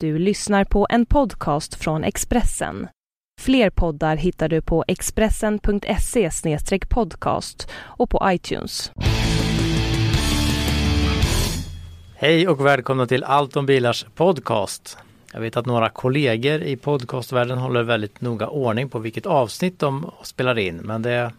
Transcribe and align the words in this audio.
Du 0.00 0.18
lyssnar 0.18 0.64
på 0.64 0.86
en 0.90 1.06
podcast 1.06 1.74
från 1.74 2.04
Expressen. 2.04 2.88
Fler 3.40 3.70
poddar 3.70 4.16
hittar 4.16 4.48
du 4.48 4.62
på 4.62 4.84
expressen.se 4.88 6.30
podcast 6.88 7.70
och 7.74 8.10
på 8.10 8.20
iTunes. 8.24 8.92
Hej 12.14 12.48
och 12.48 12.66
välkomna 12.66 13.06
till 13.06 13.24
Allt 13.24 13.56
om 13.56 13.66
bilars 13.66 14.06
podcast. 14.14 14.98
Jag 15.32 15.40
vet 15.40 15.56
att 15.56 15.66
några 15.66 15.88
kollegor 15.88 16.62
i 16.62 16.76
podcastvärlden 16.76 17.58
håller 17.58 17.82
väldigt 17.82 18.20
noga 18.20 18.48
ordning 18.48 18.88
på 18.88 18.98
vilket 18.98 19.26
avsnitt 19.26 19.78
de 19.78 20.10
spelar 20.22 20.58
in, 20.58 20.76
men 20.76 21.02
det 21.02 21.32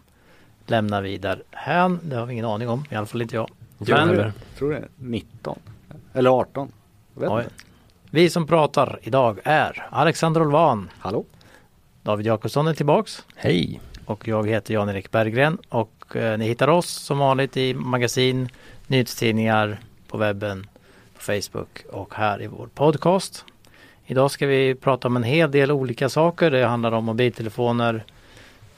lämnar 0.66 1.02
vi 1.02 1.18
därhän. 1.18 2.00
Det 2.02 2.16
har 2.16 2.26
vi 2.26 2.32
ingen 2.32 2.44
aning 2.44 2.68
om, 2.68 2.84
i 2.90 2.94
alla 2.94 3.06
fall 3.06 3.22
inte 3.22 3.36
jag. 3.36 3.50
Men, 3.78 4.14
jag 4.14 4.32
tror 4.58 4.70
det 4.70 4.76
är 4.76 4.88
19 4.96 5.58
eller 6.12 6.30
18. 6.30 6.72
Jag 7.14 7.20
vet 7.20 7.46
inte. 7.46 7.67
Vi 8.10 8.30
som 8.30 8.46
pratar 8.46 8.98
idag 9.02 9.38
är 9.44 9.86
Alexander 9.90 10.42
Olvan. 10.42 10.90
Hallå. 10.98 11.24
David 12.02 12.26
Jakobsson 12.26 12.66
är 12.66 12.74
tillbaks. 12.74 13.24
Hej. 13.36 13.80
Och 14.04 14.28
jag 14.28 14.48
heter 14.48 14.74
Jan-Erik 14.74 15.10
Berggren 15.10 15.58
och 15.68 16.16
eh, 16.16 16.38
ni 16.38 16.46
hittar 16.46 16.68
oss 16.68 16.88
som 16.88 17.18
vanligt 17.18 17.56
i 17.56 17.74
magasin, 17.74 18.48
nyhetstidningar, 18.86 19.80
på 20.08 20.18
webben, 20.18 20.66
på 21.16 21.22
Facebook 21.22 21.84
och 21.92 22.14
här 22.14 22.42
i 22.42 22.46
vår 22.46 22.66
podcast. 22.66 23.44
Idag 24.06 24.30
ska 24.30 24.46
vi 24.46 24.74
prata 24.74 25.08
om 25.08 25.16
en 25.16 25.22
hel 25.22 25.50
del 25.50 25.70
olika 25.70 26.08
saker. 26.08 26.50
Det 26.50 26.66
handlar 26.66 26.92
om 26.92 27.04
mobiltelefoner, 27.04 28.04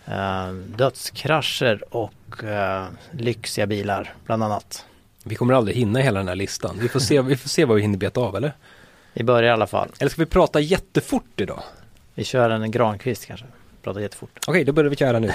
eh, 0.06 0.52
dödskrascher 0.76 1.94
och 1.94 2.44
eh, 2.44 2.84
lyxiga 3.10 3.66
bilar 3.66 4.14
bland 4.26 4.42
annat. 4.42 4.84
Vi 5.24 5.34
kommer 5.34 5.54
aldrig 5.54 5.76
hinna 5.76 5.98
hela 5.98 6.18
den 6.18 6.28
här 6.28 6.36
listan. 6.36 6.78
Vi 6.80 6.88
får 6.88 7.00
se, 7.00 7.22
vi 7.22 7.36
får 7.36 7.48
se 7.48 7.64
vad 7.64 7.76
vi 7.76 7.82
hinner 7.82 7.98
beta 7.98 8.20
av 8.20 8.36
eller? 8.36 8.52
Vi 9.12 9.24
börjar 9.24 9.48
i 9.48 9.52
alla 9.52 9.66
fall. 9.66 9.88
Eller 9.98 10.10
ska 10.10 10.22
vi 10.22 10.26
prata 10.26 10.60
jättefort 10.60 11.40
idag? 11.40 11.62
Vi 12.14 12.24
kör 12.24 12.50
en 12.50 12.70
Granqvist 12.70 13.26
kanske. 13.26 13.46
Prata 13.82 14.00
jättefort. 14.00 14.30
Okej, 14.34 14.50
okay, 14.50 14.64
då 14.64 14.72
börjar 14.72 14.90
vi 14.90 14.96
köra 14.96 15.18
nu. 15.18 15.32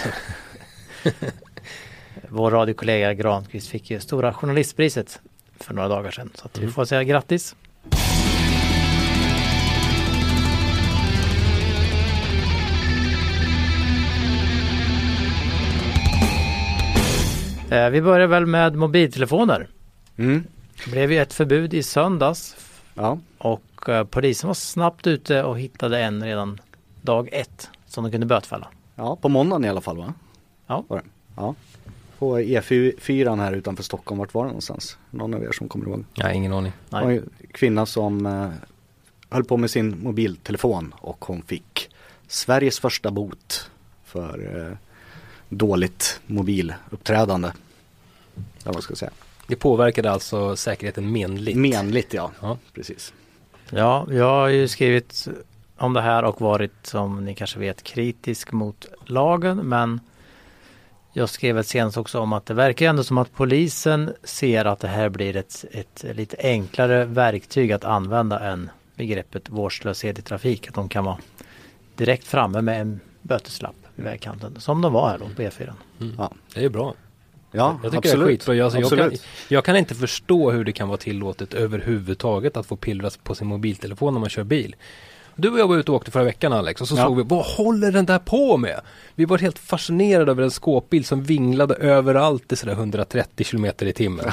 Vår 2.29 2.51
radiokollega 2.51 3.13
Granqvist 3.13 3.67
fick 3.67 3.91
ju 3.91 3.99
Stora 3.99 4.33
Journalistpriset 4.33 5.19
för 5.59 5.73
några 5.73 5.87
dagar 5.87 6.11
sedan. 6.11 6.31
Så 6.35 6.49
mm. 6.55 6.67
vi 6.67 6.73
får 6.73 6.85
säga 6.85 7.03
grattis. 7.03 7.55
Eh, 17.69 17.89
vi 17.89 18.01
börjar 18.01 18.27
väl 18.27 18.45
med 18.45 18.75
mobiltelefoner. 18.75 19.67
Mm. 20.17 20.43
Det 20.85 20.91
blev 20.91 21.11
ju 21.11 21.21
ett 21.21 21.33
förbud 21.33 21.73
i 21.73 21.83
söndags. 21.83 22.55
Ja. 22.95 23.19
Och 23.37 23.89
eh, 23.89 24.03
polisen 24.03 24.47
var 24.47 24.53
snabbt 24.53 25.07
ute 25.07 25.43
och 25.43 25.59
hittade 25.59 25.99
en 25.99 26.23
redan 26.23 26.61
dag 27.01 27.29
ett 27.31 27.69
som 27.85 28.03
de 28.03 28.11
kunde 28.11 28.25
bötfälla. 28.25 28.67
Ja, 28.95 29.15
på 29.15 29.29
måndagen 29.29 29.65
i 29.65 29.69
alla 29.69 29.81
fall 29.81 29.97
va? 29.97 30.13
Ja. 30.67 30.83
Var 30.87 30.97
det? 30.97 31.03
ja. 31.35 31.55
På 32.19 32.39
E4 32.39 33.39
här 33.39 33.53
utanför 33.53 33.83
Stockholm, 33.83 34.19
vart 34.19 34.33
var 34.33 34.43
det 34.43 34.47
någonstans? 34.47 34.97
Någon 35.11 35.33
av 35.33 35.43
er 35.43 35.51
som 35.51 35.67
kommer 35.67 35.85
ihåg? 35.87 36.05
Ja, 36.13 36.31
ingen 36.31 36.53
aning. 36.53 36.71
Det 36.89 36.95
var 36.95 37.11
en 37.11 37.29
kvinna 37.51 37.85
som 37.85 38.25
eh, 38.25 38.49
höll 39.29 39.43
på 39.43 39.57
med 39.57 39.71
sin 39.71 40.03
mobiltelefon 40.03 40.93
och 40.97 41.25
hon 41.25 41.41
fick 41.41 41.89
Sveriges 42.27 42.79
första 42.79 43.11
bot 43.11 43.69
för 44.03 44.67
eh, 44.69 44.77
dåligt 45.49 46.19
mobiluppträdande. 46.25 47.51
Eller 48.63 48.73
vad 48.73 48.83
ska 48.83 48.91
jag 48.91 48.97
säga. 48.97 49.11
Det 49.47 49.55
påverkade 49.55 50.11
alltså 50.11 50.55
säkerheten 50.55 51.11
menligt? 51.11 51.57
Menligt 51.57 52.13
ja, 52.13 52.31
ja. 52.41 52.57
precis. 52.73 53.13
Ja, 53.69 54.07
jag 54.11 54.29
har 54.29 54.47
ju 54.47 54.67
skrivit 54.67 55.27
om 55.77 55.93
det 55.93 56.01
här 56.01 56.23
och 56.23 56.41
varit 56.41 56.71
som 56.83 57.25
ni 57.25 57.35
kanske 57.35 57.59
vet 57.59 57.83
kritisk 57.83 58.51
mot 58.51 58.87
lagen 59.05 59.57
men 59.57 59.99
jag 61.13 61.29
skrev 61.29 61.57
ett 61.57 61.67
senast 61.67 61.97
också 61.97 62.19
om 62.19 62.33
att 62.33 62.45
det 62.45 62.53
verkar 62.53 62.89
ändå 62.89 63.03
som 63.03 63.17
att 63.17 63.33
polisen 63.33 64.13
ser 64.23 64.65
att 64.65 64.79
det 64.79 64.87
här 64.87 65.09
blir 65.09 65.35
ett, 65.35 65.65
ett 65.71 66.05
lite 66.13 66.37
enklare 66.39 67.05
verktyg 67.05 67.71
att 67.71 67.83
använda 67.83 68.39
än 68.39 68.69
begreppet 68.95 69.49
vårdslöshet 69.49 70.19
i 70.19 70.21
trafik. 70.21 70.67
Att 70.67 70.73
de 70.73 70.89
kan 70.89 71.05
vara 71.05 71.17
direkt 71.95 72.27
framme 72.27 72.61
med 72.61 72.81
en 72.81 72.99
böteslapp 73.21 73.75
i 73.95 74.01
vägkanten 74.01 74.59
som 74.59 74.81
de 74.81 74.93
var 74.93 75.09
här 75.09 75.17
då 75.17 75.25
på 75.35 75.41
E4. 75.41 75.73
Mm. 76.01 76.15
Ja, 76.17 76.33
det 76.53 76.65
är 76.65 76.69
bra. 76.69 76.93
Ja, 77.55 77.79
jag 77.83 77.91
tycker 77.91 77.97
absolut. 77.97 78.25
det 78.25 78.31
är 78.31 78.33
skitbra. 78.33 78.55
Jag, 78.55 78.65
alltså, 78.65 78.79
jag, 78.79 79.11
kan, 79.11 79.19
jag, 79.47 79.65
kan, 79.65 79.77
inte 79.77 79.95
förstå 79.95 80.51
hur 80.51 80.63
det 80.63 80.71
kan 80.71 80.87
vara 80.87 80.97
tillåtet 80.97 81.53
överhuvudtaget 81.53 82.57
att 82.57 82.65
få 82.65 82.75
pillra 82.75 83.09
på 83.23 83.35
sin 83.35 83.47
mobiltelefon 83.47 84.13
när 84.13 84.19
man 84.19 84.29
kör 84.29 84.43
bil. 84.43 84.75
Du 85.37 85.49
och 85.49 85.59
jag 85.59 85.67
var 85.67 85.77
ute 85.77 85.91
och 85.91 85.97
åkte 85.97 86.11
förra 86.11 86.23
veckan 86.23 86.53
Alex 86.53 86.81
och 86.81 86.87
så 86.87 86.95
ja. 86.95 87.03
såg 87.03 87.17
vi, 87.17 87.23
vad 87.23 87.45
håller 87.45 87.91
den 87.91 88.05
där 88.05 88.19
på 88.19 88.57
med? 88.57 88.81
Vi 89.15 89.25
var 89.25 89.37
helt 89.37 89.59
fascinerade 89.59 90.31
över 90.31 90.43
en 90.43 90.51
skåpbil 90.51 91.05
som 91.05 91.23
vinglade 91.23 91.75
överallt 91.75 92.51
i 92.51 92.55
sådär 92.55 92.73
130 92.73 93.45
km 93.45 93.65
i 93.79 93.93
timmen. 93.93 94.25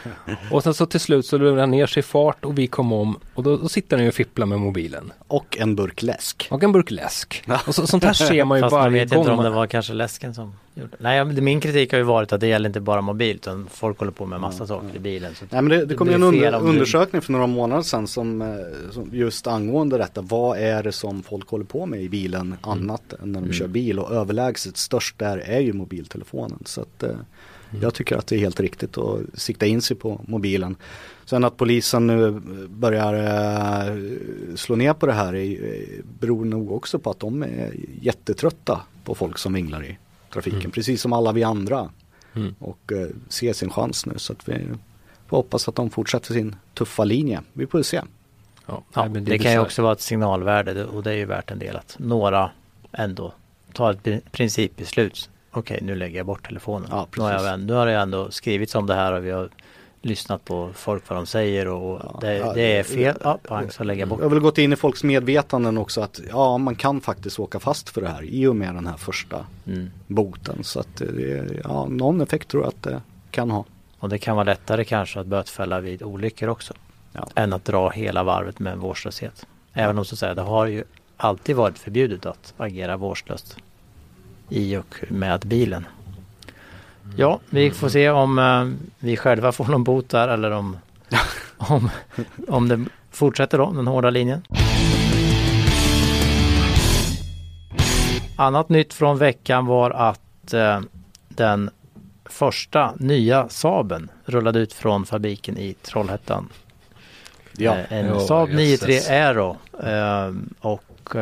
och 0.50 0.62
sen 0.62 0.74
så 0.74 0.86
till 0.86 1.00
slut 1.00 1.26
så 1.26 1.38
lugnade 1.38 1.60
han 1.60 1.70
ner 1.70 1.86
sig 1.86 2.00
i 2.00 2.02
fart 2.02 2.44
och 2.44 2.58
vi 2.58 2.66
kom 2.66 2.92
om 2.92 3.18
och 3.34 3.42
då, 3.42 3.56
då 3.56 3.68
sitter 3.68 3.96
han 3.96 4.04
ju 4.04 4.08
och 4.08 4.14
fipplar 4.14 4.46
med 4.46 4.58
mobilen. 4.60 5.12
Och 5.28 5.58
en 5.58 5.76
burk 5.76 6.02
läsk. 6.02 6.48
Och 6.50 6.62
en 6.62 6.72
burk 6.72 6.90
läsk. 6.90 7.44
och 7.66 7.74
så, 7.74 7.86
sånt 7.86 8.04
här 8.04 8.12
ser 8.12 8.44
man 8.44 8.58
ju 8.58 8.68
varje 8.68 8.70
gång. 8.70 8.70
Fast 8.70 8.84
man 8.84 8.92
vet 8.92 9.12
inte 9.12 9.30
om 9.30 9.44
det 9.44 9.50
var 9.50 9.66
kanske 9.66 9.92
läsken 9.92 10.34
som 10.34 10.54
Nej, 10.98 11.24
min 11.24 11.60
kritik 11.60 11.92
har 11.92 11.98
ju 11.98 12.04
varit 12.04 12.32
att 12.32 12.40
det 12.40 12.46
gäller 12.46 12.68
inte 12.68 12.80
bara 12.80 13.00
mobil 13.00 13.36
utan 13.36 13.68
folk 13.70 13.98
håller 13.98 14.12
på 14.12 14.26
med 14.26 14.40
massa 14.40 14.64
mm. 14.64 14.66
saker 14.66 14.96
i 14.96 14.98
bilen. 14.98 15.34
Så 15.34 15.44
Nej 15.50 15.62
men 15.62 15.68
det, 15.68 15.84
det 15.84 15.94
kom 15.94 16.08
ju 16.08 16.14
en 16.14 16.22
under, 16.22 16.60
undersökning 16.60 17.22
för 17.22 17.32
några 17.32 17.46
månader 17.46 17.82
sedan 17.82 18.06
som, 18.06 18.42
eh, 18.42 18.48
som, 18.90 19.10
just 19.12 19.46
angående 19.46 19.98
detta. 19.98 20.20
Vad 20.20 20.58
är 20.58 20.82
det 20.82 20.92
som 20.92 21.22
folk 21.22 21.48
håller 21.48 21.64
på 21.64 21.86
med 21.86 22.02
i 22.02 22.08
bilen 22.08 22.40
mm. 22.40 22.58
annat 22.62 23.12
än 23.12 23.32
när 23.32 23.40
de 23.40 23.44
mm. 23.44 23.52
kör 23.52 23.68
bil 23.68 23.98
och 23.98 24.12
överlägset 24.12 24.76
störst 24.76 25.18
där 25.18 25.38
är 25.38 25.60
ju 25.60 25.72
mobiltelefonen. 25.72 26.62
Så 26.64 26.80
att 26.80 27.02
eh, 27.02 27.10
mm. 27.10 27.82
jag 27.82 27.94
tycker 27.94 28.16
att 28.16 28.26
det 28.26 28.36
är 28.36 28.40
helt 28.40 28.60
riktigt 28.60 28.98
att 28.98 29.20
sikta 29.34 29.66
in 29.66 29.82
sig 29.82 29.96
på 29.96 30.20
mobilen. 30.26 30.76
Sen 31.24 31.44
att 31.44 31.56
polisen 31.56 32.06
nu 32.06 32.40
börjar 32.68 33.14
eh, 33.14 33.96
slå 34.56 34.76
ner 34.76 34.92
på 34.92 35.06
det 35.06 35.12
här 35.12 35.34
är, 35.34 35.84
beror 36.20 36.44
nog 36.44 36.72
också 36.72 36.98
på 36.98 37.10
att 37.10 37.20
de 37.20 37.42
är 37.42 37.72
jättetrötta 38.00 38.80
på 39.04 39.14
folk 39.14 39.38
som 39.38 39.52
vinglar 39.52 39.84
i 39.84 39.98
trafiken. 40.32 40.60
Mm. 40.60 40.70
Precis 40.70 41.02
som 41.02 41.12
alla 41.12 41.32
vi 41.32 41.42
andra. 41.42 41.90
Mm. 42.34 42.54
Och 42.58 42.92
eh, 42.92 43.08
ser 43.28 43.52
sin 43.52 43.70
chans 43.70 44.06
nu 44.06 44.14
så 44.16 44.32
att 44.32 44.48
vi 44.48 44.68
får 45.26 45.36
hoppas 45.36 45.68
att 45.68 45.74
de 45.74 45.90
fortsätter 45.90 46.34
sin 46.34 46.56
tuffa 46.74 47.04
linje. 47.04 47.42
Vi 47.52 47.66
får 47.66 47.82
se. 47.82 48.02
Ja, 48.66 48.82
ja 48.94 49.08
det, 49.08 49.20
det 49.20 49.38
kan 49.38 49.52
ju 49.52 49.58
också 49.58 49.82
vara 49.82 49.92
ett 49.92 50.00
signalvärde 50.00 50.84
och 50.84 51.02
det 51.02 51.10
är 51.10 51.16
ju 51.16 51.24
värt 51.24 51.50
en 51.50 51.58
del 51.58 51.76
att 51.76 51.96
några 51.98 52.50
ändå 52.92 53.32
tar 53.72 53.92
ett 53.92 54.32
principbeslut. 54.32 55.30
Okej, 55.50 55.78
nu 55.82 55.94
lägger 55.94 56.16
jag 56.16 56.26
bort 56.26 56.46
telefonen. 56.46 56.88
Ja, 56.90 57.08
nu, 57.16 57.22
har 57.22 57.32
jag, 57.32 57.60
nu 57.60 57.72
har 57.72 57.86
det 57.86 57.92
ändå 57.92 58.30
skrivits 58.30 58.74
om 58.74 58.86
det 58.86 58.94
här 58.94 59.12
och 59.12 59.24
vi 59.24 59.30
har 59.30 59.50
lyssnat 60.02 60.44
på 60.44 60.70
folk 60.74 61.08
vad 61.08 61.18
de 61.18 61.26
säger 61.26 61.68
och 61.68 62.00
ja, 62.04 62.18
det, 62.20 62.36
ja, 62.36 62.52
det, 62.52 62.76
är 62.76 62.82
fel. 62.82 63.16
Ja, 63.24 63.38
pang, 63.48 63.70
så 63.70 63.84
lägger 63.84 64.02
jag 64.02 64.08
bort. 64.08 64.18
Jag 64.18 64.24
har 64.24 64.30
väl 64.30 64.40
gått 64.40 64.58
in 64.58 64.72
i 64.72 64.76
folks 64.76 65.04
medvetanden 65.04 65.78
också 65.78 66.00
att 66.00 66.20
ja, 66.30 66.58
man 66.58 66.74
kan 66.74 67.00
faktiskt 67.00 67.38
åka 67.38 67.60
fast 67.60 67.88
för 67.88 68.00
det 68.00 68.08
här 68.08 68.22
i 68.22 68.46
och 68.46 68.56
med 68.56 68.74
den 68.74 68.86
här 68.86 68.96
första 68.96 69.46
mm. 69.66 69.90
boten. 70.06 70.64
Så 70.64 70.80
att 70.80 70.96
det, 70.96 71.60
ja, 71.64 71.86
någon 71.86 72.20
effekt 72.20 72.48
tror 72.48 72.62
jag 72.62 72.68
att 72.68 72.82
det 72.82 73.02
kan 73.30 73.50
ha. 73.50 73.64
Och 73.98 74.08
det 74.08 74.18
kan 74.18 74.36
vara 74.36 74.44
lättare 74.44 74.84
kanske 74.84 75.20
att 75.20 75.26
bötfälla 75.26 75.80
vid 75.80 76.02
olyckor 76.02 76.48
också. 76.48 76.74
Ja. 77.12 77.28
Än 77.34 77.52
att 77.52 77.64
dra 77.64 77.90
hela 77.90 78.22
varvet 78.22 78.58
med 78.58 78.78
vårdslöshet. 78.78 79.46
Även 79.72 79.98
om 79.98 80.04
så 80.04 80.14
att 80.14 80.18
säga, 80.18 80.34
det 80.34 80.42
har 80.42 80.66
ju 80.66 80.84
alltid 81.16 81.56
varit 81.56 81.78
förbjudet 81.78 82.26
att 82.26 82.54
agera 82.56 82.96
vårdslöst 82.96 83.56
i 84.48 84.76
och 84.76 84.96
med 85.08 85.40
bilen. 85.40 85.86
Ja, 87.16 87.40
vi 87.50 87.70
får 87.70 87.88
se 87.88 88.10
om 88.10 88.38
uh, 88.38 88.72
vi 88.98 89.16
själva 89.16 89.52
får 89.52 89.64
någon 89.64 89.84
bot 89.84 90.08
där 90.08 90.28
eller 90.28 90.50
om, 90.50 90.76
om, 91.56 91.90
om 92.48 92.68
det 92.68 92.84
fortsätter 93.10 93.58
då, 93.58 93.72
den 93.72 93.86
hårda 93.86 94.10
linjen. 94.10 94.42
Annat 98.36 98.68
nytt 98.68 98.94
från 98.94 99.18
veckan 99.18 99.66
var 99.66 99.90
att 99.90 100.54
uh, 100.54 100.80
den 101.28 101.70
första 102.24 102.94
nya 102.96 103.48
Saaben 103.48 104.10
rullade 104.24 104.58
ut 104.58 104.72
från 104.72 105.06
fabriken 105.06 105.58
i 105.58 105.74
Trollhättan. 105.74 106.48
Ja. 107.56 107.72
Uh, 107.72 107.92
en 107.92 108.12
oh, 108.12 108.26
Saab 108.26 108.48
93 108.48 109.00
Aero 109.08 109.56
och 110.60 111.16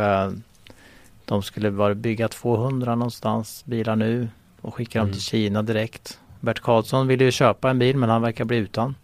de 1.25 1.43
skulle 1.43 1.71
bara 1.71 1.95
bygga 1.95 2.29
200 2.29 2.95
någonstans 2.95 3.65
bilar 3.65 3.97
nu 3.97 4.29
och 4.67 4.75
skicka 4.75 4.99
mm. 4.99 5.09
dem 5.09 5.13
till 5.13 5.23
Kina 5.23 5.63
direkt. 5.63 6.19
Bert 6.41 6.61
Karlsson 6.61 7.07
ville 7.07 7.25
ju 7.25 7.31
köpa 7.31 7.71
en 7.71 7.79
bil 7.79 7.97
men 7.97 8.09
han 8.09 8.23
verkar 8.23 8.45
bli 8.45 8.57
utan. 8.57 8.95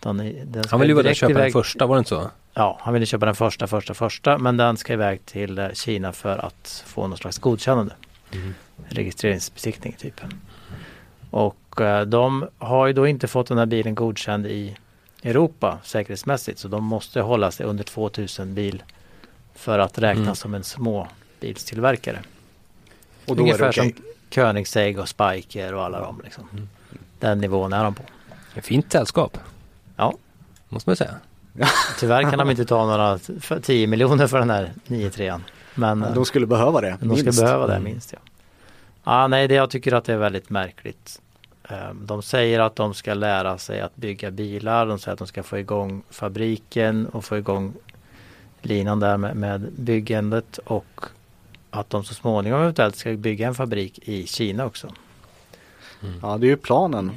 Den, 0.00 0.16
den 0.44 0.64
han 0.70 0.80
ville 0.80 0.92
ju 0.92 1.02
bara 1.02 1.14
köpa 1.14 1.30
iväg... 1.30 1.42
den 1.42 1.52
första, 1.52 1.86
var 1.86 1.96
det 1.96 1.98
inte 1.98 2.08
så? 2.08 2.30
Ja, 2.54 2.78
han 2.80 2.94
ville 2.94 3.06
köpa 3.06 3.26
den 3.26 3.34
första, 3.34 3.66
första, 3.66 3.94
första 3.94 4.38
men 4.38 4.56
den 4.56 4.76
ska 4.76 4.92
iväg 4.92 5.26
till 5.26 5.58
eh, 5.58 5.68
Kina 5.72 6.12
för 6.12 6.38
att 6.38 6.84
få 6.86 7.08
någon 7.08 7.18
slags 7.18 7.38
godkännande. 7.38 7.94
Mm. 8.32 8.54
Registreringsbesiktning 8.88 9.96
typ. 9.98 10.20
Och 11.30 11.80
eh, 11.80 12.06
de 12.06 12.48
har 12.58 12.86
ju 12.86 12.92
då 12.92 13.06
inte 13.06 13.28
fått 13.28 13.46
den 13.46 13.58
här 13.58 13.66
bilen 13.66 13.94
godkänd 13.94 14.46
i 14.46 14.76
Europa 15.22 15.78
säkerhetsmässigt 15.82 16.58
så 16.58 16.68
de 16.68 16.84
måste 16.84 17.20
hålla 17.20 17.50
sig 17.50 17.66
under 17.66 17.84
2000 17.84 18.54
bil 18.54 18.82
för 19.54 19.78
att 19.78 19.98
räknas 19.98 20.26
mm. 20.26 20.34
som 20.34 20.54
en 20.54 20.64
småbilstillverkare. 20.64 22.22
Och 23.26 23.36
då 23.36 23.42
Ungefär 23.42 23.64
är 23.64 23.72
det 23.72 23.80
okay. 23.80 23.92
Koenigsegg 24.36 24.98
och 24.98 25.08
Spiker 25.08 25.74
och 25.74 25.84
alla 25.84 26.00
dem. 26.00 26.20
Liksom. 26.24 26.48
Mm. 26.52 26.68
Den 27.18 27.38
nivån 27.38 27.72
är 27.72 27.84
de 27.84 27.94
på. 27.94 28.02
Ett 28.54 28.64
fint 28.64 28.92
sällskap. 28.92 29.38
Ja. 29.96 30.14
Måste 30.68 30.90
man 30.90 30.96
säga. 30.96 31.14
Tyvärr 32.00 32.22
kan 32.22 32.38
de 32.38 32.50
inte 32.50 32.64
ta 32.64 32.86
några 32.86 33.18
10 33.62 33.86
miljoner 33.86 34.26
för 34.26 34.38
den 34.38 34.50
här 34.50 34.72
9-3. 34.86 35.40
Men 35.74 36.06
de 36.14 36.24
skulle 36.24 36.46
behöva 36.46 36.80
det. 36.80 36.96
De 37.00 37.08
minst. 37.08 37.20
skulle 37.20 37.46
behöva 37.46 37.66
det 37.66 37.72
mm. 37.72 37.84
minst 37.84 38.12
ja. 38.12 38.18
Ah, 39.04 39.26
nej, 39.26 39.48
det, 39.48 39.54
jag 39.54 39.70
tycker 39.70 39.92
att 39.92 40.04
det 40.04 40.12
är 40.12 40.16
väldigt 40.16 40.50
märkligt. 40.50 41.20
Ehm, 41.68 42.06
de 42.06 42.22
säger 42.22 42.60
att 42.60 42.76
de 42.76 42.94
ska 42.94 43.14
lära 43.14 43.58
sig 43.58 43.80
att 43.80 43.96
bygga 43.96 44.30
bilar. 44.30 44.86
De 44.86 44.98
säger 44.98 45.12
att 45.12 45.18
de 45.18 45.28
ska 45.28 45.42
få 45.42 45.58
igång 45.58 46.02
fabriken 46.10 47.06
och 47.06 47.24
få 47.24 47.38
igång 47.38 47.74
linan 48.62 49.00
där 49.00 49.16
med, 49.16 49.36
med 49.36 49.72
byggandet 49.76 50.58
och 50.58 51.06
att 51.70 51.90
de 51.90 52.04
så 52.04 52.14
småningom 52.14 52.60
eventuellt 52.60 52.96
ska 52.96 53.12
bygga 53.12 53.46
en 53.46 53.54
fabrik 53.54 53.98
i 54.02 54.26
Kina 54.26 54.64
också. 54.64 54.92
Mm. 56.02 56.18
Ja, 56.22 56.38
det 56.38 56.46
är 56.46 56.48
ju 56.48 56.56
planen. 56.56 57.12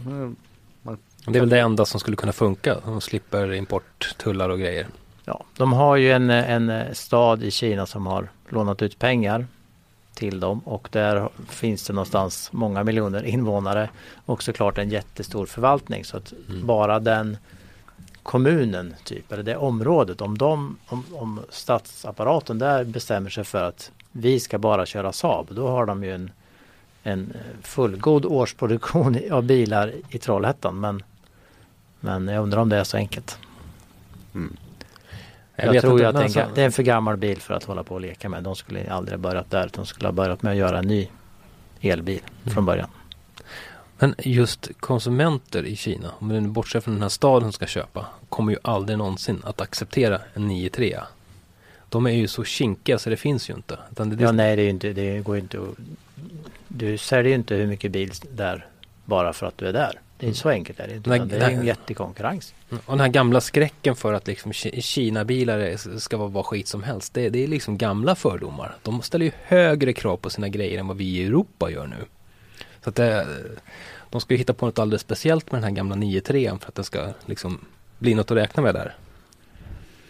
Det 1.25 1.37
är 1.37 1.39
väl 1.39 1.49
det 1.49 1.59
enda 1.59 1.85
som 1.85 1.99
skulle 1.99 2.17
kunna 2.17 2.31
funka. 2.31 2.77
De 2.85 3.01
slipper 3.01 3.53
importtullar 3.53 4.49
och 4.49 4.59
grejer. 4.59 4.87
Ja, 5.25 5.43
de 5.57 5.73
har 5.73 5.95
ju 5.95 6.11
en, 6.11 6.29
en 6.29 6.95
stad 6.95 7.43
i 7.43 7.51
Kina 7.51 7.85
som 7.85 8.07
har 8.07 8.29
lånat 8.49 8.81
ut 8.81 8.99
pengar 8.99 9.47
till 10.13 10.39
dem 10.39 10.59
och 10.59 10.87
där 10.91 11.29
finns 11.49 11.87
det 11.87 11.93
någonstans 11.93 12.49
många 12.51 12.83
miljoner 12.83 13.23
invånare 13.23 13.89
och 14.25 14.43
såklart 14.43 14.77
en 14.77 14.89
jättestor 14.89 15.45
förvaltning 15.45 16.05
så 16.05 16.17
att 16.17 16.33
mm. 16.49 16.67
bara 16.67 16.99
den 16.99 17.37
kommunen 18.23 18.95
typ 19.03 19.31
eller 19.31 19.43
det 19.43 19.57
området 19.57 20.21
om 20.21 20.37
de 20.37 20.77
om, 20.87 21.03
om 21.13 21.39
statsapparaten 21.49 22.59
där 22.59 22.83
bestämmer 22.83 23.29
sig 23.29 23.43
för 23.43 23.63
att 23.63 23.91
vi 24.19 24.39
ska 24.39 24.57
bara 24.57 24.85
köra 24.85 25.11
Saab 25.11 25.47
då 25.51 25.67
har 25.67 25.85
de 25.85 26.03
ju 26.03 26.13
en, 26.13 26.31
en 27.03 27.33
fullgod 27.61 28.25
årsproduktion 28.25 29.17
av 29.31 29.43
bilar 29.43 29.93
i 30.09 30.17
Trollhättan 30.17 30.79
men 30.79 31.03
men 31.99 32.27
jag 32.27 32.43
undrar 32.43 32.61
om 32.61 32.69
det 32.69 32.77
är 32.77 32.83
så 32.83 32.97
enkelt. 32.97 33.37
Mm. 34.35 34.57
Jag, 35.55 35.75
jag 35.75 35.81
tror 35.81 35.99
ju 35.99 36.05
att 36.05 36.15
det 36.15 36.21
är, 36.21 36.47
en, 36.47 36.53
det 36.55 36.61
är 36.61 36.65
en 36.65 36.71
för 36.71 36.83
gammal 36.83 37.17
bil 37.17 37.41
för 37.41 37.53
att 37.53 37.63
hålla 37.63 37.83
på 37.83 37.93
och 37.95 38.01
leka 38.01 38.29
med. 38.29 38.43
De 38.43 38.55
skulle 38.55 38.91
aldrig 38.91 39.19
börjat 39.19 39.51
där. 39.51 39.69
De 39.73 39.85
skulle 39.85 40.07
ha 40.07 40.13
börjat 40.13 40.41
med 40.41 40.51
att 40.51 40.57
göra 40.57 40.79
en 40.79 40.87
ny 40.87 41.07
elbil 41.81 42.21
mm. 42.43 42.53
från 42.53 42.65
början. 42.65 42.89
Men 43.97 44.15
just 44.17 44.69
konsumenter 44.79 45.63
i 45.65 45.75
Kina, 45.75 46.11
om 46.19 46.29
vi 46.29 46.41
bortser 46.41 46.79
från 46.79 46.93
den 46.93 47.01
här 47.01 47.09
staden 47.09 47.41
som 47.41 47.51
ska 47.51 47.65
köpa, 47.65 48.05
kommer 48.29 48.51
ju 48.51 48.59
aldrig 48.61 48.97
någonsin 48.97 49.41
att 49.45 49.61
acceptera 49.61 50.21
en 50.33 50.51
9-3. 50.51 51.03
De 51.89 52.05
är 52.05 52.11
ju 52.11 52.27
så 52.27 52.43
kinkiga 52.43 52.99
så 52.99 53.09
det 53.09 53.17
finns 53.17 53.49
ju 53.49 53.53
inte. 53.53 53.79
Det 53.89 54.21
ja, 54.21 54.31
nej, 54.31 54.55
det, 54.55 54.61
är 54.61 54.69
inte, 54.69 54.93
det 54.93 55.19
går 55.19 55.37
inte 55.37 55.57
att... 55.57 55.75
Du 56.67 56.97
säljer 56.97 57.29
ju 57.29 57.35
inte 57.35 57.55
hur 57.55 57.67
mycket 57.67 57.91
bil 57.91 58.11
där 58.31 58.65
bara 59.05 59.33
för 59.33 59.45
att 59.45 59.57
du 59.57 59.67
är 59.67 59.73
där. 59.73 59.99
Det 60.17 60.25
är 60.25 60.27
inte 60.27 60.39
så 60.39 60.49
enkelt 60.49 60.79
är 60.79 60.87
det 60.87 60.95
inte. 60.95 61.25
Det 61.25 61.37
är 61.37 61.49
en 61.49 61.65
jättekonkurrens. 61.65 62.53
Och 62.69 62.93
den 62.93 62.99
här 62.99 63.07
gamla 63.07 63.41
skräcken 63.41 63.95
för 63.95 64.13
att 64.13 64.27
liksom 64.27 64.53
Kina-bilar 64.53 65.97
ska 65.99 66.17
vara 66.17 66.29
vad 66.29 66.45
skit 66.45 66.67
som 66.67 66.83
helst. 66.83 67.13
Det, 67.13 67.29
det, 67.29 67.43
är 67.43 67.47
liksom 67.47 67.77
gamla 67.77 68.15
fördomar. 68.15 68.75
De 68.83 69.01
ställer 69.01 69.25
ju 69.25 69.31
högre 69.43 69.93
krav 69.93 70.17
på 70.17 70.29
sina 70.29 70.49
grejer 70.49 70.79
än 70.79 70.87
vad 70.87 70.97
vi 70.97 71.05
i 71.05 71.25
Europa 71.25 71.71
gör 71.71 71.87
nu. 71.87 72.05
Så 72.83 72.89
att 72.89 72.95
det, 72.95 73.27
de 74.09 74.21
ska 74.21 74.33
ju 74.33 74.37
hitta 74.37 74.53
på 74.53 74.65
något 74.65 74.79
alldeles 74.79 75.01
speciellt 75.01 75.51
med 75.51 75.61
den 75.61 75.69
här 75.69 75.75
gamla 75.75 75.95
9.3 75.95 76.59
för 76.59 76.67
att 76.67 76.75
den 76.75 76.85
ska 76.85 77.07
liksom 77.25 77.65
bli 77.99 78.15
något 78.15 78.31
att 78.31 78.37
räkna 78.37 78.63
med 78.63 78.75
där. 78.75 78.95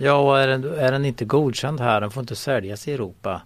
Ja, 0.01 0.13
och 0.13 0.39
är 0.39 0.47
den, 0.47 0.63
är 0.63 0.91
den 0.91 1.05
inte 1.05 1.25
godkänd 1.25 1.79
här, 1.79 2.01
den 2.01 2.11
får 2.11 2.21
inte 2.21 2.35
säljas 2.35 2.87
i 2.87 2.93
Europa. 2.93 3.41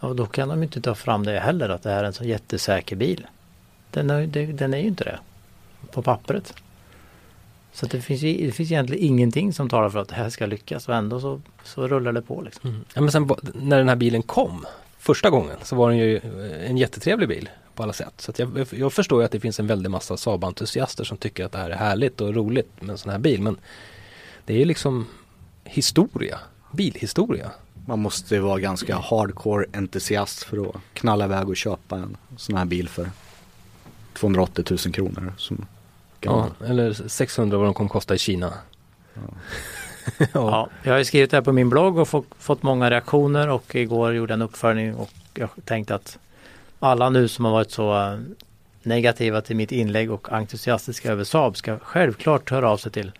Och 0.00 0.16
då 0.16 0.26
kan 0.26 0.48
de 0.48 0.62
inte 0.62 0.80
ta 0.80 0.94
fram 0.94 1.24
det 1.24 1.40
heller, 1.40 1.68
att 1.68 1.82
det 1.82 1.90
här 1.90 1.98
är 1.98 2.04
en 2.04 2.12
så 2.12 2.24
jättesäker 2.24 2.96
bil. 2.96 3.26
Den 3.90 4.10
är, 4.10 4.26
den 4.52 4.74
är 4.74 4.78
ju 4.78 4.86
inte 4.86 5.04
det 5.04 5.18
på 5.92 6.02
pappret. 6.02 6.54
Så 7.72 7.86
det 7.86 8.00
finns, 8.00 8.20
det 8.20 8.52
finns 8.52 8.70
egentligen 8.70 9.04
ingenting 9.04 9.52
som 9.52 9.68
talar 9.68 9.90
för 9.90 9.98
att 9.98 10.08
det 10.08 10.14
här 10.14 10.30
ska 10.30 10.46
lyckas 10.46 10.88
och 10.88 10.94
ändå 10.94 11.20
så, 11.20 11.40
så 11.64 11.88
rullar 11.88 12.12
det 12.12 12.22
på. 12.22 12.42
Liksom. 12.42 12.70
Mm. 12.70 12.84
Ja, 12.94 13.00
men 13.00 13.12
sen 13.12 13.30
när 13.54 13.78
den 13.78 13.88
här 13.88 13.96
bilen 13.96 14.22
kom 14.22 14.66
första 14.98 15.30
gången 15.30 15.56
så 15.62 15.76
var 15.76 15.90
den 15.90 15.98
ju 15.98 16.16
eh, 16.16 16.70
en 16.70 16.76
jättetrevlig 16.76 17.28
bil 17.28 17.48
på 17.74 17.82
alla 17.82 17.92
sätt. 17.92 18.14
Så 18.16 18.32
jag, 18.36 18.66
jag, 18.70 18.92
förstår 18.92 19.20
ju 19.20 19.24
att 19.24 19.32
det 19.32 19.40
finns 19.40 19.60
en 19.60 19.66
väldig 19.66 19.90
massa 19.90 20.16
Saab-entusiaster 20.16 21.04
som 21.04 21.16
tycker 21.16 21.44
att 21.44 21.52
det 21.52 21.58
här 21.58 21.70
är 21.70 21.76
härligt 21.76 22.20
och 22.20 22.34
roligt 22.34 22.82
med 22.82 22.90
en 22.90 22.98
sån 22.98 23.12
här 23.12 23.18
bil. 23.18 23.42
Men 23.42 23.56
det 24.44 24.54
är 24.54 24.58
ju 24.58 24.64
liksom 24.64 25.06
historia, 25.70 26.38
bilhistoria. 26.72 27.50
Man 27.86 27.98
måste 27.98 28.40
vara 28.40 28.58
ganska 28.58 28.96
hardcore 28.96 29.66
entusiast 29.72 30.42
för 30.42 30.68
att 30.68 30.76
knalla 30.92 31.24
iväg 31.24 31.48
och 31.48 31.56
köpa 31.56 31.96
en 31.96 32.16
sån 32.36 32.56
här 32.56 32.64
bil 32.64 32.88
för 32.88 33.10
280 34.14 34.64
000 34.70 34.78
kronor. 34.78 35.32
Som 35.36 35.66
ja, 36.20 36.48
eller 36.66 36.92
600 36.92 37.58
vad 37.58 37.66
de 37.66 37.74
kommer 37.74 37.90
kosta 37.90 38.14
i 38.14 38.18
Kina. 38.18 38.52
Ja. 39.14 39.20
ja. 40.18 40.26
ja. 40.32 40.68
jag 40.82 40.92
har 40.92 41.04
skrivit 41.04 41.30
det 41.30 41.36
här 41.36 41.42
på 41.42 41.52
min 41.52 41.70
blogg 41.70 41.98
och 41.98 42.08
fått, 42.08 42.26
fått 42.38 42.62
många 42.62 42.90
reaktioner 42.90 43.48
och 43.48 43.74
igår 43.74 44.14
gjorde 44.14 44.32
jag 44.32 44.36
en 44.36 44.42
uppföljning 44.42 44.94
och 44.94 45.10
jag 45.34 45.48
tänkte 45.64 45.94
att 45.94 46.18
alla 46.80 47.10
nu 47.10 47.28
som 47.28 47.44
har 47.44 47.52
varit 47.52 47.70
så 47.70 47.98
eh, 47.98 48.18
negativa 48.82 49.40
till 49.40 49.56
mitt 49.56 49.72
inlägg 49.72 50.10
och 50.10 50.32
entusiastiska 50.32 51.12
över 51.12 51.24
Saab 51.24 51.56
ska 51.56 51.78
självklart 51.78 52.50
höra 52.50 52.70
av 52.70 52.76
sig 52.76 52.92
till 52.92 53.12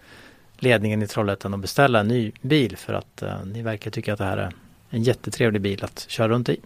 ledningen 0.62 1.02
i 1.02 1.06
Trollhättan 1.06 1.52
och 1.52 1.58
beställa 1.58 2.00
en 2.00 2.08
ny 2.08 2.32
bil 2.40 2.76
för 2.76 2.92
att 2.92 3.22
eh, 3.22 3.44
ni 3.44 3.62
verkar 3.62 3.90
tycka 3.90 4.12
att 4.12 4.18
det 4.18 4.24
här 4.24 4.36
är 4.36 4.52
en 4.90 5.02
jättetrevlig 5.02 5.62
bil 5.62 5.84
att 5.84 6.04
köra 6.08 6.28
runt 6.28 6.48
i. 6.48 6.60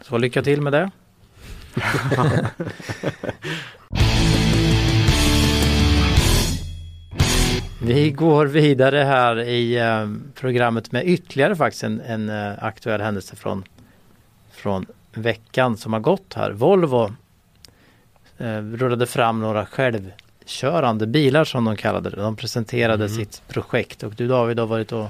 Så 0.00 0.18
lycka 0.18 0.42
till 0.42 0.60
med 0.60 0.72
det. 0.72 0.90
Vi 7.84 8.10
går 8.10 8.46
vidare 8.46 8.98
här 8.98 9.40
i 9.40 9.78
eh, 9.78 10.10
programmet 10.34 10.92
med 10.92 11.08
ytterligare 11.08 11.56
faktiskt 11.56 11.84
en, 11.84 12.00
en 12.00 12.28
eh, 12.28 12.64
aktuell 12.64 13.00
händelse 13.00 13.36
från, 13.36 13.64
från 14.50 14.86
veckan 15.14 15.76
som 15.76 15.92
har 15.92 16.00
gått 16.00 16.34
här. 16.34 16.52
Volvo 16.52 17.12
eh, 18.38 18.58
rullade 18.58 19.06
fram 19.06 19.40
några 19.40 19.66
själv 19.66 20.12
självkörande 20.46 21.06
bilar 21.06 21.44
som 21.44 21.64
de 21.64 21.76
kallade 21.76 22.10
det. 22.10 22.16
De 22.16 22.36
presenterade 22.36 23.04
mm. 23.04 23.16
sitt 23.16 23.42
projekt 23.48 24.02
och 24.02 24.12
du 24.12 24.28
David 24.28 24.58
har 24.58 24.66
varit 24.66 24.92
och 24.92 25.06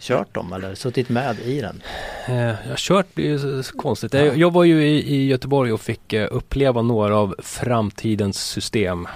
kört 0.00 0.34
dem 0.34 0.52
eller 0.52 0.74
suttit 0.74 1.08
med 1.08 1.38
i 1.38 1.60
den? 1.60 1.82
Eh, 2.26 2.36
jag 2.36 2.68
har 2.68 2.76
kört 2.76 3.14
blir 3.14 3.26
ju 3.26 3.62
konstigt. 3.62 4.14
Ja. 4.14 4.20
Jag 4.20 4.52
var 4.52 4.64
ju 4.64 4.82
i, 4.84 5.14
i 5.14 5.26
Göteborg 5.26 5.72
och 5.72 5.80
fick 5.80 6.12
eh, 6.12 6.28
uppleva 6.30 6.82
några 6.82 7.16
av 7.16 7.34
framtidens 7.38 8.38
system 8.38 9.08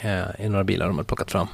eh, 0.00 0.44
i 0.44 0.48
några 0.48 0.64
bilar 0.64 0.86
de 0.86 0.96
har 0.96 1.04
plockat 1.04 1.30
fram. 1.30 1.48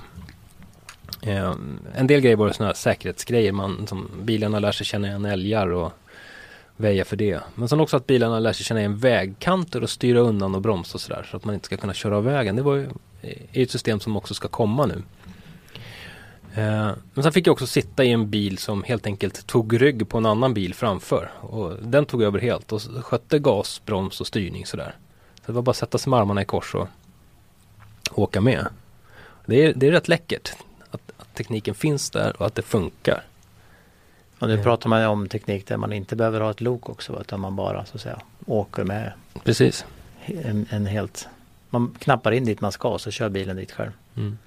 En 1.95 2.07
del 2.07 2.21
grejer 2.21 2.37
var 2.37 2.53
sådana 2.53 2.69
här 2.69 2.75
säkerhetsgrejer. 2.75 3.53
Man, 3.53 3.87
som 3.87 4.11
bilarna 4.23 4.59
lär 4.59 4.73
sig 4.73 4.87
känna 4.87 5.09
igen 5.09 5.25
älgar 5.25 5.73
och 5.73 5.93
väja 6.77 7.05
för 7.05 7.17
det. 7.17 7.41
Men 7.55 7.69
sen 7.69 7.81
också 7.81 7.97
att 7.97 8.07
bilarna 8.07 8.39
lär 8.39 8.53
sig 8.53 8.65
känna 8.65 8.81
igen 8.81 8.97
vägkanter 8.97 9.83
och 9.83 9.91
styra 9.91 10.21
undan 10.21 10.55
och 10.55 10.61
bromsa 10.61 10.95
och 10.95 11.01
sådär. 11.01 11.27
Så 11.31 11.37
att 11.37 11.45
man 11.45 11.55
inte 11.55 11.67
ska 11.67 11.77
kunna 11.77 11.95
köra 11.95 12.17
av 12.17 12.25
vägen. 12.25 12.57
Det 12.57 12.63
var 12.63 12.75
ju 12.75 12.89
ett 13.53 13.71
system 13.71 14.01
som 14.01 14.17
också 14.17 14.35
ska 14.35 14.49
komma 14.49 14.87
nu. 14.87 15.03
Eh, 16.55 16.93
men 17.15 17.23
sen 17.23 17.33
fick 17.33 17.47
jag 17.47 17.53
också 17.53 17.67
sitta 17.67 18.05
i 18.05 18.11
en 18.11 18.31
bil 18.31 18.59
som 18.59 18.83
helt 18.83 19.07
enkelt 19.07 19.47
tog 19.47 19.83
rygg 19.83 20.09
på 20.09 20.19
en 20.19 20.27
annan 20.27 20.55
bil 20.55 20.75
framför. 20.75 21.31
Och 21.41 21.77
den 21.83 22.07
tog 22.07 22.23
över 22.23 22.39
helt 22.39 22.73
och 22.73 22.83
skötte 22.83 23.39
gas, 23.39 23.83
broms 23.87 24.21
och 24.21 24.27
styrning 24.27 24.67
sådär. 24.67 24.97
Så 25.35 25.43
det 25.47 25.53
var 25.53 25.63
bara 25.63 25.71
att 25.71 25.77
sätta 25.77 25.99
sig 25.99 26.11
med 26.11 26.19
armarna 26.19 26.43
i 26.43 26.45
kors 26.45 26.75
och 26.75 26.89
åka 28.15 28.41
med. 28.41 28.67
Det 29.47 29.65
är, 29.65 29.73
det 29.77 29.87
är 29.87 29.91
rätt 29.91 30.09
läckert 30.09 30.53
att, 30.91 31.13
att 31.17 31.35
tekniken 31.35 31.75
finns 31.75 32.11
där 32.11 32.37
och 32.39 32.47
att 32.47 32.55
det 32.55 32.63
funkar. 32.63 33.23
Och 34.39 34.49
nu 34.49 34.63
pratar 34.63 34.89
man 34.89 35.07
om 35.07 35.29
teknik 35.29 35.67
där 35.67 35.77
man 35.77 35.93
inte 35.93 36.17
behöver 36.17 36.41
ha 36.41 36.51
ett 36.51 36.61
lok 36.61 36.89
också 36.89 37.21
utan 37.21 37.41
man 37.41 37.57
bara 37.57 37.85
så 37.85 37.95
att 37.95 38.01
säga 38.01 38.21
åker 38.47 38.85
med. 38.85 39.13
Precis. 39.45 39.85
En, 40.27 40.67
en 40.71 40.87
helt, 40.87 41.29
man 41.73 41.95
knappar 41.99 42.33
in 42.33 42.45
dit 42.45 42.61
man 42.61 42.73
ska 42.73 42.99
så 42.99 43.11
kör 43.11 43.29
bilen 43.29 43.57
dit 43.57 43.73
själv. 43.73 43.91
Mm. 44.17 44.39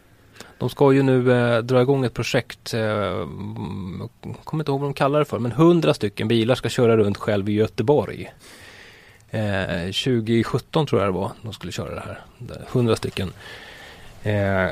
De 0.57 0.69
ska 0.69 0.93
ju 0.93 1.03
nu 1.03 1.31
eh, 1.31 1.57
dra 1.57 1.81
igång 1.81 2.05
ett 2.05 2.13
projekt, 2.13 2.73
eh, 2.73 3.27
kommer 4.43 4.61
inte 4.61 4.71
ihåg 4.71 4.79
vad 4.79 4.89
de 4.89 4.93
kallar 4.93 5.19
det 5.19 5.25
för, 5.25 5.39
men 5.39 5.51
hundra 5.51 5.93
stycken 5.93 6.27
bilar 6.27 6.55
ska 6.55 6.69
köra 6.69 6.97
runt 6.97 7.17
själv 7.17 7.49
i 7.49 7.53
Göteborg. 7.53 8.33
Eh, 9.29 9.81
2017 9.81 10.85
tror 10.85 11.01
jag 11.01 11.09
det 11.09 11.17
var 11.17 11.31
de 11.41 11.53
skulle 11.53 11.71
köra 11.71 11.95
det 11.95 12.01
här. 12.01 12.19
Hundra 12.71 12.95
stycken 12.95 13.33
eh, 14.23 14.71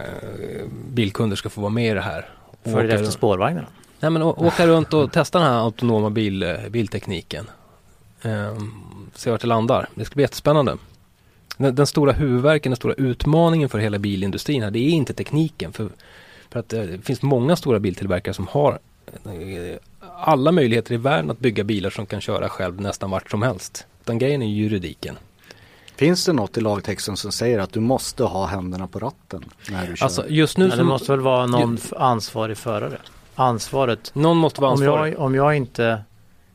bilkunder 0.89 1.35
ska 1.35 1.49
få 1.49 1.61
vara 1.61 1.71
med 1.71 1.91
i 1.91 1.93
det 1.93 2.01
här. 2.01 2.29
Följer 2.63 2.95
efter 2.95 3.11
spårvagnarna? 3.11 3.67
Nej 3.99 4.11
men 4.11 4.21
åka 4.21 4.67
runt 4.67 4.93
och 4.93 5.11
testa 5.11 5.39
den 5.39 5.47
här 5.47 5.59
autonoma 5.59 6.09
bil, 6.09 6.43
eh, 6.43 6.69
biltekniken. 6.69 7.49
Eh, 8.21 8.57
se 9.15 9.31
vart 9.31 9.41
det 9.41 9.47
landar. 9.47 9.89
Det 9.95 10.05
ska 10.05 10.15
bli 10.15 10.23
jättespännande. 10.23 10.77
Den, 11.57 11.75
den, 11.75 11.87
stora 11.87 12.11
huvudverken, 12.11 12.69
den 12.69 12.77
stora 12.77 12.93
utmaningen 12.93 13.69
för 13.69 13.79
hela 13.79 13.99
bilindustrin 13.99 14.63
här, 14.63 14.71
det 14.71 14.79
är 14.79 14.89
inte 14.89 15.13
tekniken. 15.13 15.73
För 15.73 15.89
För 16.49 16.59
att 16.59 16.69
det 16.69 17.05
finns 17.05 17.21
många 17.21 17.55
stora 17.55 17.79
biltillverkare 17.79 18.33
som 18.33 18.47
har 18.47 18.79
eh, 19.25 19.77
alla 20.15 20.51
möjligheter 20.51 20.93
i 20.93 20.97
världen 20.97 21.31
att 21.31 21.39
bygga 21.39 21.63
bilar 21.63 21.89
som 21.89 22.05
kan 22.05 22.21
köra 22.21 22.49
själv 22.49 22.81
nästan 22.81 23.11
vart 23.11 23.31
som 23.31 23.41
helst. 23.41 23.85
Utan 24.01 24.17
grejen 24.17 24.41
är 24.41 24.47
juridiken. 24.47 25.17
Finns 25.95 26.25
det 26.25 26.33
något 26.33 26.57
i 26.57 26.61
lagtexten 26.61 27.17
som 27.17 27.31
säger 27.31 27.59
att 27.59 27.73
du 27.73 27.79
måste 27.79 28.23
ha 28.23 28.45
händerna 28.45 28.87
på 28.87 28.99
ratten 28.99 29.45
när 29.69 29.87
du 29.87 29.95
kör? 29.95 30.05
Alltså 30.05 30.27
just 30.27 30.57
nu 30.57 30.67
Men 30.67 30.77
det 30.77 30.83
måste 30.83 31.11
väl 31.11 31.21
vara 31.21 31.45
någon 31.45 31.77
ansvarig 31.97 32.57
förare? 32.57 32.97
Ansvaret. 33.35 34.11
Någon 34.15 34.37
måste 34.37 34.61
vara 34.61 34.71
ansvarig. 34.71 34.99
Om 35.01 35.07
jag, 35.09 35.19
om 35.19 35.35
jag 35.35 35.55
inte 35.55 36.03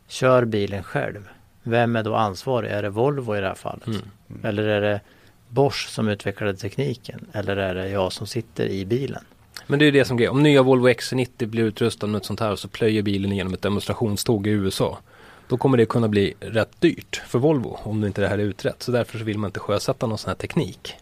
kör 0.09 0.45
bilen 0.45 0.83
själv, 0.83 1.29
vem 1.63 1.97
är 1.97 2.03
då 2.03 2.15
ansvarig? 2.15 2.71
Är 2.71 2.83
det 2.83 2.91
Volvo 2.91 3.37
i 3.37 3.41
det 3.41 3.47
här 3.47 3.55
fallet? 3.55 3.87
Mm. 3.87 4.01
Eller 4.43 4.63
är 4.63 4.81
det 4.81 5.01
Bosch 5.49 5.89
som 5.89 6.09
utvecklade 6.09 6.55
tekniken? 6.55 7.27
Eller 7.33 7.57
är 7.57 7.75
det 7.75 7.89
jag 7.89 8.13
som 8.13 8.27
sitter 8.27 8.67
i 8.67 8.85
bilen? 8.85 9.25
Men 9.67 9.79
det 9.79 9.85
är 9.85 9.93
det 9.93 10.05
som 10.05 10.21
är 10.21 10.29
Om 10.29 10.43
nya 10.43 10.63
Volvo 10.63 10.89
XC90 10.89 11.47
blir 11.47 11.65
utrustad 11.65 12.07
med 12.07 12.19
ett 12.19 12.25
sånt 12.25 12.41
här 12.41 12.57
så 12.57 12.69
plöjer 12.69 13.03
bilen 13.03 13.33
igenom 13.33 13.55
ett 13.55 13.63
demonstrationståg 13.63 14.47
i 14.47 14.51
USA. 14.51 14.99
Då 15.49 15.57
kommer 15.57 15.79
det 15.79 15.87
kunna 15.87 16.09
bli 16.09 16.35
rätt 16.41 16.81
dyrt 16.81 17.23
för 17.27 17.39
Volvo 17.39 17.79
om 17.83 18.05
inte 18.05 18.21
det 18.21 18.29
här 18.29 18.39
är 18.39 18.43
utrett. 18.43 18.83
Så 18.83 18.93
därför 18.93 19.19
så 19.19 19.25
vill 19.25 19.39
man 19.39 19.49
inte 19.49 19.61
sjösätta 19.61 20.07
någon 20.07 20.19
sån 20.19 20.29
här 20.29 20.37
teknik. 20.37 20.95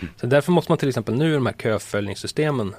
Mm. 0.00 0.14
Så 0.16 0.26
därför 0.26 0.52
måste 0.52 0.70
man 0.70 0.78
till 0.78 0.88
exempel 0.88 1.14
nu 1.14 1.30
i 1.30 1.34
de 1.34 1.46
här 1.46 1.54
köföljningssystemen, 1.62 2.74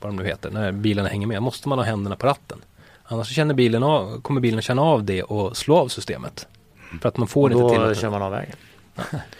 vad 0.00 0.12
de 0.12 0.16
nu 0.16 0.24
heter, 0.24 0.50
när 0.50 0.72
bilarna 0.72 1.08
hänger 1.08 1.26
med, 1.26 1.42
måste 1.42 1.68
man 1.68 1.78
ha 1.78 1.84
händerna 1.84 2.16
på 2.16 2.26
ratten. 2.26 2.58
Annars 3.02 3.28
känner 3.28 3.54
bilen 3.54 3.82
av, 3.82 4.20
kommer 4.20 4.40
bilen 4.40 4.62
känna 4.62 4.82
av 4.82 5.04
det 5.04 5.22
och 5.22 5.56
slå 5.56 5.76
av 5.76 5.88
systemet. 5.88 6.46
För 7.02 7.08
att 7.08 7.16
man 7.16 7.28
får 7.28 7.54
och 7.54 7.62
inte 7.62 7.74
till 7.74 7.88
Då 7.88 7.94
kör 7.94 8.10
man 8.10 8.22
av 8.22 8.32
vägen. 8.32 8.56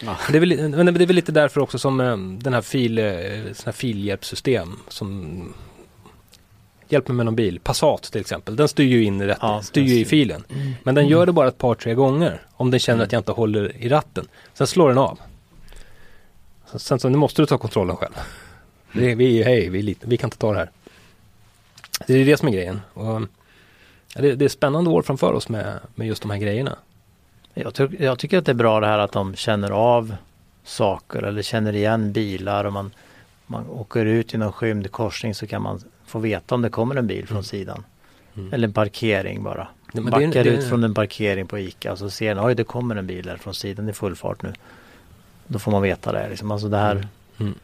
Ja. 0.00 0.16
Det, 0.30 0.38
är 0.38 0.40
väl, 0.40 0.68
men 0.68 0.94
det 0.94 1.02
är 1.02 1.06
väl 1.06 1.16
lite 1.16 1.32
därför 1.32 1.60
också 1.60 1.78
som 1.78 2.00
eh, 2.00 2.16
den 2.16 2.54
här, 2.54 2.60
fil, 2.60 2.98
eh, 2.98 3.04
sån 3.52 3.64
här 3.64 3.72
filhjälpssystem 3.72 4.76
som 4.88 5.42
Hjälp 6.90 7.08
mig 7.08 7.16
med 7.16 7.26
någon 7.26 7.36
bil, 7.36 7.60
Passat 7.60 8.02
till 8.02 8.20
exempel, 8.20 8.56
den 8.56 8.68
styr 8.68 8.84
ju 8.84 9.04
in 9.04 9.22
rätt, 9.22 9.38
ja, 9.40 9.62
styr 9.62 9.82
ju 9.82 10.00
i 10.00 10.04
filen. 10.04 10.44
Mm. 10.48 10.72
Men 10.82 10.94
den 10.94 11.08
gör 11.08 11.26
det 11.26 11.32
bara 11.32 11.48
ett 11.48 11.58
par 11.58 11.74
tre 11.74 11.94
gånger 11.94 12.42
om 12.52 12.70
den 12.70 12.80
känner 12.80 12.96
mm. 12.96 13.04
att 13.04 13.12
jag 13.12 13.20
inte 13.20 13.32
håller 13.32 13.76
i 13.76 13.88
ratten. 13.88 14.28
Sen 14.54 14.66
slår 14.66 14.88
den 14.88 14.98
av. 14.98 15.18
Sen 16.76 17.00
så 17.00 17.08
nu 17.08 17.18
måste 17.18 17.42
du 17.42 17.46
ta 17.46 17.58
kontrollen 17.58 17.96
själv. 17.96 18.14
Mm. 18.92 19.06
Det, 19.06 19.14
vi, 19.14 19.42
hej, 19.42 19.68
vi, 19.68 19.96
vi 20.00 20.16
kan 20.16 20.26
inte 20.26 20.38
ta 20.38 20.52
det 20.52 20.58
här. 20.58 20.70
Det 22.06 22.14
är 22.14 22.26
det 22.26 22.36
som 22.36 22.48
är 22.48 22.52
grejen. 22.52 22.80
Och, 22.94 23.22
ja, 24.14 24.22
det, 24.22 24.34
det, 24.34 24.44
är 24.44 24.48
spännande 24.48 24.90
år 24.90 25.02
framför 25.02 25.32
oss 25.32 25.48
med, 25.48 25.78
med 25.94 26.06
just 26.06 26.22
de 26.22 26.30
här 26.30 26.38
grejerna. 26.38 26.76
Jag, 27.62 27.74
ty 27.74 27.88
jag, 27.98 28.18
tycker 28.18 28.38
att 28.38 28.44
det 28.44 28.52
är 28.52 28.54
bra 28.54 28.80
det 28.80 28.86
här 28.86 28.98
att 28.98 29.12
de 29.12 29.34
känner 29.34 29.70
av 29.70 30.14
saker 30.64 31.22
eller 31.22 31.42
känner 31.42 31.76
igen 31.76 32.12
bilar 32.12 32.64
och 32.64 32.72
man, 32.72 32.90
man 33.46 33.70
åker 33.70 34.06
ut 34.06 34.34
i 34.34 34.38
någon 34.38 34.52
skymd 34.52 34.92
korsning 34.92 35.34
så 35.34 35.46
kan 35.46 35.62
man 35.62 35.80
få 36.06 36.18
veta 36.18 36.54
om 36.54 36.62
det 36.62 36.70
kommer 36.70 36.96
en 36.96 37.06
bil 37.06 37.26
från 37.26 37.36
mm. 37.36 37.44
sidan. 37.44 37.84
Mm. 38.36 38.52
Eller 38.52 38.68
en 38.68 38.74
parkering 38.74 39.42
bara. 39.42 39.68
Ja, 39.92 40.02
Backar 40.02 40.28
det, 40.28 40.42
det, 40.42 40.50
ut 40.50 40.68
från 40.68 40.84
en 40.84 40.94
parkering 40.94 41.46
på 41.46 41.58
ICA 41.58 41.92
och 41.92 41.98
så 41.98 42.10
ser 42.10 42.34
man, 42.34 42.46
oj 42.46 42.54
det 42.54 42.64
kommer 42.64 42.96
en 42.96 43.06
bil 43.06 43.26
där 43.26 43.36
från 43.36 43.54
sidan 43.54 43.88
i 43.88 43.92
full 43.92 44.16
fart 44.16 44.42
nu. 44.42 44.52
Då 45.46 45.58
får 45.58 45.70
man 45.70 45.82
veta 45.82 46.12
det. 46.12 46.28
Liksom. 46.28 46.50
Alltså 46.50 46.68
det 46.68 46.76
här 46.76 46.92
mm. 46.92 47.06
mm. 47.38 47.54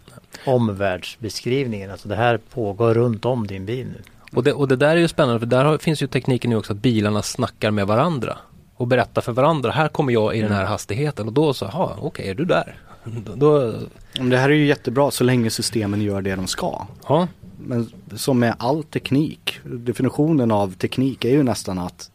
omvärldsbeskrivningen, 0.44 1.90
alltså 1.90 2.08
det 2.08 2.16
här 2.16 2.36
pågår 2.36 2.94
runt 2.94 3.24
om 3.24 3.46
din 3.46 3.66
bil 3.66 3.86
nu. 3.86 4.02
Och 4.32 4.44
det, 4.44 4.52
och 4.52 4.68
det 4.68 4.76
där 4.76 4.96
är 4.96 4.96
ju 4.96 5.08
spännande 5.08 5.40
för 5.40 5.46
där 5.46 5.64
har, 5.64 5.78
finns 5.78 6.02
ju 6.02 6.06
tekniken 6.06 6.50
nu 6.50 6.56
också 6.56 6.72
att 6.72 6.78
bilarna 6.78 7.22
snackar 7.22 7.70
med 7.70 7.86
varandra 7.86 8.38
och 8.76 8.87
berättar 8.87 9.23
för 9.23 9.33
varandra, 9.33 9.71
här 9.71 9.88
kommer 9.88 10.12
jag 10.12 10.37
i 10.37 10.40
den 10.40 10.52
här 10.52 10.61
mm. 10.61 10.71
hastigheten 10.71 11.26
och 11.26 11.33
då 11.33 11.54
så, 11.54 11.64
jaha, 11.64 11.93
okej, 11.97 12.07
okay, 12.07 12.28
är 12.28 12.35
du 12.35 12.45
där? 12.45 12.76
Då... 13.35 13.75
Det 14.12 14.37
här 14.37 14.50
är 14.50 14.54
ju 14.54 14.66
jättebra 14.66 15.11
så 15.11 15.25
länge 15.25 15.50
systemen 15.50 16.00
gör 16.00 16.23
det 16.23 16.35
de 16.35 16.47
ska. 16.47 16.87
Ja. 17.09 17.28
Men 17.59 17.93
som 18.16 18.38
med 18.38 18.54
all 18.59 18.85
teknik, 18.85 19.61
definitionen 19.64 20.50
av 20.50 20.75
teknik 20.75 21.25
är 21.25 21.31
ju 21.31 21.43
nästan 21.43 21.78
att 21.78 22.11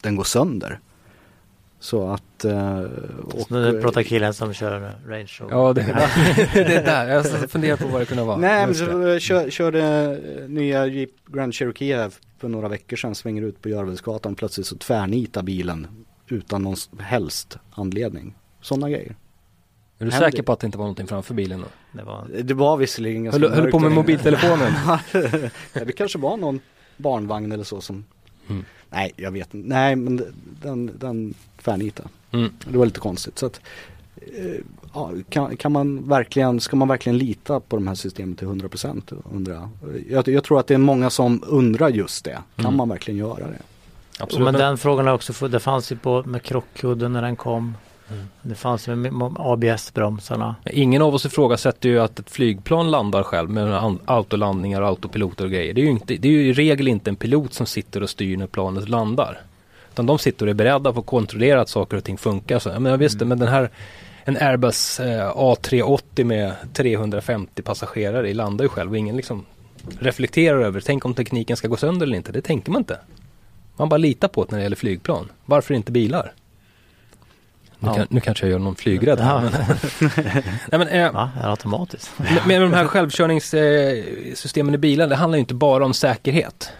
den 0.00 0.16
går 0.16 0.24
sönder. 0.24 0.80
Så 1.86 2.08
att... 2.08 2.44
Uh, 2.44 2.80
och, 3.34 3.50
nu 3.50 3.80
pratar 3.82 4.02
killen 4.02 4.34
som 4.34 4.54
kör 4.54 4.80
Range 5.06 5.28
Rover. 5.40 5.54
Ja, 5.56 5.72
det, 5.72 5.82
det 6.54 6.74
är 6.74 6.84
där. 6.84 7.08
Jag 7.08 7.50
funderar 7.50 7.76
på 7.76 7.86
vad 7.86 8.00
det 8.00 8.06
kunde 8.06 8.24
vara. 8.24 8.36
Nej, 8.36 8.66
men 8.66 8.74
så, 8.74 9.18
kör, 9.18 9.50
körde 9.50 10.18
nya 10.48 10.86
Jeep 10.86 11.10
Grand 11.26 11.54
Cherokee 11.54 11.96
här 11.96 12.12
för 12.38 12.48
några 12.48 12.68
veckor 12.68 12.96
sedan. 12.96 13.14
Svänger 13.14 13.42
ut 13.42 13.62
på 13.62 13.68
Görvelsgatan. 13.68 14.34
Plötsligt 14.34 14.66
så 14.66 14.76
tvärnitar 14.76 15.42
bilen 15.42 15.86
utan 16.28 16.62
någon 16.62 16.76
helst 16.98 17.58
anledning. 17.70 18.34
Sådana 18.60 18.90
grejer. 18.90 19.16
Är 19.98 20.04
du 20.04 20.10
säker 20.10 20.42
på 20.42 20.52
att 20.52 20.60
det 20.60 20.66
inte 20.66 20.78
var 20.78 20.84
någonting 20.84 21.06
framför 21.06 21.34
bilen 21.34 21.60
då? 21.60 21.66
Det 21.98 22.04
var, 22.04 22.26
det 22.42 22.54
var 22.54 22.76
visserligen 22.76 23.24
ganska 23.24 23.40
Höll, 23.40 23.52
höll 23.52 23.64
du 23.64 23.70
på 23.70 23.78
med 23.78 23.92
mobiltelefonen? 23.92 24.72
det 25.72 25.92
kanske 25.96 26.18
var 26.18 26.36
någon 26.36 26.60
barnvagn 26.96 27.52
eller 27.52 27.64
så 27.64 27.80
som 27.80 28.04
mm. 28.48 28.64
Nej, 28.90 29.12
jag 29.16 29.30
vet 29.30 29.54
inte. 29.54 29.68
Nej, 29.68 29.96
men 29.96 30.22
den, 30.62 30.90
den 30.98 31.34
tvärnitade. 31.62 32.08
Mm. 32.32 32.50
Det 32.70 32.78
var 32.78 32.84
lite 32.84 33.00
konstigt. 33.00 33.38
Så 33.38 33.46
att, 33.46 33.60
eh, 34.16 34.60
ja, 34.94 35.10
kan, 35.28 35.56
kan, 35.56 35.72
man 35.72 36.08
verkligen, 36.08 36.60
ska 36.60 36.76
man 36.76 36.88
verkligen 36.88 37.18
lita 37.18 37.60
på 37.60 37.76
de 37.76 37.86
här 37.86 37.94
systemen 37.94 38.34
till 38.34 38.48
100% 38.48 39.22
undrar 39.32 39.68
jag. 40.08 40.28
jag. 40.28 40.44
tror 40.44 40.60
att 40.60 40.66
det 40.66 40.74
är 40.74 40.78
många 40.78 41.10
som 41.10 41.42
undrar 41.46 41.88
just 41.88 42.24
det. 42.24 42.38
Kan 42.56 42.64
mm. 42.64 42.76
man 42.76 42.88
verkligen 42.88 43.18
göra 43.18 43.46
det? 43.46 43.62
Absolut. 44.18 44.44
Men 44.44 44.54
den 44.54 44.78
frågan 44.78 45.06
har 45.06 45.14
också, 45.14 45.48
det 45.48 45.60
fanns 45.60 45.92
ju 45.92 45.96
på 45.96 46.22
med 46.26 46.42
krockkudden 46.42 47.12
när 47.12 47.22
den 47.22 47.36
kom. 47.36 47.74
Mm. 48.10 48.26
Det 48.42 48.54
fanns 48.54 48.88
ju 48.88 49.10
ABS-bromsarna. 49.38 50.54
Ingen 50.70 51.02
av 51.02 51.14
oss 51.14 51.26
ifrågasätter 51.26 51.88
ju 51.88 52.00
att 52.00 52.18
ett 52.18 52.30
flygplan 52.30 52.90
landar 52.90 53.22
själv 53.22 53.50
med 53.50 53.98
autolandningar 54.04 54.80
och 54.80 54.88
autopiloter 54.88 55.44
och 55.44 55.50
grejer. 55.50 55.74
Det 55.74 55.80
är, 55.80 55.84
ju 55.84 55.90
inte, 55.90 56.14
det 56.16 56.28
är 56.28 56.32
ju 56.32 56.48
i 56.48 56.52
regel 56.52 56.88
inte 56.88 57.10
en 57.10 57.16
pilot 57.16 57.52
som 57.52 57.66
sitter 57.66 58.02
och 58.02 58.10
styr 58.10 58.36
när 58.36 58.46
planet 58.46 58.88
landar. 58.88 59.40
Utan 59.92 60.06
de 60.06 60.18
sitter 60.18 60.46
och 60.46 60.50
är 60.50 60.54
beredda 60.54 60.92
på 60.92 61.00
att 61.00 61.06
kontrollera 61.06 61.60
att 61.60 61.68
saker 61.68 61.96
och 61.96 62.04
ting 62.04 62.18
funkar. 62.18 62.58
Så, 62.58 62.80
men 62.80 62.98
visst, 62.98 63.16
mm. 63.16 63.28
men 63.28 63.38
den 63.38 63.48
här 63.48 63.70
en 64.24 64.36
Airbus 64.36 65.00
eh, 65.00 65.36
A380 65.36 66.24
med 66.24 66.52
350 66.72 67.62
passagerare 67.62 68.34
landar 68.34 68.64
ju 68.64 68.68
själv 68.68 68.90
och 68.90 68.98
ingen 68.98 69.16
liksom 69.16 69.44
reflekterar 69.98 70.60
över, 70.60 70.80
tänk 70.80 71.04
om 71.04 71.14
tekniken 71.14 71.56
ska 71.56 71.68
gå 71.68 71.76
sönder 71.76 72.06
eller 72.06 72.16
inte. 72.16 72.32
Det 72.32 72.40
tänker 72.40 72.72
man 72.72 72.80
inte. 72.80 72.98
Man 73.76 73.88
bara 73.88 73.96
litar 73.96 74.28
på 74.28 74.44
det 74.44 74.50
när 74.50 74.58
det 74.58 74.62
gäller 74.62 74.76
flygplan. 74.76 75.28
Varför 75.44 75.74
inte 75.74 75.92
bilar? 75.92 76.32
Nu, 77.78 77.88
ja. 77.88 77.94
kan, 77.94 78.06
nu 78.10 78.20
kanske 78.20 78.46
jag 78.46 78.50
gör 78.50 78.58
någon 78.58 78.76
flygrädd 78.76 79.18
ja. 79.20 79.40
Nej, 80.00 80.78
men, 80.78 80.88
äh, 80.88 81.12
Va? 81.12 81.30
Är 81.42 81.50
automatiskt? 81.50 82.10
Med, 82.46 82.60
de 82.60 82.72
här 82.72 82.86
självkörningssystemen 82.86 84.74
i 84.74 84.78
bilar, 84.78 85.06
det 85.06 85.16
handlar 85.16 85.36
ju 85.36 85.40
inte 85.40 85.54
bara 85.54 85.84
om 85.84 85.94
säkerhet. 85.94 86.72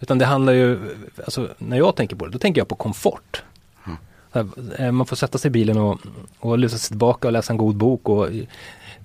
Utan 0.00 0.18
det 0.18 0.24
handlar 0.24 0.52
ju, 0.52 0.78
alltså 1.24 1.48
när 1.58 1.76
jag 1.76 1.96
tänker 1.96 2.16
på 2.16 2.26
det, 2.26 2.32
då 2.32 2.38
tänker 2.38 2.60
jag 2.60 2.68
på 2.68 2.74
komfort. 2.74 3.42
Mm. 3.86 4.96
Man 4.96 5.06
får 5.06 5.16
sätta 5.16 5.38
sig 5.38 5.48
i 5.48 5.50
bilen 5.50 5.78
och, 5.78 6.00
och 6.38 6.58
luta 6.58 6.78
sig 6.78 6.88
tillbaka 6.88 7.28
och 7.28 7.32
läsa 7.32 7.52
en 7.52 7.56
god 7.56 7.76
bok 7.76 8.08
och 8.08 8.28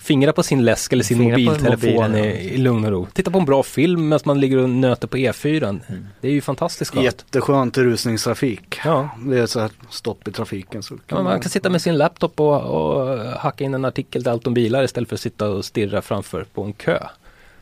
fingra 0.01 0.33
på 0.33 0.43
sin 0.43 0.65
läsk 0.65 0.93
eller 0.93 1.03
sin 1.03 1.17
fingra 1.17 1.37
mobiltelefon 1.37 1.91
mobilen, 1.91 2.15
i, 2.15 2.53
i 2.53 2.57
lugn 2.57 2.85
och 2.85 2.91
ro. 2.91 3.07
Titta 3.13 3.31
på 3.31 3.39
en 3.39 3.45
bra 3.45 3.63
film 3.63 4.09
medan 4.09 4.21
man 4.25 4.39
ligger 4.39 4.57
och 4.57 4.69
nöter 4.69 5.07
på 5.07 5.17
E4. 5.17 5.63
Mm. 5.63 6.07
Det 6.21 6.27
är 6.27 6.31
ju 6.31 6.41
fantastiskt 6.41 6.91
skönt. 6.91 7.05
Jätteskönt 7.05 7.77
i 7.77 7.81
rusningstrafik. 7.81 8.79
Ja. 8.85 9.09
Det 9.25 9.39
är 9.39 9.45
så 9.45 9.59
här 9.59 9.71
stopp 9.89 10.27
i 10.27 10.31
trafiken. 10.31 10.83
Så 10.83 10.93
kan 10.95 11.01
ja, 11.07 11.15
man, 11.15 11.23
man, 11.23 11.41
kan 11.41 11.49
sitta 11.49 11.69
med 11.69 11.81
sin 11.81 11.97
laptop 11.97 12.39
och, 12.39 12.61
och 12.61 13.17
hacka 13.17 13.63
in 13.63 13.73
en 13.73 13.85
artikel 13.85 14.23
till 14.23 14.31
allt 14.31 14.47
om 14.47 14.53
bilar 14.53 14.83
istället 14.83 15.09
för 15.09 15.15
att 15.15 15.21
sitta 15.21 15.49
och 15.49 15.65
stirra 15.65 16.01
framför 16.01 16.45
på 16.53 16.63
en 16.63 16.73
kö. 16.73 16.99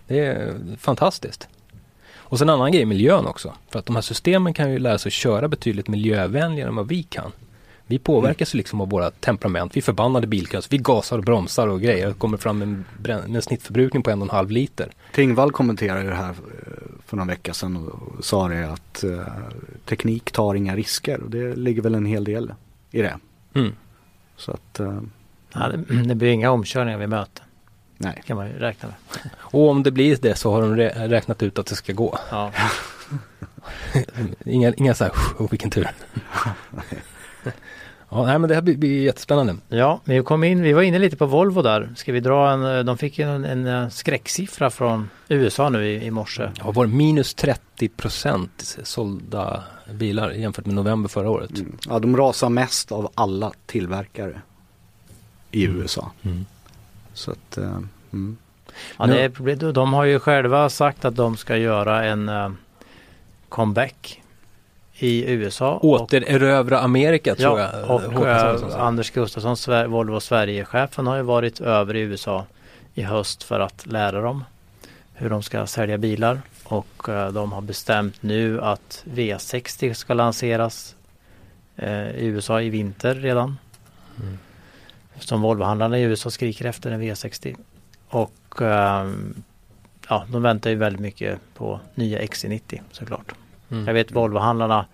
Det 0.07 0.19
är 0.19 0.55
fantastiskt. 0.79 1.47
Och 2.17 2.39
sen 2.39 2.49
en 2.49 2.55
annan 2.55 2.71
grej, 2.71 2.85
miljön 2.85 3.25
också. 3.25 3.53
För 3.69 3.79
att 3.79 3.85
de 3.85 3.95
här 3.95 4.01
systemen 4.01 4.53
kan 4.53 4.71
ju 4.71 4.79
lära 4.79 4.97
sig 4.97 5.09
att 5.09 5.13
köra 5.13 5.47
betydligt 5.47 5.87
miljövänligare 5.87 6.69
än 6.69 6.75
vad 6.75 6.87
vi 6.87 7.03
kan. 7.03 7.31
Vi 7.89 7.99
påverkas 7.99 8.53
mm. 8.53 8.57
liksom 8.57 8.81
av 8.81 8.89
våra 8.89 9.11
temperament. 9.11 9.75
Vi 9.75 9.79
är 9.79 9.83
förbannade 9.83 10.27
bilkös. 10.27 10.73
Vi 10.73 10.77
gasar 10.77 11.17
och 11.17 11.23
bromsar 11.23 11.67
och 11.67 11.81
grejer. 11.81 12.07
Det 12.07 12.13
kommer 12.13 12.37
fram 12.37 12.59
med 12.59 12.83
en, 13.09 13.35
en 13.35 13.41
snittförbrukning 13.41 14.03
på 14.03 14.09
en 14.09 14.21
och 14.21 14.27
en 14.27 14.35
halv 14.35 14.51
liter. 14.51 14.91
Tingvall 15.13 15.51
kommenterade 15.51 16.09
det 16.09 16.15
här 16.15 16.29
eh, 16.29 16.35
för 17.05 17.17
några 17.17 17.27
veckor 17.27 17.53
sedan 17.53 17.77
och 17.77 18.25
sa 18.25 18.47
det 18.47 18.71
att 18.71 19.03
uh, 19.03 19.21
teknik 19.85 20.31
tar 20.31 20.55
inga 20.55 20.75
risker. 20.75 21.21
Och 21.21 21.29
det 21.29 21.55
ligger 21.55 21.81
väl 21.81 21.95
en 21.95 22.05
hel 22.05 22.23
del 22.23 22.53
i 22.91 23.01
det. 23.01 23.17
Mm. 23.53 23.75
Så 24.37 24.51
att, 24.51 24.79
uh, 24.79 25.01
ja, 25.53 25.67
det, 25.67 26.03
det 26.07 26.15
blir 26.15 26.29
inga 26.29 26.51
omkörningar 26.51 26.97
vid 26.97 27.09
möten. 27.09 27.45
Nej. 27.97 28.21
kan 28.25 28.37
man 28.37 28.47
ju 28.47 28.53
räkna 28.53 28.89
med. 28.89 29.31
Och 29.37 29.69
om 29.69 29.83
det 29.83 29.91
blir 29.91 30.17
det 30.21 30.35
så 30.35 30.51
har 30.51 30.61
de 30.61 30.75
räknat 31.09 31.43
ut 31.43 31.59
att 31.59 31.65
det 31.65 31.75
ska 31.75 31.93
gå. 31.93 32.19
Ja. 32.31 32.51
inga, 34.45 34.73
inga 34.73 34.93
så 34.93 35.03
här, 35.03 35.13
oh, 35.39 35.49
vilken 35.49 35.69
tur. 35.69 35.87
Ja, 38.09 38.25
nej, 38.25 38.39
men 38.39 38.49
det 38.49 38.55
här 38.55 38.61
blir, 38.61 38.77
blir 38.77 39.03
jättespännande. 39.03 39.55
Ja, 39.67 40.01
vi 40.03 40.23
kom 40.23 40.43
in, 40.43 40.61
vi 40.61 40.73
var 40.73 40.81
inne 40.81 40.99
lite 40.99 41.17
på 41.17 41.25
Volvo 41.25 41.61
där. 41.61 41.89
Ska 41.95 42.11
vi 42.11 42.19
dra 42.19 42.51
en, 42.51 42.85
de 42.85 42.97
fick 42.97 43.19
en, 43.19 43.45
en 43.45 43.67
eh, 43.67 43.89
skräcksiffra 43.89 44.69
från 44.69 45.09
USA 45.27 45.69
nu 45.69 45.87
i, 45.87 46.05
i 46.05 46.11
morse. 46.11 46.49
Ja, 46.59 46.71
var 46.71 46.85
minus 46.85 47.33
30 47.33 47.89
procent 47.89 48.77
sålda 48.83 49.63
bilar 49.91 50.31
jämfört 50.31 50.65
med 50.65 50.75
november 50.75 51.09
förra 51.09 51.29
året. 51.29 51.59
Mm. 51.59 51.77
Ja, 51.89 51.99
de 51.99 52.17
rasar 52.17 52.49
mest 52.49 52.91
av 52.91 53.11
alla 53.15 53.51
tillverkare 53.65 54.41
i 55.51 55.65
mm. 55.65 55.81
USA. 55.81 56.11
Mm. 56.21 56.45
Så 57.13 57.31
att, 57.31 57.57
uh, 57.57 57.79
Ja, 58.97 59.07
det 59.07 59.21
är, 59.21 59.71
de 59.71 59.93
har 59.93 60.03
ju 60.03 60.19
själva 60.19 60.69
sagt 60.69 61.05
att 61.05 61.15
de 61.15 61.37
ska 61.37 61.57
göra 61.57 62.05
en 62.05 62.29
uh, 62.29 62.51
comeback 63.49 64.21
i 64.99 65.31
USA. 65.31 65.79
Återerövra 65.81 66.79
Amerika 66.79 67.35
tror 67.35 67.59
ja, 67.59 67.69
jag. 67.73 67.89
Och 67.89 68.25
uh, 68.25 68.81
Anders 68.81 69.11
Gustafsson, 69.11 69.91
Volvo 69.91 70.19
Sverige-chefen 70.19 71.07
har 71.07 71.15
ju 71.15 71.21
varit 71.21 71.61
över 71.61 71.95
i 71.95 71.99
USA 71.99 72.45
i 72.93 73.01
höst 73.01 73.43
för 73.43 73.59
att 73.59 73.85
lära 73.85 74.21
dem 74.21 74.43
hur 75.13 75.29
de 75.29 75.43
ska 75.43 75.67
sälja 75.67 75.97
bilar. 75.97 76.41
Och 76.63 77.09
uh, 77.09 77.27
de 77.27 77.51
har 77.51 77.61
bestämt 77.61 78.23
nu 78.23 78.61
att 78.61 79.03
V60 79.05 79.93
ska 79.93 80.13
lanseras 80.13 80.95
i 82.15 82.25
USA 82.25 82.61
i 82.61 82.69
vinter 82.69 83.15
redan. 83.15 83.57
Mm. 84.19 84.37
Som 85.19 85.41
Volvohandlarna 85.41 85.99
i 85.99 86.01
USA 86.01 86.29
skriker 86.29 86.65
efter 86.65 86.91
en 86.91 87.01
V60. 87.01 87.55
Och 88.09 88.61
um, 88.61 89.43
ja, 90.09 90.25
de 90.31 90.41
väntar 90.41 90.69
ju 90.69 90.75
väldigt 90.75 91.01
mycket 91.01 91.39
på 91.53 91.79
nya 91.95 92.21
XC90 92.21 92.81
såklart. 92.91 93.33
Mm. 93.71 93.87
Jag 93.87 93.93
vet 93.93 94.11
Volvohandlarna 94.11 94.85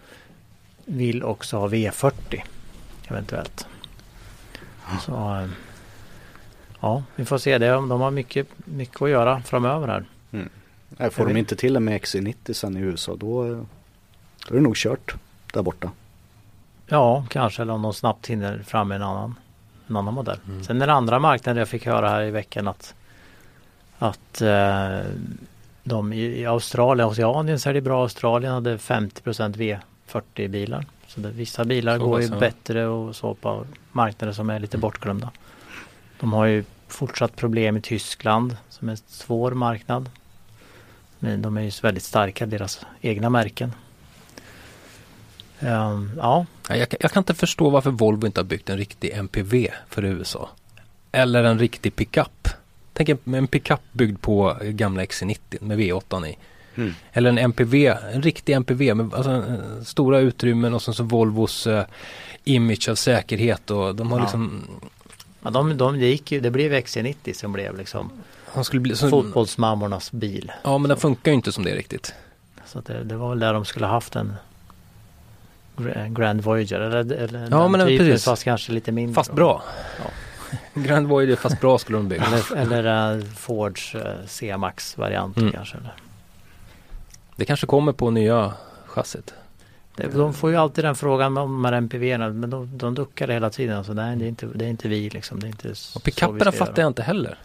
vill 0.86 1.24
också 1.24 1.58
ha 1.58 1.67
V40 1.67 2.41
eventuellt. 3.08 3.67
Så 5.01 5.12
um, 5.12 5.53
ja, 6.79 7.03
vi 7.15 7.25
får 7.25 7.38
se 7.38 7.58
det. 7.58 7.67
De 7.67 8.01
har 8.01 8.12
mycket, 8.12 8.48
mycket 8.65 9.01
att 9.01 9.10
göra 9.10 9.41
framöver 9.41 9.88
här. 9.88 10.05
Mm. 10.32 10.50
Nej, 10.89 11.10
får 11.10 11.25
de 11.27 11.38
inte 11.38 11.55
till 11.55 11.75
en 11.75 11.84
med 11.84 12.01
XC90 12.01 12.53
sen 12.53 12.77
i 12.77 12.79
USA 12.79 13.15
då, 13.15 13.44
då 14.48 14.53
är 14.53 14.53
det 14.53 14.62
nog 14.62 14.75
kört 14.75 15.15
där 15.53 15.62
borta. 15.62 15.91
Ja, 16.88 17.25
kanske 17.29 17.62
eller 17.62 17.74
om 17.74 17.82
de 17.82 17.94
snabbt 17.94 18.27
hinner 18.27 18.60
fram 18.60 18.88
med 18.88 18.96
en 18.96 19.01
annan, 19.01 19.36
en 19.88 19.98
annan 19.98 20.13
modell. 20.13 20.39
Mm. 20.48 20.63
Sen 20.63 20.79
det 20.79 20.94
andra 20.94 21.20
marknader 21.20 21.62
jag 21.62 21.70
fick 21.70 21.86
höra 21.86 22.10
här 22.10 22.24
i 22.24 22.32
veckan 22.32 22.67
att 22.67 22.94
att 24.00 24.41
eh, 24.41 25.00
de 25.88 26.13
i 26.13 26.46
Australien, 26.46 27.08
Oceanien 27.10 27.60
så 27.60 27.70
är 27.70 27.74
det 27.74 27.82
bra. 27.82 28.01
Australien 28.01 28.54
hade 28.54 28.77
50% 28.77 29.80
V40 30.08 30.48
bilar. 30.48 30.86
Så 31.08 31.20
det, 31.20 31.30
vissa 31.30 31.65
bilar 31.65 32.00
så 32.00 32.06
går 32.06 32.22
ju 32.22 32.30
bättre 32.30 32.88
och 32.88 33.15
så 33.15 33.34
på 33.34 33.65
marknader 33.92 34.34
som 34.34 34.50
är 34.50 34.60
lite 34.60 34.77
bortglömda. 34.77 35.32
De 36.20 36.34
har 36.34 36.46
ju 36.46 36.63
fortsatt 36.88 37.36
problem 37.36 37.77
i 37.77 37.82
Tyskland 37.82 38.58
som 38.70 38.88
är 38.88 38.92
en 38.92 38.98
svår 39.08 39.51
marknad. 39.51 40.10
Men 41.20 41.42
de 41.42 41.58
är 41.58 41.62
ju 41.62 41.72
väldigt 41.82 42.04
starka, 42.04 42.46
deras 42.46 42.86
egna 43.01 43.30
märken. 43.30 43.72
Um, 45.60 46.12
ja. 46.18 46.46
Jag, 46.70 46.88
jag, 47.00 47.12
kan 47.12 47.22
inte 47.22 47.34
förstå 47.34 47.70
varför 47.70 47.92
Volvo 47.92 48.25
inte 48.25 48.39
har 48.39 48.46
byggt 48.46 48.70
en 48.70 48.77
riktig 48.77 49.12
MPV 49.13 49.68
för 49.89 50.06
USA. 50.06 50.50
Eller 51.12 51.44
en 51.44 51.60
riktig 51.60 51.96
pickup. 51.96 52.32
Tänk 52.98 53.10
en 53.25 53.48
pickup 53.48 53.80
byggd 53.92 54.22
på 54.22 54.58
gamla 54.62 55.04
XC90 55.04 55.38
med 55.60 55.80
V8 55.80 56.28
i. 56.28 56.38
Mm. 56.75 56.94
Eller 57.14 57.30
en 57.30 57.38
MPV, 57.38 57.88
en 57.88 58.22
riktig 58.22 58.54
MPV 58.54 58.94
med 58.94 59.14
alltså, 59.14 59.44
stora 59.86 60.20
utrymmen 60.20 60.74
och 60.74 60.82
sen 60.82 60.94
så 60.94 61.04
Volvos 61.04 61.68
uh, 61.68 61.82
image 62.44 62.90
av 62.90 62.96
säkerhet 62.96 63.72
och 63.72 63.96
de 63.96 64.12
har 64.12 64.20
ja. 64.20 64.24
liksom 64.24 64.64
Ja, 65.42 65.50
de, 65.50 65.78
de, 65.78 66.00
det, 66.00 66.08
gick 66.08 66.32
ju, 66.32 66.40
det 66.40 66.52
blev 66.52 66.74
XC90 66.74 67.34
som 67.34 67.54
blev 67.54 67.78
liksom 67.78 68.12
Han 68.46 68.64
skulle 68.64 68.80
bli, 68.80 68.96
så, 68.96 69.10
fotbollsmammornas 69.10 70.12
bil. 70.12 70.52
Ja 70.64 70.78
men 70.78 70.90
den 70.90 70.98
funkar 70.98 71.32
ju 71.32 71.36
inte 71.36 71.52
som 71.52 71.64
det 71.64 71.75
riktigt. 71.75 72.14
Så 72.66 72.82
det, 72.82 73.04
det, 73.04 73.16
var 73.16 73.30
väl 73.30 73.40
där 73.40 73.54
de 73.54 73.66
skulle 73.66 73.86
haft 73.86 74.16
en 74.16 74.34
Grand 76.10 76.42
Voyager 76.42 76.80
eller, 76.80 77.16
eller 77.16 77.48
ja, 77.52 77.68
men 77.68 77.88
typen, 77.88 78.06
precis. 78.06 78.25
fast 78.25 78.44
kanske 78.44 78.72
lite 78.72 78.92
mindre. 78.92 79.14
Fast 79.16 79.34
bra. 79.34 79.64
Ja. 80.00 80.06
Grand 80.74 81.08
Voyager 81.08 81.36
fast 81.36 81.62
bra 81.62 81.78
skulle 81.78 81.98
de 81.98 82.08
bygga. 82.08 82.25
eller 82.25 82.84
eller 82.84 83.16
uh, 83.18 83.25
Fords 83.25 83.96
uh, 83.96 84.02
C-Max 84.28 84.98
variant 84.98 85.38
mm. 85.38 85.52
kanske. 85.52 85.78
Eller. 85.78 85.94
Det 87.36 87.46
kanske 87.46 87.68
kommer 87.68 87.92
på 87.92 88.10
nya 88.10 88.54
chassit. 88.86 89.34
Det, 89.96 90.08
de 90.08 90.34
får 90.34 90.50
ju 90.50 90.56
alltid 90.56 90.84
den 90.84 90.96
frågan 90.96 91.38
om 91.38 91.54
de 91.54 91.66
här 91.66 91.74
MPV 91.74 92.18
men 92.18 92.50
de, 92.50 92.78
de 92.78 92.96
duckar 92.96 93.28
hela 93.28 93.50
tiden. 93.50 93.78
Alltså, 93.78 93.94
nej, 93.94 94.16
det 94.16 94.25
är 94.25 94.30
inte, 94.30 94.48
det 94.56 94.65
är 94.65 94.69
inte 94.69 94.88
vi 94.88 95.10
liksom. 95.10 95.39
Det 95.39 95.48
är 95.48 95.50
inte 95.50 95.74
och 95.96 96.04
pickuperna 96.04 96.52
fattar 96.52 96.82
jag 96.82 96.89
inte 96.89 97.04
heller. 97.04 97.38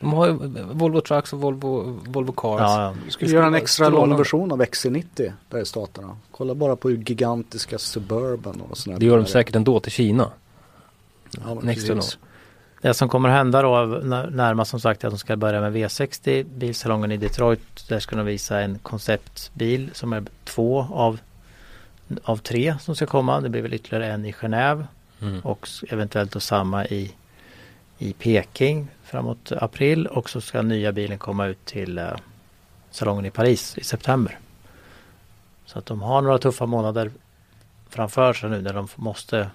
De 0.00 0.12
har 0.12 0.26
ju 0.26 0.32
Volvo 0.72 1.00
Trucks 1.00 1.32
och 1.32 1.40
Volvo, 1.40 2.00
Volvo 2.06 2.32
Cars. 2.32 2.60
Ja, 2.60 2.82
ja. 2.82 2.94
Vi 3.04 3.10
skulle 3.10 3.30
göra 3.30 3.46
en 3.46 3.54
extra 3.54 3.88
lång 3.88 4.16
version 4.16 4.52
av 4.52 4.62
XC90 4.62 5.32
där 5.48 5.60
i 5.60 5.66
staterna. 5.66 6.16
Kolla 6.30 6.54
bara 6.54 6.76
på 6.76 6.88
hur 6.88 6.96
gigantiska 6.96 7.78
Suburban 7.78 8.60
och 8.60 8.78
sådana 8.78 8.98
Det 8.98 9.06
gör 9.06 9.16
de 9.16 9.26
säkert 9.26 9.56
ändå 9.56 9.80
till 9.80 9.92
Kina. 9.92 10.30
Ja, 11.44 11.54
Next 11.54 12.18
det 12.80 12.94
som 12.94 13.08
kommer 13.08 13.28
hända 13.28 13.62
då 13.62 13.84
närmast 14.30 14.70
som 14.70 14.80
sagt 14.80 15.04
är 15.04 15.08
att 15.08 15.12
de 15.12 15.18
ska 15.18 15.36
börja 15.36 15.60
med 15.60 15.72
V60 15.72 16.44
bilsalongen 16.44 17.12
i 17.12 17.16
Detroit. 17.16 17.88
Där 17.88 18.00
ska 18.00 18.16
de 18.16 18.26
visa 18.26 18.60
en 18.60 18.78
konceptbil 18.78 19.90
som 19.92 20.12
är 20.12 20.24
två 20.44 20.86
av, 20.90 21.20
av 22.22 22.36
tre 22.36 22.76
som 22.80 22.96
ska 22.96 23.06
komma. 23.06 23.40
Det 23.40 23.48
blir 23.48 23.62
väl 23.62 23.74
ytterligare 23.74 24.12
en 24.12 24.24
i 24.24 24.32
Genève 24.32 24.86
mm. 25.22 25.40
och 25.40 25.68
eventuellt 25.88 26.32
då 26.32 26.40
samma 26.40 26.86
i, 26.86 27.14
i 27.98 28.12
Peking 28.12 28.88
framåt 29.04 29.52
april 29.52 30.06
och 30.06 30.30
så 30.30 30.40
ska 30.40 30.62
nya 30.62 30.92
bilen 30.92 31.18
komma 31.18 31.46
ut 31.46 31.64
till 31.64 31.98
uh, 31.98 32.16
salongen 32.90 33.26
i 33.26 33.30
Paris 33.30 33.78
i 33.78 33.84
september. 33.84 34.38
Så 35.66 35.78
att 35.78 35.86
de 35.86 36.02
har 36.02 36.22
några 36.22 36.38
tuffa 36.38 36.66
månader 36.66 37.10
framför 37.88 38.32
sig 38.32 38.50
nu 38.50 38.62
när 38.62 38.74
de 38.74 38.88
måste 38.96 39.50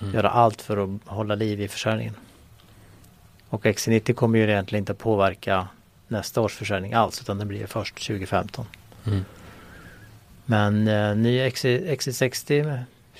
mm. 0.00 0.14
göra 0.14 0.30
allt 0.30 0.62
för 0.62 0.76
att 0.84 1.00
hålla 1.04 1.34
liv 1.34 1.60
i 1.60 1.68
försäljningen. 1.68 2.14
Och 3.48 3.64
XC90 3.64 4.12
kommer 4.12 4.38
ju 4.38 4.44
egentligen 4.44 4.82
inte 4.82 4.94
påverka 4.94 5.68
nästa 6.08 6.40
års 6.40 6.54
försäljning 6.54 6.92
alls 6.92 7.20
utan 7.20 7.38
det 7.38 7.44
blir 7.44 7.66
först 7.66 8.06
2015. 8.06 8.66
Mm. 9.06 9.24
Men 10.44 10.88
eh, 10.88 11.16
ny 11.16 11.40
XC60 11.48 12.78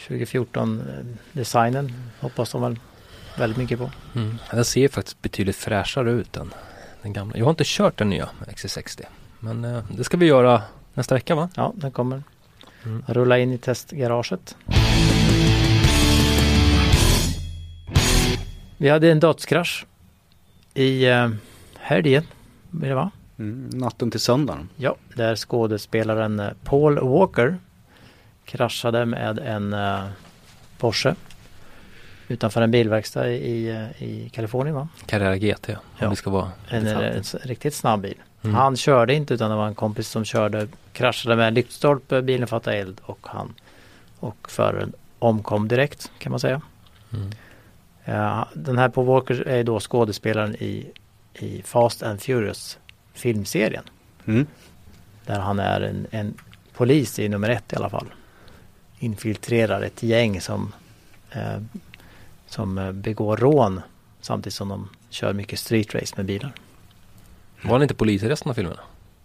2014 0.08 0.80
eh, 0.80 1.16
designen 1.32 1.92
hoppas 2.20 2.52
de 2.52 2.62
väl 2.62 2.78
väldigt 3.38 3.58
mycket 3.58 3.78
på. 3.78 3.90
Mm. 4.14 4.38
Den 4.50 4.64
ser 4.64 4.88
faktiskt 4.88 5.22
betydligt 5.22 5.56
fräschare 5.56 6.10
ut 6.10 6.36
än 6.36 6.54
den 7.02 7.12
gamla. 7.12 7.38
Jag 7.38 7.44
har 7.44 7.50
inte 7.50 7.64
kört 7.66 7.98
den 7.98 8.10
nya 8.10 8.28
XC60 8.46 9.04
men 9.44 9.64
eh, 9.64 9.82
det 9.96 10.04
ska 10.04 10.16
vi 10.16 10.26
göra 10.26 10.62
nästa 10.94 11.14
vecka 11.14 11.34
va? 11.34 11.48
Ja, 11.56 11.72
den 11.76 11.92
kommer 11.92 12.22
mm. 12.84 13.02
rulla 13.06 13.38
in 13.38 13.52
i 13.52 13.58
testgaraget. 13.58 14.56
Vi 18.76 18.88
hade 18.88 19.10
en 19.10 19.20
dödskrasch 19.20 19.86
i 20.74 21.06
eh, 21.06 21.30
helgen, 21.78 22.24
blir 22.70 22.88
det 22.88 22.94
va? 22.94 23.10
Mm, 23.38 23.70
natten 23.72 24.10
till 24.10 24.20
söndagen. 24.20 24.68
Ja, 24.76 24.96
där 25.14 25.36
skådespelaren 25.36 26.40
eh, 26.40 26.50
Paul 26.64 26.98
Walker 26.98 27.58
kraschade 28.44 29.06
med 29.06 29.38
en 29.38 29.72
eh, 29.72 30.04
Porsche 30.78 31.14
utanför 32.28 32.62
en 32.62 32.70
bilverkstad 32.70 33.30
i, 33.30 33.88
i 33.98 34.30
Kalifornien 34.32 34.74
va? 34.74 34.88
Carrera 35.06 35.36
GT 35.36 35.68
om 35.68 35.76
ja. 35.98 36.08
det 36.08 36.16
ska 36.16 36.30
vara 36.30 36.50
en, 36.68 36.86
en, 36.86 37.02
en 37.02 37.22
riktigt 37.42 37.74
snabb 37.74 38.00
bil. 38.00 38.16
Mm. 38.42 38.54
Han 38.54 38.76
körde 38.76 39.14
inte 39.14 39.34
utan 39.34 39.50
det 39.50 39.56
var 39.56 39.66
en 39.66 39.74
kompis 39.74 40.08
som 40.08 40.24
körde, 40.24 40.68
kraschade 40.92 41.36
med 41.36 41.48
en 41.48 41.54
lyktstolpe, 41.54 42.22
bilen 42.22 42.48
fattade 42.48 42.76
eld 42.76 43.00
och 43.02 43.18
han 43.22 43.54
och 44.18 44.50
föraren 44.50 44.92
omkom 45.18 45.68
direkt 45.68 46.10
kan 46.18 46.30
man 46.30 46.40
säga. 46.40 46.60
Mm. 47.12 47.30
Ja, 48.04 48.48
den 48.54 48.78
här 48.78 48.88
Paul 48.88 49.06
Walker 49.06 49.48
är 49.48 49.64
då 49.64 49.80
skådespelaren 49.80 50.54
i, 50.54 50.86
i 51.34 51.62
Fast 51.62 52.02
and 52.02 52.22
Furious 52.22 52.78
filmserien. 53.12 53.84
Mm. 54.24 54.46
Där 55.26 55.38
han 55.40 55.58
är 55.58 55.80
en, 55.80 56.06
en, 56.10 56.34
polis 56.76 57.18
i 57.18 57.28
nummer 57.28 57.48
ett 57.48 57.72
i 57.72 57.76
alla 57.76 57.90
fall. 57.90 58.06
Infiltrerar 58.98 59.82
ett 59.82 60.02
gäng 60.02 60.40
som, 60.40 60.72
eh, 61.30 61.60
som 62.46 62.78
eh, 62.78 62.92
begår 62.92 63.36
rån 63.36 63.80
samtidigt 64.20 64.54
som 64.54 64.68
de 64.68 64.88
kör 65.10 65.32
mycket 65.32 65.58
street 65.58 65.94
race 65.94 66.14
med 66.16 66.26
bilar. 66.26 66.52
Var 67.62 67.72
han 67.72 67.82
inte 67.82 67.94
polis 67.94 68.22
i 68.22 68.28
resten 68.28 68.50
av 68.50 68.54
filmerna? 68.54 68.80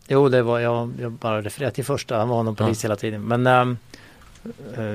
Jo, 0.08 0.30
det 0.30 0.42
var 0.42 0.60
jag, 0.60 0.92
jag 1.00 1.12
bara 1.12 1.42
refererat 1.42 1.74
till 1.74 1.86
första. 1.86 2.18
Han 2.18 2.30
var 2.30 2.44
någon 2.44 2.56
polis 2.56 2.84
ja. 2.84 2.88
hela 2.88 2.96
tiden. 2.96 3.22
Men 3.22 3.48
uh, 3.48 3.76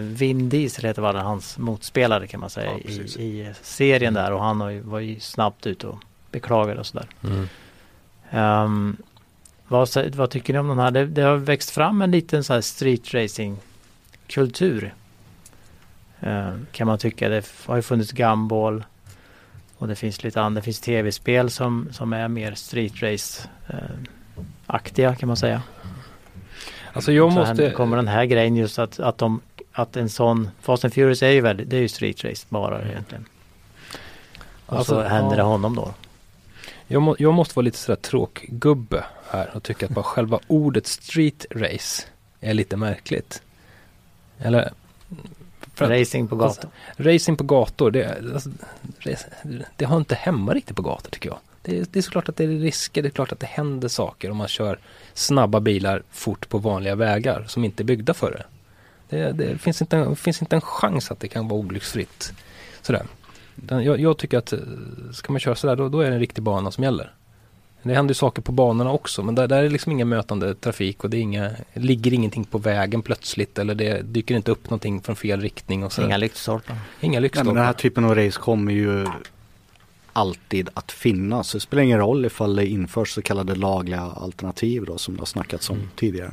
Vin 0.00 0.48
Diesel 0.48 0.84
heter 0.84 1.02
var 1.02 1.14
hans 1.14 1.58
motspelare 1.58 2.26
kan 2.26 2.40
man 2.40 2.50
säga 2.50 2.70
ja, 2.84 2.90
i, 2.90 3.22
i, 3.22 3.54
serien 3.62 4.14
där 4.14 4.32
och 4.32 4.42
han 4.42 4.58
var 4.58 4.70
ju, 4.70 4.80
var 4.80 5.00
ju 5.00 5.20
snabbt 5.20 5.66
ute 5.66 5.86
och 5.86 5.98
beklagade 6.30 6.80
och 6.80 6.86
sådär. 6.86 7.06
Mm. 7.22 7.48
Um, 8.64 8.96
vad, 9.68 9.88
vad, 10.14 10.30
tycker 10.30 10.52
ni 10.52 10.58
om 10.58 10.68
den 10.68 10.78
här? 10.78 10.90
Det, 10.90 11.06
det, 11.06 11.22
har 11.22 11.36
växt 11.36 11.70
fram 11.70 12.02
en 12.02 12.10
liten 12.10 12.44
så 12.44 12.54
här 12.54 12.60
street 12.60 13.14
racing 13.14 13.60
kultur. 14.26 14.94
Uh, 16.26 16.54
kan 16.72 16.86
man 16.86 16.98
tycka. 16.98 17.28
Det 17.28 17.46
har 17.66 17.76
ju 17.76 17.82
funnits 17.82 18.12
gumball 18.12 18.84
och 19.78 19.88
det 19.88 19.96
finns 19.96 20.22
lite 20.22 20.42
andra. 20.42 20.60
Det 20.60 20.64
finns 20.64 20.80
tv-spel 20.80 21.50
som, 21.50 21.88
som 21.92 22.12
är 22.12 22.28
mer 22.28 22.54
street 22.54 23.02
race 23.02 23.48
uh, 23.70 23.78
aktiga 24.66 25.14
kan 25.14 25.26
man 25.26 25.36
säga. 25.36 25.62
Alltså 26.94 27.12
jag 27.12 27.32
så 27.32 27.38
måste... 27.38 27.70
kommer 27.70 27.96
den 27.96 28.08
här 28.08 28.24
grejen 28.24 28.56
just 28.56 28.78
att, 28.78 29.00
att, 29.00 29.18
de, 29.18 29.40
att 29.72 29.96
en 29.96 30.08
sån 30.08 30.50
Fast 30.60 30.84
and 30.84 30.94
Furious 30.94 31.22
är 31.22 31.28
ju 31.30 31.40
väldigt, 31.40 31.70
det 31.70 31.76
är 31.76 31.80
ju 31.80 31.88
street 31.88 32.24
race 32.24 32.46
bara 32.48 32.76
mm. 32.76 32.90
egentligen. 32.90 33.24
Och 34.66 34.76
alltså, 34.78 34.94
så 34.94 35.02
händer 35.02 35.30
ja. 35.30 35.36
det 35.36 35.42
honom 35.42 35.76
då. 35.76 35.94
Jag, 36.86 37.02
må, 37.02 37.16
jag 37.18 37.34
måste 37.34 37.56
vara 37.56 37.64
lite 37.64 37.78
sådär 37.78 37.96
tråkgubbe 37.96 39.04
här 39.30 39.50
och 39.54 39.62
tycka 39.62 39.86
att 39.86 39.92
bara 39.92 40.04
själva 40.04 40.40
ordet 40.46 40.86
street 40.86 41.46
race 41.50 42.02
är 42.40 42.54
lite 42.54 42.76
märkligt. 42.76 43.42
Eller? 44.38 44.72
Racing 45.76 46.28
på 46.28 46.36
gator. 46.36 46.46
Alltså, 46.46 46.68
racing 46.96 47.38
på 47.38 47.44
gator, 47.44 47.90
det, 47.90 48.18
alltså, 48.34 48.50
det 49.76 49.84
har 49.84 49.96
inte 49.96 50.14
hemma 50.14 50.54
riktigt 50.54 50.76
på 50.76 50.82
gator 50.82 51.10
tycker 51.10 51.28
jag. 51.28 51.38
Det, 51.62 51.92
det 51.92 51.98
är 51.98 52.02
såklart 52.02 52.28
att 52.28 52.36
det 52.36 52.44
är 52.44 52.48
risker, 52.48 53.02
det 53.02 53.08
är 53.08 53.10
klart 53.10 53.32
att 53.32 53.40
det 53.40 53.46
händer 53.46 53.88
saker 53.88 54.30
om 54.30 54.36
man 54.36 54.48
kör 54.48 54.78
snabba 55.14 55.60
bilar 55.60 56.02
fort 56.10 56.48
på 56.48 56.58
vanliga 56.58 56.94
vägar 56.94 57.44
som 57.48 57.64
inte 57.64 57.82
är 57.82 57.84
byggda 57.84 58.14
för 58.14 58.30
det. 58.30 58.44
Det, 59.08 59.32
det 59.32 59.58
finns, 59.58 59.80
inte, 59.80 59.96
det 59.96 60.16
finns 60.16 60.42
inte 60.42 60.56
en 60.56 60.60
chans 60.60 61.10
att 61.10 61.20
det 61.20 61.28
kan 61.28 61.48
vara 61.48 61.60
olycksfritt. 61.60 62.32
Sådär. 62.82 63.06
Jag, 63.68 64.00
jag, 64.00 64.18
tycker 64.18 64.38
att 64.38 64.52
eh, 64.52 64.58
ska 65.12 65.32
man 65.32 65.40
köra 65.40 65.54
sådär 65.54 65.76
då, 65.76 65.88
då 65.88 66.00
är 66.00 66.08
det 66.08 66.14
en 66.14 66.20
riktig 66.20 66.44
bana 66.44 66.70
som 66.70 66.84
gäller. 66.84 67.12
Det 67.82 67.94
händer 67.94 68.14
saker 68.14 68.42
på 68.42 68.52
banorna 68.52 68.92
också 68.92 69.22
men 69.22 69.34
där, 69.34 69.46
där 69.46 69.62
är 69.62 69.70
liksom 69.70 69.92
ingen 69.92 70.08
mötande 70.08 70.54
trafik 70.54 71.04
och 71.04 71.10
det 71.10 71.16
är 71.16 71.20
inga, 71.20 71.50
ligger 71.72 72.12
ingenting 72.12 72.44
på 72.44 72.58
vägen 72.58 73.02
plötsligt 73.02 73.58
eller 73.58 73.74
det 73.74 74.02
dyker 74.02 74.34
inte 74.34 74.50
upp 74.50 74.64
någonting 74.64 75.02
från 75.02 75.16
fel 75.16 75.40
riktning. 75.40 75.84
Och 75.84 75.92
så. 75.92 76.02
Inga 76.02 76.16
lyktstolpar. 76.16 76.76
Inga 77.00 77.20
lyktstolpar. 77.20 77.54
den 77.54 77.64
här 77.64 77.72
typen 77.72 78.04
av 78.04 78.14
race 78.14 78.40
kommer 78.40 78.72
ju 78.72 79.06
alltid 80.14 80.68
att 80.74 80.92
finnas. 80.92 81.52
Det 81.52 81.60
spelar 81.60 81.82
ingen 81.82 81.98
roll 81.98 82.24
ifall 82.24 82.56
det 82.56 82.66
införs 82.66 83.14
så 83.14 83.22
kallade 83.22 83.54
lagliga 83.54 84.00
alternativ 84.00 84.84
då 84.84 84.98
som 84.98 85.14
det 85.14 85.20
har 85.20 85.26
snackats 85.26 85.70
om 85.70 85.76
mm. 85.76 85.88
tidigare. 85.96 86.32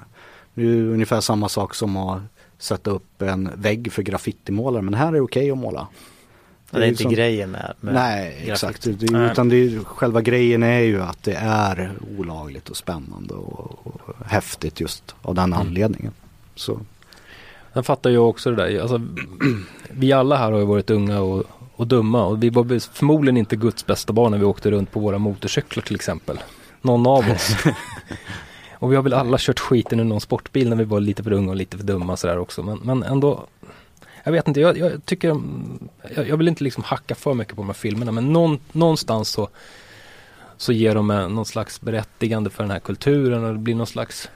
Det 0.54 0.62
är 0.62 0.66
ungefär 0.68 1.22
samma 1.22 1.50
sak 1.50 1.76
som 1.76 1.98
att 1.98 2.22
sätta 2.58 2.92
upp 2.92 3.22
en 3.22 3.50
vägg 3.56 3.92
för 3.92 4.02
graffitimålare 4.02 4.82
men 4.82 4.94
här 4.94 5.08
är 5.08 5.12
det 5.12 5.22
okej 5.22 5.42
okay 5.42 5.52
att 5.52 5.58
måla. 5.58 5.88
Det 6.72 6.78
är, 6.78 6.80
det 6.80 6.86
är 6.86 6.90
inte 6.90 7.04
som, 7.04 7.12
grejen 7.12 7.52
med, 7.52 7.74
med 7.80 7.94
Nej, 7.94 8.32
graffiti. 8.32 8.52
exakt. 8.52 8.84
Det, 8.84 9.32
utan 9.32 9.50
det 9.50 9.56
är, 9.56 9.84
själva 9.84 10.22
grejen 10.22 10.64
är 10.64 10.80
ju 10.80 11.02
att 11.02 11.24
det 11.24 11.36
är 11.36 11.92
olagligt 12.18 12.70
och 12.70 12.78
spännande 12.78 13.34
och, 13.34 13.88
och 13.88 14.02
häftigt 14.26 14.80
just 14.80 15.16
av 15.22 15.36
den 15.36 15.54
mm. 15.54 15.60
anledningen. 15.60 16.14
Så. 16.56 16.80
Jag 17.74 17.86
fattar 17.86 18.10
ju 18.10 18.18
också 18.18 18.52
det 18.52 18.56
där. 18.56 18.80
Alltså, 18.80 19.02
vi 19.90 20.12
alla 20.12 20.38
här 20.38 20.52
har 20.52 20.60
ju 20.60 20.66
varit 20.66 20.90
unga 20.90 21.20
och, 21.20 21.44
och 21.82 21.88
dumma 21.88 22.26
och 22.26 22.44
vi 22.44 22.50
var 22.50 22.94
förmodligen 22.94 23.38
inte 23.38 23.56
Guds 23.56 23.86
bästa 23.86 24.14
barn 24.14 24.32
när 24.32 24.38
vi 24.38 24.46
åkte 24.46 24.72
runt 24.72 24.92
på 24.92 25.00
våra 25.00 25.18
motorcyklar 25.18 25.84
till 25.84 25.96
exempel. 25.96 26.40
Någon 26.82 27.08
av 27.08 27.30
oss. 27.30 27.56
och 28.74 28.92
vi 28.92 28.96
har 28.96 29.04
väl 29.04 29.14
alla 29.14 29.38
kört 29.40 29.60
skiten 29.60 30.00
ur 30.00 30.04
någon 30.04 30.22
sportbil 30.22 30.70
när 30.70 30.76
vi 30.76 30.84
var 30.84 31.00
lite 31.00 31.24
för 31.24 31.32
unga 31.32 31.50
och 31.50 31.56
lite 31.56 31.78
för 31.78 31.84
dumma 31.84 32.18
sådär 32.18 32.38
också. 32.38 32.64
Men, 32.64 32.80
men 32.84 33.04
ändå 33.04 33.48
jag 34.24 34.32
vet 34.32 34.48
inte, 34.48 34.62
jag, 34.62 34.78
jag 34.78 35.06
tycker, 35.06 35.42
jag, 36.16 36.28
jag, 36.28 36.38
vill 36.38 36.48
inte 36.48 36.64
liksom 36.64 36.84
hacka 36.84 37.16
för 37.16 37.34
mycket 37.34 37.56
på 37.56 37.62
de 37.62 37.68
här 37.68 37.74
filmerna 37.74 38.12
men 38.12 38.34
någon, 38.34 38.60
någonstans 38.72 39.30
så, 39.30 39.50
så 40.58 40.74
ger 40.74 40.96
de 40.96 41.08
någon 41.08 41.46
slags 41.46 41.82
berättigande 41.82 42.50
för 42.50 42.64
den 42.64 42.72
här 42.72 42.80
kulturen 42.80 43.44
och 43.44 43.54
det 43.54 43.60
blir 43.60 43.76
någon 43.76 43.88
slags 43.88 44.30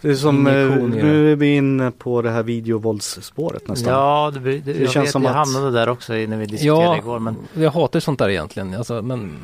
det 0.00 0.08
är 0.08 0.14
som, 0.14 0.46
eh, 0.46 0.52
nu 0.76 1.32
är 1.32 1.36
vi 1.36 1.56
inne 1.56 1.90
på 1.90 2.22
det 2.22 2.30
här 2.30 2.42
videovåldsspåret 2.42 3.68
nästan. 3.68 3.92
Ja, 3.92 4.30
det, 4.34 4.40
det, 4.40 4.58
det 4.60 4.78
jag 4.78 4.90
känns 4.90 5.06
vet, 5.06 5.12
som 5.12 5.22
jag 5.22 5.30
att... 5.30 5.36
hamnade 5.36 5.70
där 5.70 5.88
också 5.88 6.12
när 6.12 6.36
vi 6.36 6.46
diskuterade 6.46 6.82
ja, 6.82 6.98
igår. 6.98 7.18
Men... 7.18 7.36
jag 7.54 7.70
hatar 7.70 8.00
sånt 8.00 8.18
där 8.18 8.28
egentligen. 8.28 8.74
Alltså, 8.74 9.02
men... 9.02 9.36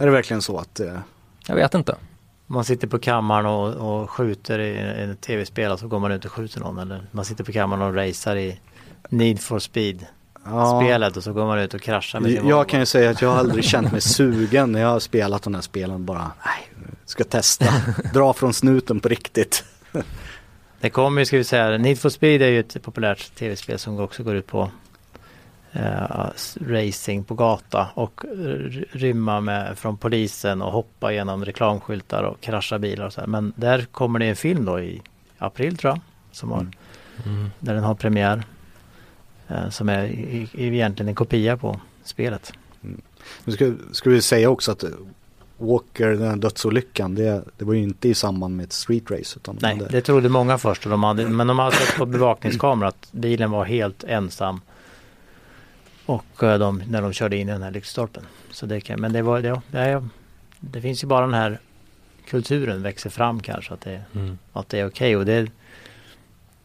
Är 0.00 0.06
det 0.06 0.12
verkligen 0.12 0.42
så 0.42 0.58
att... 0.58 0.80
Eh... 0.80 0.98
Jag 1.46 1.54
vet 1.54 1.74
inte. 1.74 1.96
Man 2.46 2.64
sitter 2.64 2.86
på 2.86 2.98
kammaren 2.98 3.46
och, 3.46 4.02
och 4.02 4.10
skjuter 4.10 4.58
i 4.58 5.10
ett 5.10 5.20
tv-spel 5.20 5.72
och 5.72 5.78
så 5.78 5.88
går 5.88 5.98
man 5.98 6.12
ut 6.12 6.24
och 6.24 6.32
skjuter 6.32 6.60
någon. 6.60 6.78
Eller 6.78 7.06
man 7.10 7.24
sitter 7.24 7.44
på 7.44 7.52
kammaren 7.52 7.82
och 7.82 7.94
racear 7.94 8.36
i 8.36 8.60
Need 9.08 9.40
for 9.40 9.58
speed 9.58 10.06
ja. 10.44 10.80
spelet 10.80 11.16
och 11.16 11.24
så 11.24 11.32
går 11.32 11.46
man 11.46 11.58
ut 11.58 11.74
och 11.74 11.80
kraschar 11.80 12.20
med 12.20 12.30
sin 12.30 12.48
Jag 12.48 12.68
kan 12.68 12.80
ju 12.80 12.86
säga 12.86 13.10
att 13.10 13.22
jag 13.22 13.28
har 13.28 13.36
aldrig 13.36 13.64
känt 13.64 13.92
mig 13.92 14.00
sugen 14.00 14.72
när 14.72 14.80
jag 14.80 14.88
har 14.88 15.00
spelat 15.00 15.42
de 15.42 15.54
här 15.54 15.62
spelen 15.62 16.04
bara, 16.04 16.30
nej, 16.44 16.88
ska 17.04 17.24
testa, 17.24 17.66
dra 18.14 18.32
från 18.32 18.54
snuten 18.54 19.00
på 19.00 19.08
riktigt. 19.08 19.64
Det 20.80 20.90
kommer 20.90 21.20
ju, 21.20 21.26
ska 21.26 21.36
vi 21.36 21.44
säga, 21.44 21.78
Need 21.78 21.98
for 21.98 22.08
speed 22.08 22.42
är 22.42 22.48
ju 22.48 22.60
ett 22.60 22.82
populärt 22.82 23.34
tv-spel 23.34 23.78
som 23.78 24.00
också 24.00 24.22
går 24.22 24.34
ut 24.34 24.46
på 24.46 24.70
uh, 25.76 26.30
racing 26.60 27.24
på 27.26 27.34
gata 27.34 27.88
och 27.94 28.24
rymma 28.90 29.40
med, 29.40 29.78
från 29.78 29.96
polisen 29.96 30.62
och 30.62 30.72
hoppa 30.72 31.12
genom 31.12 31.44
reklamskyltar 31.44 32.22
och 32.22 32.40
krascha 32.40 32.78
bilar 32.78 33.06
och 33.06 33.12
så 33.12 33.20
här. 33.20 33.28
Men 33.28 33.52
där 33.56 33.82
kommer 33.82 34.18
det 34.18 34.26
en 34.26 34.36
film 34.36 34.64
då 34.64 34.80
i 34.80 35.02
april 35.38 35.76
tror 35.76 35.90
jag, 35.90 36.00
som 36.32 36.50
har, 36.50 36.60
mm. 36.60 36.72
Mm. 37.24 37.50
där 37.58 37.74
den 37.74 37.84
har 37.84 37.94
premiär. 37.94 38.42
Eh, 39.48 39.68
som 39.68 39.88
är 39.88 40.04
egentligen 40.60 41.08
en 41.08 41.14
kopia 41.14 41.56
på 41.56 41.80
spelet. 42.04 42.52
Mm. 42.84 43.00
Nu 43.44 43.52
ska, 43.52 43.72
ska 43.92 44.10
vi 44.10 44.22
säga 44.22 44.50
också 44.50 44.72
att 44.72 44.84
Walker, 45.58 46.08
den 46.08 46.28
här 46.28 46.36
dödsolyckan, 46.36 47.14
det, 47.14 47.44
det 47.56 47.64
var 47.64 47.74
ju 47.74 47.82
inte 47.82 48.08
i 48.08 48.14
samband 48.14 48.56
med 48.56 48.64
ett 48.64 48.72
street 48.72 49.10
race. 49.10 49.36
Utan 49.36 49.58
Nej, 49.62 49.76
hade... 49.76 49.88
det 49.88 50.00
trodde 50.00 50.28
många 50.28 50.58
först. 50.58 50.84
Och 50.84 50.90
de 50.90 51.02
hade, 51.02 51.28
men 51.28 51.46
de 51.46 51.58
hade 51.58 51.76
sett 51.76 51.96
på 51.96 52.06
bevakningskamera 52.06 52.88
att 52.88 53.08
bilen 53.12 53.50
var 53.50 53.64
helt 53.64 54.04
ensam. 54.04 54.60
Och 56.06 56.42
eh, 56.42 56.58
de, 56.58 56.82
när 56.88 57.02
de 57.02 57.12
körde 57.12 57.36
in 57.36 57.48
i 57.48 57.52
den 57.52 57.62
här 57.62 57.70
lyktstolpen. 57.70 58.22
Så 58.50 58.66
det 58.66 58.80
kan, 58.80 59.00
men 59.00 59.12
det 59.12 59.22
var, 59.22 59.40
det, 59.40 59.60
det, 59.70 60.08
det 60.60 60.80
finns 60.80 61.02
ju 61.02 61.06
bara 61.06 61.20
den 61.20 61.34
här 61.34 61.60
kulturen 62.26 62.82
växer 62.82 63.10
fram 63.10 63.40
kanske. 63.40 63.74
Att 63.74 63.80
det, 63.80 64.02
mm. 64.14 64.38
att 64.52 64.68
det 64.68 64.78
är 64.78 64.86
okej. 64.86 65.16
Okay. 65.16 65.16
Och 65.16 65.26
det, 65.26 65.50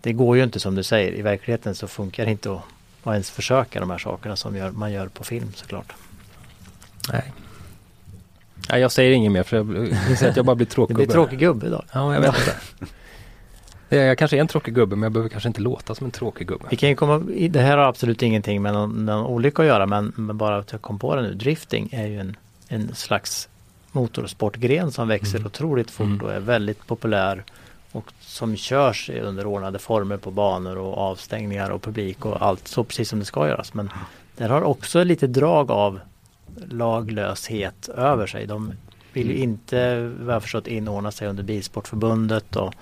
det 0.02 0.13
går 0.13 0.38
ju 0.38 0.43
inte 0.43 0.60
som 0.60 0.75
du 0.75 0.84
säger. 0.84 1.13
I 1.13 1.21
verkligheten 1.21 1.75
så 1.75 1.88
funkar 1.88 2.25
det 2.25 2.32
inte 2.32 2.52
att, 2.52 2.62
att 3.04 3.13
ens 3.13 3.32
försöka 3.32 3.80
de 3.80 3.89
här 3.89 3.97
sakerna 3.97 4.36
som 4.36 4.56
gör, 4.56 4.71
man 4.71 4.91
gör 4.91 5.08
på 5.08 5.23
film 5.23 5.52
såklart. 5.56 5.93
Nej. 7.12 7.34
Nej, 8.69 8.82
jag 8.82 8.91
säger 8.91 9.12
inget 9.12 9.32
mer 9.32 9.43
för 9.43 9.58
jag, 9.58 9.93
jag, 10.21 10.29
att 10.29 10.36
jag 10.36 10.45
bara 10.45 10.55
blir 10.55 10.67
tråkig 10.67 10.95
gubbe. 10.95 11.03
Du 11.03 11.08
blir 11.08 11.13
tråkig 11.13 11.39
gubbe 11.39 11.67
idag. 11.67 11.86
Ja, 11.91 12.13
jag 12.13 12.21
vet 12.21 12.38
inte. 12.38 12.55
Jag 13.91 14.17
kanske 14.17 14.38
är 14.38 14.41
en 14.41 14.47
tråkig 14.47 14.75
gubbe 14.75 14.95
men 14.95 15.03
jag 15.03 15.12
behöver 15.12 15.29
kanske 15.29 15.47
inte 15.47 15.62
låta 15.62 15.95
som 15.95 16.05
en 16.05 16.12
tråkig 16.12 16.47
gubbe. 16.47 16.65
Vi 16.69 16.75
kan 16.75 16.95
komma, 16.95 17.17
det 17.49 17.60
här 17.60 17.77
har 17.77 17.86
absolut 17.86 18.21
ingenting 18.21 18.62
med 18.62 18.73
någon, 18.73 19.05
någon 19.05 19.25
olycka 19.25 19.62
att 19.62 19.67
göra 19.67 19.86
men, 19.86 20.13
men, 20.15 20.38
bara 20.38 20.58
att 20.58 20.71
jag 20.71 20.82
kom 20.82 20.99
på 20.99 21.15
det 21.15 21.21
nu. 21.21 21.34
Drifting 21.34 21.89
är 21.91 22.08
ju 22.08 22.19
en, 22.19 22.38
en 22.67 22.95
slags 22.95 23.49
motorsportgren 23.91 24.91
som 24.91 25.08
växer 25.08 25.36
mm. 25.36 25.47
otroligt 25.47 25.91
fort 25.91 26.05
mm. 26.05 26.21
och 26.21 26.34
är 26.34 26.39
väldigt 26.39 26.88
populär 26.88 27.43
och 27.91 28.12
som 28.19 28.55
körs 28.55 29.10
under 29.10 29.45
ordnade 29.45 29.79
former 29.79 30.17
på 30.17 30.32
banor 30.32 30.77
och 30.77 30.97
avstängningar 30.97 31.69
och 31.69 31.82
publik 31.82 32.25
och 32.25 32.41
allt 32.41 32.67
så 32.67 32.84
precis 32.84 33.10
som 33.10 33.19
det 33.19 33.25
ska 33.25 33.47
göras. 33.47 33.73
Men 33.73 33.89
det 34.38 34.45
har 34.45 34.62
också 34.62 35.03
lite 35.03 35.27
drag 35.27 35.71
av 35.71 35.99
laglöshet 36.69 37.89
över 37.89 38.27
sig. 38.27 38.47
De 38.47 38.73
vill 39.13 39.29
ju 39.29 39.38
inte, 39.38 40.12
vad 40.19 40.35
jag 40.35 40.41
förstått, 40.41 40.67
inordna 40.67 41.12
sig 41.12 41.27
under 41.27 41.43
Bilsportförbundet 41.43 42.55
och 42.55 42.73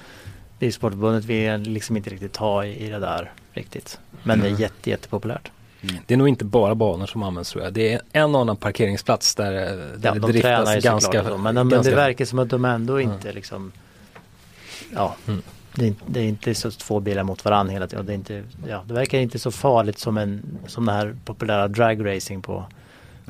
Bilsportförbundet 0.60 1.25
vill 1.25 1.62
liksom 1.62 1.97
inte 1.97 2.10
riktigt 2.10 2.34
ta 2.34 2.65
i, 2.65 2.89
det 2.89 2.99
där 2.99 3.32
riktigt. 3.53 3.99
Men 4.23 4.39
det 4.39 4.47
är 4.47 4.60
jätte, 4.60 4.89
jättepopulärt. 4.89 5.51
Mm. 5.82 5.95
Det 6.06 6.13
är 6.13 6.17
nog 6.17 6.27
inte 6.27 6.45
bara 6.45 6.75
banor 6.75 7.06
som 7.06 7.23
används 7.23 7.51
tror 7.51 7.63
jag. 7.63 7.73
Det 7.73 7.93
är 7.93 8.01
en 8.12 8.36
annan 8.36 8.58
parkeringsplats 8.58 9.36
där, 9.36 9.51
där 9.53 9.99
ja, 10.01 10.13
det 10.13 10.19
de 10.19 10.32
driftas 10.32 10.84
ganska... 10.84 11.23
Så, 11.23 11.38
men, 11.38 11.56
ganska... 11.56 11.89
det 11.89 11.95
verkar 11.95 12.25
som 12.25 12.39
att 12.39 12.49
de 12.49 12.65
ändå 12.65 13.01
inte 13.01 13.27
mm. 13.27 13.36
liksom 13.36 13.71
ja, 14.93 15.15
mm. 15.27 15.41
det, 15.75 15.88
är, 15.88 15.93
det, 16.06 16.19
är, 16.19 16.23
inte 16.23 16.56
så 16.56 16.71
två 16.71 16.99
bilar 16.99 17.23
mot 17.23 17.45
varandra 17.45 17.73
hela 17.73 17.88
tiden. 17.88 18.06
Det, 18.06 18.12
är 18.12 18.15
inte, 18.15 18.43
ja, 18.67 18.84
det 18.88 18.93
verkar 18.93 19.17
inte 19.17 19.39
så 19.39 19.51
farligt 19.51 19.99
som, 19.99 20.17
en, 20.17 20.60
som 20.67 20.86
den 20.86 20.95
här 20.95 21.15
populära 21.25 21.67
dragracing 21.67 22.41
på, 22.41 22.65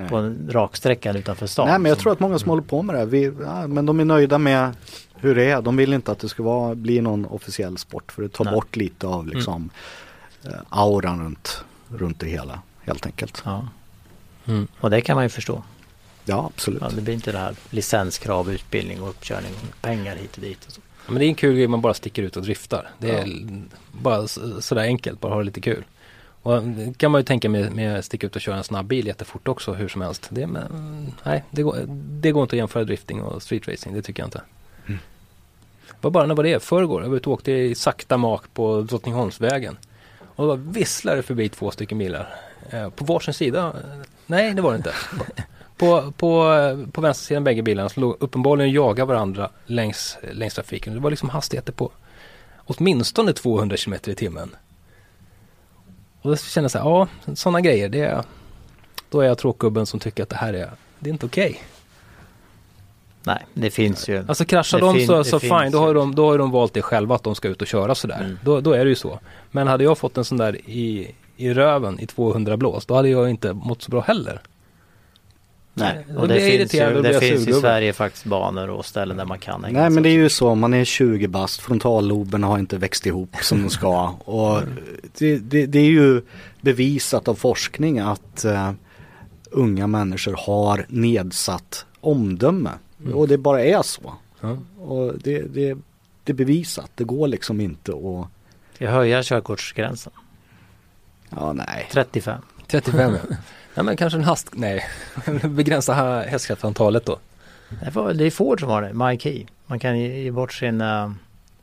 på 0.10 0.16
en 0.16 0.50
raksträcka 0.52 1.14
utanför 1.14 1.48
stan. 1.48 1.68
Nej 1.68 1.80
men 1.80 1.90
jag 1.90 2.00
tror 2.00 2.12
att 2.12 2.20
många 2.20 2.40
som 2.40 2.50
håller 2.50 2.64
på 2.64 2.82
med 2.82 2.96
det, 2.96 3.06
vi, 3.06 3.34
ja, 3.42 3.68
men 3.68 3.86
de 3.86 4.00
är 4.00 4.06
nöjda 4.06 4.38
med 4.38 4.76
hur 5.16 5.36
det 5.36 5.44
är. 5.44 5.62
De 5.62 5.78
vill 5.78 5.94
inte 5.94 6.12
att 6.12 6.20
det 6.20 6.30
ska 6.30 6.44
vara, 6.44 6.76
bli 6.76 7.02
någon 7.02 7.26
officiell 7.26 7.78
sport 7.78 8.12
för 8.12 8.22
det 8.22 8.30
tar 8.30 8.46
Nej. 8.46 8.54
bort 8.54 8.76
lite 8.76 9.08
av 9.08 9.28
liksom 9.28 9.70
mm. 10.44 10.60
auran 10.70 11.24
runt, 11.24 11.64
runt 11.90 12.20
det 12.20 12.28
hela 12.28 12.62
helt 12.82 13.06
enkelt. 13.06 13.42
Ja. 13.46 13.68
Mm. 14.46 14.68
Och 14.80 14.90
det 14.90 15.02
kan 15.02 15.16
man 15.16 15.26
ju 15.26 15.30
förstå. 15.30 15.64
Ja 16.26 16.52
absolut. 16.54 16.82
Ja, 16.82 16.90
det 16.96 17.02
blir 17.02 17.14
inte 17.14 17.32
det 17.32 17.38
här 17.38 17.56
licenskrav, 17.70 18.52
utbildning 18.52 19.02
och 19.02 19.10
uppkörning 19.10 19.52
och 19.54 19.82
pengar 19.82 20.16
hit 20.16 20.36
och 20.36 20.42
dit. 20.42 20.66
Och 20.66 20.72
så. 20.72 20.82
Ja, 21.06 21.12
men 21.12 21.20
det 21.20 21.26
är 21.26 21.28
en 21.28 21.36
kul 21.36 21.56
grej 21.56 21.68
man 21.68 21.82
bara 21.82 21.94
sticker 21.94 22.24
ut 22.24 22.38
och 22.38 22.44
driftar. 22.44 22.90
Det 22.98 23.12
är 23.12 23.28
ja. 23.28 23.34
bara 23.92 24.28
sådär 24.28 24.82
enkelt, 24.82 25.20
bara 25.20 25.34
ha 25.34 25.42
lite 25.42 25.62
kul. 25.62 25.84
Och 26.48 26.64
det 26.64 26.98
kan 26.98 27.12
man 27.12 27.22
ju 27.22 27.26
tänka 27.26 27.50
med, 27.50 27.76
med 27.76 28.00
att 28.00 28.06
sticka 28.06 28.28
ut 28.28 28.36
och 28.36 28.42
köra 28.42 28.58
en 28.58 28.64
snabb 28.64 28.86
bil 28.86 29.08
jättefort 29.08 29.48
också 29.48 29.74
hur 29.74 29.88
som 29.88 30.02
helst. 30.02 30.28
Det, 30.30 30.48
men, 30.48 31.14
nej, 31.24 31.44
det 31.52 31.64
går, 31.64 31.78
det 32.22 32.32
går 32.32 32.44
inte 32.44 32.56
att 32.56 32.58
jämföra 32.58 32.84
drifting 32.84 33.22
och 33.22 33.44
street 33.44 33.68
racing, 33.68 33.94
det 33.96 34.02
tycker 34.02 34.24
jag 34.24 34.28
inte. 34.28 34.42
Mm. 34.86 35.00
Var 36.02 36.12
bara 36.12 36.26
när 36.26 36.36
var 36.36 36.44
det? 36.44 36.64
Förrgår? 36.64 37.02
Jag 37.02 37.10
var 37.10 37.18
ute 37.18 37.30
och 37.30 37.34
åkte 37.34 37.52
i 37.52 37.76
sakta 37.76 38.18
mak 38.18 38.44
på 38.54 38.82
Drottningholmsvägen. 38.82 39.78
Och 40.20 40.48
då 40.48 40.56
visslade 40.56 41.24
förbi 41.24 41.50
två 41.50 41.72
stycken 41.72 41.98
bilar. 41.98 42.36
Eh, 42.70 42.90
på 42.90 43.06
varsin 43.06 43.34
sida? 43.34 43.74
Nej, 44.26 44.54
det 44.54 44.62
var 44.62 44.72
det 44.72 44.78
inte. 44.78 44.94
På, 45.78 46.12
på, 46.12 46.56
på 46.92 47.02
vänstersidan 47.02 47.44
bägge 47.44 47.62
bilarna 47.62 47.90
så 47.90 48.00
låg 48.00 48.18
uppenbarligen 48.20 48.72
jaga 48.72 49.06
varandra 49.06 49.50
längs, 49.66 50.18
längs 50.32 50.54
trafiken. 50.54 50.94
Det 50.94 51.00
var 51.00 51.10
liksom 51.10 51.30
hastigheter 51.30 51.74
på 51.74 51.92
åtminstone 52.66 53.34
200 53.34 53.78
km 53.78 53.94
i 54.06 54.16
timmen. 54.16 54.50
Och 56.28 56.34
då 56.34 56.38
kände 56.38 56.66
jag 56.66 56.72
så 56.72 56.78
här, 56.78 56.86
ja 56.86 57.08
sådana 57.36 57.62
grejer, 57.62 57.90
det 57.90 58.02
är, 58.02 58.24
då 59.10 59.22
är 59.22 59.28
jag 59.28 59.38
tråkgubben 59.38 59.86
som 59.86 60.00
tycker 60.00 60.24
att 60.24 60.30
det 60.30 60.36
här 60.36 60.54
är, 60.54 60.72
det 61.00 61.10
är 61.10 61.12
inte 61.12 61.26
okej. 61.26 61.50
Okay. 61.50 61.62
Nej, 63.24 63.46
det 63.54 63.70
finns 63.70 64.10
ju. 64.10 64.26
Alltså 64.28 64.46
kraschar 64.46 64.80
de 64.80 65.06
så, 65.06 65.24
så 65.24 65.40
fine, 65.40 65.72
då 65.72 65.80
har, 65.80 65.94
de, 65.94 66.16
då 66.16 66.32
har 66.32 66.38
de 66.38 66.52
valt 66.52 66.74
det 66.74 66.82
själva 66.82 67.16
att 67.16 67.24
de 67.24 67.36
ska 67.36 67.48
ut 67.48 67.62
och 67.62 67.68
köra 67.68 67.96
sådär. 67.96 68.20
Mm. 68.20 68.40
Då, 68.44 68.62
då 68.62 68.74
är 68.74 68.84
det 68.86 68.90
ju 68.90 68.96
så. 68.96 69.20
Men 69.52 69.68
hade 69.68 69.84
jag 69.84 69.98
fått 69.98 70.18
en 70.18 70.26
sån 70.26 70.38
där 70.38 70.70
i, 70.70 71.16
i 71.38 71.54
röven 71.54 72.00
i 72.00 72.06
200 72.06 72.58
blås, 72.58 72.86
då 72.86 72.96
hade 72.96 73.10
jag 73.10 73.30
inte 73.30 73.54
mått 73.54 73.82
så 73.82 73.92
bra 73.92 74.02
heller. 74.02 74.42
Nej, 75.78 76.06
och 76.18 76.28
det, 76.28 76.40
finns 76.40 76.74
ju, 76.74 77.02
det 77.02 77.20
finns 77.20 77.48
i 77.48 77.54
Sverige 77.54 77.94
faktiskt 77.94 78.26
banor 78.26 78.70
och 78.70 78.86
ställen 78.86 79.18
där 79.18 79.26
man 79.26 79.40
kan 79.40 79.62
Nej 79.62 79.90
men 79.90 80.04
det 80.04 80.10
är 80.10 80.14
ju 80.14 80.30
så, 80.30 80.56
man 80.56 80.74
är 80.74 80.86
20 80.86 81.28
bast, 81.28 81.62
frontalloberna 81.62 82.48
har 82.48 82.60
inte 82.60 82.78
växt 82.78 83.06
ihop 83.06 83.36
som 83.42 83.62
de 83.62 83.70
ska. 83.70 84.08
Och 84.26 84.62
det, 85.18 85.38
det, 85.38 85.66
det, 85.66 85.80
är 85.80 85.90
ju 85.90 86.22
bevisat 86.62 87.28
av 87.28 87.36
forskning 87.36 88.00
att 88.00 88.46
uh, 88.46 88.72
unga 89.52 89.88
människor 89.88 90.36
har 90.40 90.86
nedsatt 90.90 91.86
omdöme. 92.00 92.72
Mm. 93.02 93.14
Och 93.14 93.28
det 93.28 93.38
bara 93.38 93.64
är 93.64 93.82
så. 93.82 94.14
Mm. 94.44 94.58
Och 94.80 95.14
det, 95.20 95.42
det, 95.42 95.78
det 96.24 96.32
är 96.32 96.36
bevisat, 96.36 96.92
det 96.96 97.04
går 97.04 97.28
liksom 97.28 97.62
inte 97.62 97.92
att... 97.92 98.28
Ska 98.76 98.90
höja 98.90 99.24
körkortsgränsen? 99.24 100.14
Ja, 101.30 101.54
nej. 101.54 101.88
35. 101.92 102.42
35 102.68 103.14
ja. 103.30 103.36
Nej 103.78 103.84
men 103.84 103.98
kanske 103.98 104.18
en 104.18 104.24
hast... 104.24 104.50
Nej, 104.54 104.86
begränsa 105.44 105.94
hästkraftantalet 106.28 107.06
då. 107.06 107.20
Det 108.14 108.26
är 108.26 108.30
Ford 108.30 108.60
som 108.60 108.70
har 108.70 108.82
det, 108.82 108.94
MyKey. 108.94 109.46
Man 109.66 109.80
kan 109.80 110.00
ge 110.00 110.32
bort 110.32 110.54
sin... 110.54 110.82
Uh, 110.82 111.12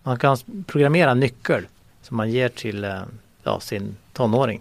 man 0.03 0.18
kan 0.18 0.37
programmera 0.66 1.11
en 1.11 1.20
nyckel 1.20 1.66
som 2.03 2.16
man 2.16 2.31
ger 2.31 2.48
till 2.48 2.85
uh, 2.85 3.03
ja, 3.42 3.61
sin 3.61 3.96
tonåring. 4.12 4.61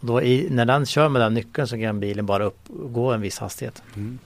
Då 0.00 0.22
i, 0.22 0.48
när 0.50 0.64
den 0.64 0.86
kör 0.86 1.08
med 1.08 1.22
den 1.22 1.34
nyckeln 1.34 1.68
så 1.68 1.78
kan 1.78 2.00
bilen 2.00 2.26
bara 2.26 2.44
upp, 2.44 2.58
gå 2.68 3.12
en 3.12 3.20
viss 3.20 3.38
hastighet. 3.38 3.82
Mm. 3.96 4.18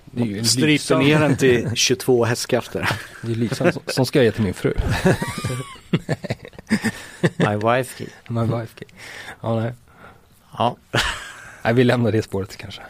Stryper 0.44 0.96
ner 0.96 1.20
den 1.20 1.36
till 1.36 1.70
22 1.74 2.24
hästkrafter. 2.24 2.88
Det 3.22 3.32
är 3.32 3.36
liksom, 3.36 3.72
som 3.86 4.06
ska 4.06 4.18
jag 4.18 4.24
ge 4.24 4.32
till 4.32 4.44
min 4.44 4.54
fru. 4.54 4.74
My 7.36 7.56
wife 7.56 7.98
key. 7.98 8.06
My 8.28 8.42
wife 8.42 8.78
key. 8.78 8.88
Ja, 9.40 9.60
nej. 9.60 9.72
Ja. 10.58 10.76
Nej, 11.64 11.74
vi 11.74 11.84
lämnar 11.84 12.12
det 12.12 12.22
spåret 12.22 12.56
kanske. 12.56 12.82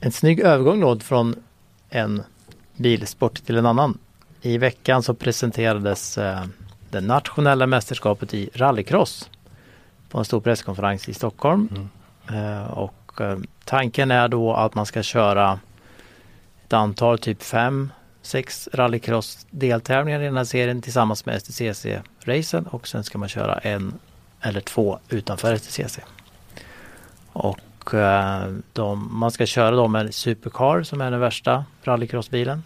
En 0.00 0.12
snygg 0.12 0.40
övergång 0.40 0.80
då 0.80 0.98
från 0.98 1.34
en 1.88 2.22
bilsport 2.76 3.34
till 3.34 3.56
en 3.56 3.66
annan. 3.66 3.98
I 4.42 4.58
veckan 4.58 5.02
så 5.02 5.14
presenterades 5.14 6.18
eh, 6.18 6.44
det 6.90 7.00
nationella 7.00 7.66
mästerskapet 7.66 8.34
i 8.34 8.50
rallycross 8.54 9.30
på 10.08 10.18
en 10.18 10.24
stor 10.24 10.40
presskonferens 10.40 11.08
i 11.08 11.14
Stockholm. 11.14 11.68
Mm. 12.28 12.44
Eh, 12.44 12.66
och 12.66 13.20
eh, 13.20 13.38
tanken 13.64 14.10
är 14.10 14.28
då 14.28 14.54
att 14.54 14.74
man 14.74 14.86
ska 14.86 15.02
köra 15.02 15.60
ett 16.64 16.72
antal, 16.72 17.18
typ 17.18 17.42
fem, 17.42 17.92
sex 18.22 18.68
rallycross 18.72 19.46
deltävlingar 19.50 20.20
i 20.20 20.24
den 20.24 20.36
här 20.36 20.44
serien 20.44 20.82
tillsammans 20.82 21.26
med 21.26 21.38
STCC-racen 21.38 22.66
och 22.66 22.88
sen 22.88 23.04
ska 23.04 23.18
man 23.18 23.28
köra 23.28 23.58
en 23.58 23.94
eller 24.40 24.60
två 24.60 24.98
utanför 25.08 25.56
STCC. 25.56 25.98
Och 27.32 27.94
eh, 27.94 28.52
de, 28.72 29.18
man 29.18 29.30
ska 29.30 29.46
köra 29.46 29.76
dem 29.76 29.92
med 29.92 30.14
Supercar 30.14 30.82
som 30.82 31.00
är 31.00 31.10
den 31.10 31.20
värsta 31.20 31.64
rallycrossbilen. 31.82 32.62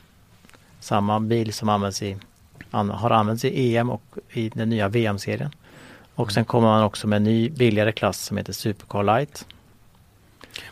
Samma 0.80 1.20
bil 1.20 1.52
som 1.52 1.68
används 1.68 2.02
i, 2.02 2.16
an, 2.70 2.90
har 2.90 3.10
använts 3.10 3.44
i 3.44 3.76
EM 3.76 3.90
och 3.90 4.02
i 4.30 4.48
den 4.48 4.68
nya 4.68 4.88
VM-serien. 4.88 5.50
Och 6.14 6.32
sen 6.32 6.44
kommer 6.44 6.68
man 6.68 6.84
också 6.84 7.06
med 7.06 7.16
en 7.16 7.24
ny 7.24 7.50
billigare 7.50 7.92
klass 7.92 8.24
som 8.24 8.36
heter 8.36 8.52
Supercar 8.52 9.02
Light. 9.02 9.46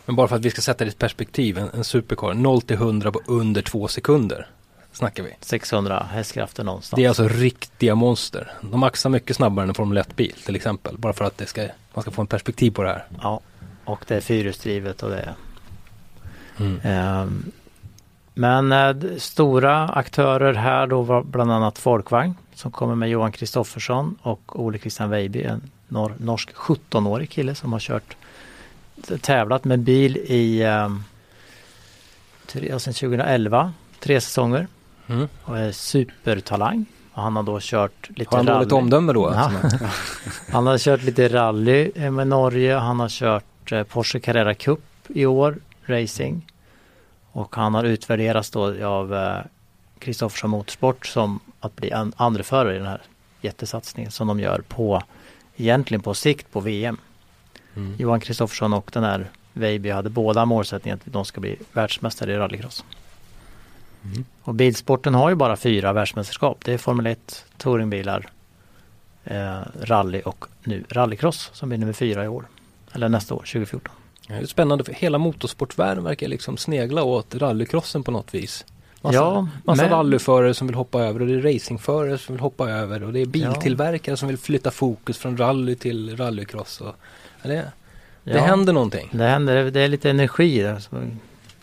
Men 0.07 0.17
bara 0.17 0.29
för 0.29 0.37
att 0.37 0.45
vi 0.45 0.51
ska 0.51 0.61
sätta 0.61 0.85
det 0.85 0.91
i 0.91 0.95
perspektiv, 0.95 1.59
en, 1.59 1.71
en 1.75 1.85
Supercar 1.85 2.35
0 2.35 2.63
till 2.63 2.77
100 2.77 3.13
på 3.13 3.21
under 3.27 3.63
två 3.63 3.89
sekunder 3.89 4.47
snackar 4.93 5.23
vi. 5.23 5.37
600 5.41 6.07
hästkrafter 6.13 6.65
någonstans. 6.65 6.97
Det 6.97 7.05
är 7.05 7.09
alltså 7.09 7.29
riktiga 7.29 7.95
monster. 7.95 8.53
De 8.61 8.83
axar 8.83 9.11
mycket 9.11 9.37
snabbare 9.37 9.63
än 9.63 9.69
en 9.69 9.75
Formel 9.75 9.99
1-bil 9.99 10.35
till 10.47 10.57
exempel. 10.57 10.99
Bara 10.99 11.13
för 11.13 11.25
att 11.25 11.39
det 11.39 11.47
ska, 11.47 11.67
man 11.95 12.03
ska 12.03 12.11
få 12.11 12.21
en 12.21 12.27
perspektiv 12.27 12.71
på 12.71 12.83
det 12.83 12.89
här. 12.89 13.05
Ja, 13.23 13.41
och 13.85 14.05
det 14.09 14.17
är 14.17 14.21
fyrhjulsdrivet 14.21 15.03
och 15.03 15.11
det 15.11 15.35
mm. 16.59 16.81
um, 17.23 17.53
men 18.35 18.73
eh, 18.73 18.97
stora 19.19 19.89
aktörer 19.89 20.55
här 20.55 20.87
då 20.87 21.03
var 21.03 21.23
bland 21.23 21.53
annat 21.53 21.79
Folkvagn 21.79 22.35
som 22.55 22.71
kommer 22.71 22.95
med 22.95 23.11
Johan 23.11 23.33
Kristoffersson 23.33 24.19
och 24.23 24.61
Ole 24.61 24.79
Christian 24.79 25.11
Weiby, 25.11 25.43
en 25.43 25.71
nor 25.89 26.15
norsk 26.19 26.55
17-årig 26.55 27.31
kille 27.31 27.55
som 27.55 27.73
har 27.73 27.81
kört 27.81 28.17
tävlat 29.21 29.65
med 29.65 29.79
bil 29.79 30.17
i 30.17 30.65
um, 30.65 31.05
sedan 32.47 32.95
2011, 32.95 33.73
tre 34.01 34.21
säsonger. 34.21 34.67
Mm. 35.11 35.29
Och 35.45 35.59
är 35.59 35.73
supertalang. 35.73 36.87
Och 37.13 37.23
han 37.23 37.37
har 37.37 37.43
då 37.43 37.59
kört 37.61 38.11
lite 38.19 38.31
Har 38.31 38.37
han 38.37 38.47
rally. 38.47 38.59
dåligt 38.59 38.73
omdöme 38.73 39.13
då? 39.13 39.33
Ja. 39.35 39.53
han 40.53 40.67
har 40.67 40.79
kört 40.79 41.03
lite 41.03 41.29
rally 41.29 42.11
med 42.11 42.27
Norge. 42.27 42.75
Han 42.75 43.01
har 43.01 43.09
kört 43.09 43.73
eh, 43.73 43.83
Porsche 43.83 44.21
Carrera 44.21 44.55
Cup 44.55 44.81
i 45.09 45.27
år, 45.27 45.57
racing. 45.87 46.47
Och 47.33 47.57
han 47.57 47.75
har 47.75 47.85
utvärderats 47.85 48.51
då 48.51 48.87
av 48.87 49.37
Kristoffersson 49.99 50.51
eh, 50.51 50.57
Motorsport 50.57 51.07
som 51.07 51.41
att 51.61 51.77
bli 51.77 51.93
an 51.93 52.13
andreförare 52.17 52.75
i 52.75 52.79
den 52.79 52.87
här 52.87 53.03
jättesatsningen 53.41 54.11
som 54.11 54.27
de 54.27 54.41
gör 54.41 54.63
på 54.69 55.03
egentligen 55.57 56.03
på 56.03 56.15
sikt 56.15 56.53
på 56.53 56.61
VM. 56.61 56.97
Mm. 57.77 57.95
Johan 57.99 58.21
Kristoffersson 58.21 58.73
och 58.73 58.91
den 58.93 59.05
här 59.05 59.31
Veiby 59.53 59.91
hade 59.91 60.11
båda 60.11 60.45
målsättningen 60.45 61.01
att 61.07 61.13
de 61.13 61.25
ska 61.25 61.41
bli 61.41 61.57
världsmästare 61.73 62.33
i 62.33 62.37
rallycross. 62.37 62.85
Mm. 64.05 64.25
Och 64.43 64.55
bilsporten 64.55 65.15
har 65.15 65.31
ju 65.31 65.35
bara 65.35 65.57
fyra 65.57 65.93
världsmästerskap. 65.93 66.65
Det 66.65 66.73
är 66.73 66.79
Formel 66.79 67.07
1, 67.07 67.45
touringbilar, 67.57 68.29
eh, 69.25 69.61
rally 69.83 70.21
och 70.21 70.45
nu 70.65 70.85
rallycross 70.89 71.51
som 71.53 71.69
blir 71.69 71.79
nummer 71.79 71.93
fyra 71.93 72.25
i 72.25 72.29
år. 72.29 72.49
Eller 72.93 73.09
nästa 73.09 73.35
år, 73.35 73.39
2014. 73.39 73.95
det 74.29 74.35
är 74.35 74.47
spännande 74.47 74.85
för 74.85 74.93
hela 74.93 75.19
motorsportvärlden 75.19 76.05
verkar 76.05 76.29
liksom 76.29 76.57
snegla 76.57 77.03
åt 77.03 77.35
rallycrossen 77.35 78.03
på 78.03 78.11
något 78.11 78.35
vis. 78.35 78.65
Massa, 79.03 79.17
ja, 79.17 79.49
massa 79.65 79.83
men... 79.83 79.91
rallyförare 79.91 80.55
som 80.55 80.67
vill 80.67 80.77
hoppa 80.77 81.03
över 81.03 81.21
och 81.21 81.27
det 81.27 81.35
är 81.35 81.55
racingförare 81.55 82.19
som 82.19 82.35
vill 82.35 82.41
hoppa 82.41 82.71
över 82.71 83.03
och 83.03 83.13
det 83.13 83.21
är 83.21 83.27
biltillverkare 83.27 84.13
ja. 84.13 84.17
som 84.17 84.29
vill 84.29 84.39
flytta 84.39 84.71
fokus 84.71 85.19
från 85.19 85.37
rally 85.37 85.75
till 85.75 86.17
rallycross. 86.17 86.81
Och, 86.81 86.95
det, 87.43 87.49
det 88.25 88.31
ja, 88.31 88.41
händer 88.41 88.73
någonting. 88.73 89.09
Det 89.13 89.25
händer, 89.25 89.71
det 89.71 89.81
är 89.81 89.89
lite 89.89 90.11
energi 90.11 90.63
där 90.63 90.83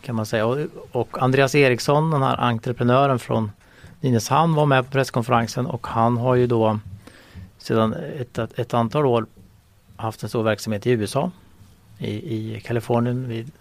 kan 0.08 0.16
man 0.16 0.26
säga. 0.26 0.46
Och, 0.46 0.58
och 0.92 1.24
Andreas 1.24 1.56
Eriksson, 1.56 2.12
den 2.12 2.24
här 2.24 2.38
entreprenören 2.38 3.20
från 3.20 3.52
Nynäshamn 4.02 4.54
var 4.54 4.66
med 4.66 4.86
på 4.86 4.92
presskonferensen 4.92 5.66
och 5.66 5.88
han 5.88 6.18
har 6.18 6.36
ju 6.36 6.48
då 6.48 6.80
sedan 7.58 7.94
ett, 7.94 8.38
ett 8.38 8.74
antal 8.74 9.06
år 9.06 9.26
haft 9.96 10.24
en 10.24 10.30
stor 10.30 10.44
verksamhet 10.44 10.88
i 10.88 10.92
USA. 10.92 11.32
I, 11.98 12.12
i 12.12 12.62
Kalifornien 12.62 13.30
vid 13.30 13.52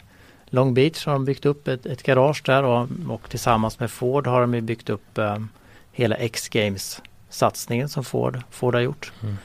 Long 0.45 0.75
Beach 0.75 1.07
har 1.07 1.13
de 1.13 1.25
byggt 1.25 1.47
upp 1.47 1.69
ett, 1.69 1.87
ett 1.87 2.03
garage 2.03 2.43
där 2.47 2.63
och, 2.63 2.89
och, 3.09 3.31
tillsammans 3.31 3.81
med 3.81 3.91
Ford 3.91 4.27
har 4.27 4.47
de 4.47 4.61
byggt 4.61 4.91
upp 4.91 5.11
um, 5.15 5.49
hela 5.93 6.17
X-Games 6.17 7.03
satsningen 7.29 7.89
som 7.89 8.05
Ford, 8.05 8.41
Ford 8.51 8.75
har 8.75 8.83
gjort. 8.83 9.13
Mm. 9.23 9.37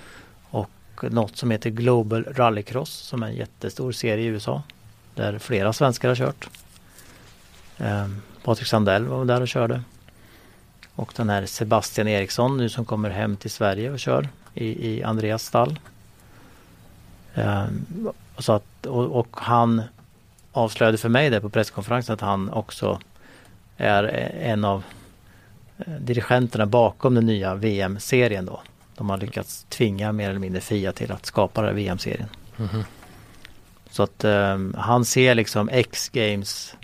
Och 0.50 0.70
något 1.02 1.38
som 1.38 1.52
heter 1.52 1.70
Global 1.70 2.24
Rallycross 2.24 2.92
som 2.92 3.24
är 3.24 3.28
en 3.28 3.36
jättestor 3.36 3.92
serie 3.92 4.26
i 4.26 4.28
USA. 4.28 4.64
Där 5.16 5.40
flera 5.40 5.74
svenskar 5.74 6.10
har 6.10 6.16
kört. 6.16 6.50
Eh, 7.82 8.08
Patrik 8.44 8.68
Sandell 8.68 9.06
var 9.06 9.26
där 9.26 9.42
och 9.42 9.48
körde. 9.48 9.82
Och 10.96 11.14
den 11.16 11.30
här 11.30 11.46
Sebastian 11.46 12.08
Eriksson 12.08 12.58
nu 12.58 12.70
som 12.70 12.86
kommer 12.86 13.10
hem 13.10 13.38
till 13.38 13.52
Sverige 13.52 13.92
och 13.92 14.00
kör 14.00 14.30
i, 14.54 14.90
i 14.90 15.04
Andreas 15.04 15.44
stall. 15.44 15.80
Eh, 17.34 17.66
så 18.38 18.54
att, 18.54 18.86
och, 18.86 19.06
och, 19.20 19.28
han 19.32 19.82
avslöjade 20.52 20.98
för 20.98 21.10
mig 21.10 21.30
där 21.30 21.40
på 21.40 21.50
presskonferensen 21.50 22.14
att 22.14 22.22
han 22.22 22.50
också 22.50 23.00
är 23.78 24.04
en 24.42 24.66
av 24.66 24.84
eh, 25.78 25.94
dirigenterna 25.94 26.66
bakom 26.66 27.16
den 27.16 27.26
nya 27.26 27.56
VM-serien 27.56 28.46
då. 28.46 28.62
De 28.96 29.10
har 29.10 29.18
lyckats 29.18 29.66
tvinga 29.70 30.12
mer 30.12 30.30
eller 30.30 30.40
mindre 30.40 30.62
FIA 30.62 30.92
till 30.92 31.12
att 31.12 31.26
skapa 31.26 31.62
den 31.62 31.68
här 31.68 31.76
VM-serien. 31.76 32.30
Mm 32.58 32.70
-hmm. 32.70 32.84
Så 33.90 34.04
att 34.04 34.24
um, 34.24 34.76
han 34.78 35.06
ser 35.06 35.36
liksom 35.36 35.70
X-Games 35.70 36.76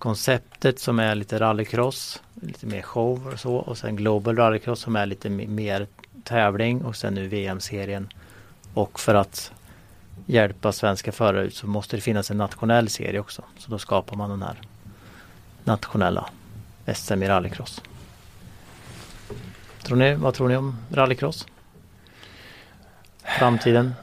konceptet 0.00 0.78
som 0.78 0.98
är 0.98 1.14
lite 1.14 1.38
rallycross, 1.40 2.22
lite 2.34 2.66
mer 2.66 2.82
show 2.82 3.26
och 3.32 3.40
så 3.40 3.54
och 3.54 3.78
sen 3.78 3.96
Global 3.96 4.36
Rallycross 4.36 4.80
som 4.80 4.96
är 4.96 5.06
lite 5.06 5.30
mer 5.30 5.86
tävling 6.24 6.84
och 6.84 6.96
sen 6.96 7.14
nu 7.14 7.28
VM-serien. 7.28 8.08
Och 8.74 9.00
för 9.00 9.14
att 9.14 9.52
hjälpa 10.26 10.72
svenska 10.72 11.12
förare 11.12 11.44
ut 11.44 11.54
så 11.54 11.66
måste 11.66 11.96
det 11.96 12.00
finnas 12.00 12.30
en 12.30 12.38
nationell 12.38 12.88
serie 12.88 13.20
också. 13.20 13.42
Så 13.58 13.70
då 13.70 13.78
skapar 13.78 14.16
man 14.16 14.30
den 14.30 14.42
här 14.42 14.60
nationella 15.64 16.30
SM 16.94 17.22
i 17.22 17.28
rallycross. 17.28 17.82
Tror 19.82 19.96
ni, 19.96 20.14
vad 20.14 20.34
tror 20.34 20.48
ni 20.48 20.56
om 20.56 20.76
rallycross? 20.90 21.46
Framtiden? 23.38 23.94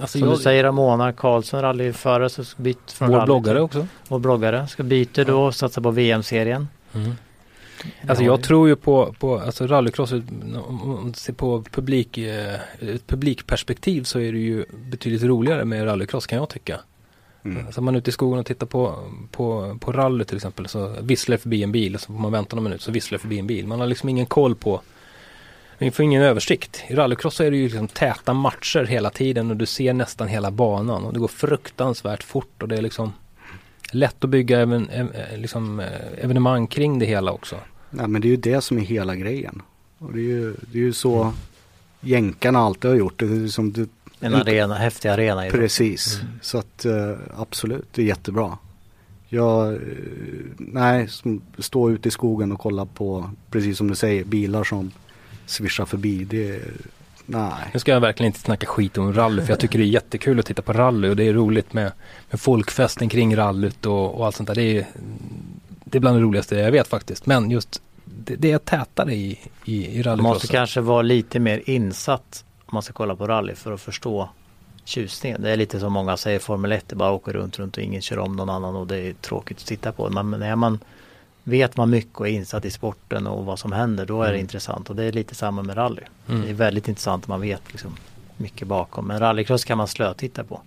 Alltså 0.00 0.18
Som 0.18 0.28
jag, 0.28 0.38
du 0.38 0.42
säger 0.42 0.64
Ramona 0.64 1.12
Karlsson, 1.12 1.62
rallyförare, 1.62 2.28
så 2.28 2.42
bytt 2.56 2.92
från 2.92 3.10
Vår 3.10 3.24
bloggare 3.24 3.60
också. 3.60 3.86
Vår 4.08 4.18
bloggare 4.18 4.66
ska 4.66 4.82
byta 4.82 5.24
då 5.24 5.44
och 5.44 5.54
satsa 5.54 5.80
på 5.80 5.90
VM-serien. 5.90 6.68
Mm. 6.94 7.12
Alltså 8.08 8.24
jag 8.24 8.42
tror 8.42 8.68
ju 8.68 8.76
på, 8.76 9.14
på 9.18 9.38
alltså 9.38 9.66
rallycross, 9.66 10.12
om 10.12 10.82
man 11.02 11.14
ser 11.14 11.32
på 11.32 11.62
publik, 11.62 12.18
eh, 12.18 12.54
ett 12.80 13.06
publikperspektiv 13.06 14.02
så 14.02 14.20
är 14.20 14.32
det 14.32 14.38
ju 14.38 14.64
betydligt 14.90 15.22
roligare 15.22 15.64
med 15.64 15.86
rallycross 15.86 16.26
kan 16.26 16.38
jag 16.38 16.48
tycka. 16.48 16.80
Mm. 17.44 17.72
Så 17.72 17.82
man 17.82 17.94
är 17.94 17.98
ute 17.98 18.10
i 18.10 18.12
skogen 18.12 18.38
och 18.38 18.46
tittar 18.46 18.66
på, 18.66 18.98
på, 19.30 19.78
på 19.80 19.92
rally 19.92 20.24
till 20.24 20.36
exempel 20.36 20.68
så 20.68 20.94
visslar 21.00 21.36
förbi 21.36 21.62
en 21.62 21.72
bil 21.72 21.94
och 21.94 22.00
så 22.00 22.06
får 22.06 22.20
man 22.20 22.32
vänta 22.32 22.56
någon 22.56 22.64
minut 22.64 22.82
så 22.82 22.90
visslar 22.90 23.18
förbi 23.18 23.38
en 23.38 23.46
bil. 23.46 23.66
Man 23.66 23.80
har 23.80 23.86
liksom 23.86 24.08
ingen 24.08 24.26
koll 24.26 24.54
på 24.54 24.80
man 25.78 25.92
får 25.92 26.04
ingen 26.04 26.22
översikt. 26.22 26.84
I 26.88 26.94
rallycross 26.94 27.40
är 27.40 27.50
det 27.50 27.56
ju 27.56 27.64
liksom 27.64 27.88
täta 27.88 28.32
matcher 28.32 28.84
hela 28.84 29.10
tiden 29.10 29.50
och 29.50 29.56
du 29.56 29.66
ser 29.66 29.92
nästan 29.92 30.28
hela 30.28 30.50
banan 30.50 31.04
och 31.04 31.12
det 31.12 31.18
går 31.18 31.28
fruktansvärt 31.28 32.22
fort 32.22 32.62
och 32.62 32.68
det 32.68 32.76
är 32.76 32.82
liksom 32.82 33.12
lätt 33.92 34.24
att 34.24 34.30
bygga 34.30 34.60
even, 34.60 34.88
liksom, 35.36 35.80
eh, 35.80 35.86
evenemang 36.24 36.66
kring 36.66 36.98
det 36.98 37.06
hela 37.06 37.32
också. 37.32 37.56
Nej 37.90 38.08
men 38.08 38.20
det 38.22 38.28
är 38.28 38.30
ju 38.30 38.36
det 38.36 38.60
som 38.60 38.78
är 38.78 38.82
hela 38.82 39.16
grejen. 39.16 39.62
Och 39.98 40.12
det 40.12 40.18
är 40.18 40.22
ju, 40.22 40.54
det 40.72 40.78
är 40.78 40.82
ju 40.82 40.92
så 40.92 41.22
mm. 41.22 41.34
jänkarna 42.00 42.58
alltid 42.58 42.90
har 42.90 42.98
gjort. 42.98 43.18
Det 43.18 43.26
är 43.26 43.48
som 43.48 43.72
du, 43.72 43.88
en 44.20 44.34
arena, 44.34 44.74
häftig 44.74 45.08
arena. 45.08 45.50
Precis, 45.50 46.20
mm. 46.20 46.32
så 46.42 46.58
att 46.58 46.86
uh, 46.86 47.16
absolut, 47.36 47.88
det 47.92 48.02
är 48.02 48.06
jättebra. 48.06 48.58
Jag, 49.28 49.78
nej, 50.56 51.08
stå 51.58 51.90
ute 51.90 52.08
i 52.08 52.10
skogen 52.10 52.52
och 52.52 52.60
kolla 52.60 52.86
på, 52.86 53.30
precis 53.50 53.78
som 53.78 53.88
du 53.88 53.94
säger, 53.94 54.24
bilar 54.24 54.64
som 54.64 54.90
svischar 55.50 55.84
förbi. 55.84 56.24
Det, 56.24 56.60
nej. 57.26 57.52
Nu 57.72 57.80
ska 57.80 57.92
jag 57.92 58.00
verkligen 58.00 58.26
inte 58.26 58.40
snacka 58.40 58.66
skit 58.66 58.98
om 58.98 59.12
rally 59.12 59.42
för 59.42 59.52
jag 59.52 59.60
tycker 59.60 59.78
det 59.78 59.84
är 59.84 59.86
jättekul 59.86 60.40
att 60.40 60.46
titta 60.46 60.62
på 60.62 60.72
rally 60.72 61.08
och 61.08 61.16
det 61.16 61.24
är 61.24 61.32
roligt 61.32 61.72
med, 61.72 61.92
med 62.30 62.40
folkfesten 62.40 63.08
kring 63.08 63.36
rallyt 63.36 63.86
och, 63.86 64.14
och 64.14 64.26
allt 64.26 64.36
sånt 64.36 64.46
där. 64.46 64.54
Det 64.54 64.78
är, 64.78 64.86
det 65.84 65.98
är 65.98 66.00
bland 66.00 66.16
det 66.16 66.22
roligaste 66.22 66.56
jag 66.56 66.72
vet 66.72 66.88
faktiskt. 66.88 67.26
Men 67.26 67.50
just 67.50 67.82
det, 68.04 68.36
det 68.36 68.52
är 68.52 68.58
tätare 68.58 69.14
i, 69.14 69.38
i, 69.64 69.86
i 69.86 70.02
rallycrossen. 70.02 70.22
Man 70.22 70.32
måste 70.32 70.46
kanske 70.46 70.80
vara 70.80 71.02
lite 71.02 71.40
mer 71.40 71.62
insatt 71.66 72.44
om 72.66 72.74
man 72.74 72.82
ska 72.82 72.92
kolla 72.92 73.16
på 73.16 73.26
rally 73.26 73.54
för 73.54 73.72
att 73.72 73.80
förstå 73.80 74.28
tjusningen. 74.84 75.42
Det 75.42 75.50
är 75.50 75.56
lite 75.56 75.80
som 75.80 75.92
många 75.92 76.16
säger 76.16 76.38
Formel 76.38 76.72
1, 76.72 76.88
det 76.88 76.96
bara 76.96 77.10
åker 77.10 77.32
runt, 77.32 77.58
runt 77.58 77.76
och 77.76 77.82
ingen 77.82 78.02
kör 78.02 78.18
om 78.18 78.36
någon 78.36 78.50
annan 78.50 78.76
och 78.76 78.86
det 78.86 78.98
är 78.98 79.12
tråkigt 79.12 79.58
att 79.58 79.66
titta 79.66 79.92
på. 79.92 80.10
Men 80.10 80.30
när 80.30 80.56
man 80.56 80.78
vet 81.48 81.76
man 81.76 81.90
mycket 81.90 82.16
och 82.20 82.28
är 82.28 82.32
insatt 82.32 82.64
i 82.64 82.70
sporten 82.70 83.26
och 83.26 83.44
vad 83.44 83.58
som 83.58 83.72
händer, 83.72 84.06
då 84.06 84.22
är 84.22 84.26
det 84.26 84.32
mm. 84.32 84.40
intressant. 84.40 84.90
Och 84.90 84.96
det 84.96 85.04
är 85.04 85.12
lite 85.12 85.34
samma 85.34 85.62
med 85.62 85.76
rally. 85.76 86.02
Mm. 86.28 86.42
Det 86.42 86.50
är 86.50 86.54
väldigt 86.54 86.88
intressant 86.88 87.24
om 87.26 87.32
man 87.32 87.40
vet 87.40 87.62
liksom 87.72 87.96
mycket 88.36 88.68
bakom. 88.68 89.06
Men 89.06 89.18
rallycross 89.18 89.64
kan 89.64 89.78
man 89.78 89.88
slötitta 89.88 90.44
på. 90.44 90.60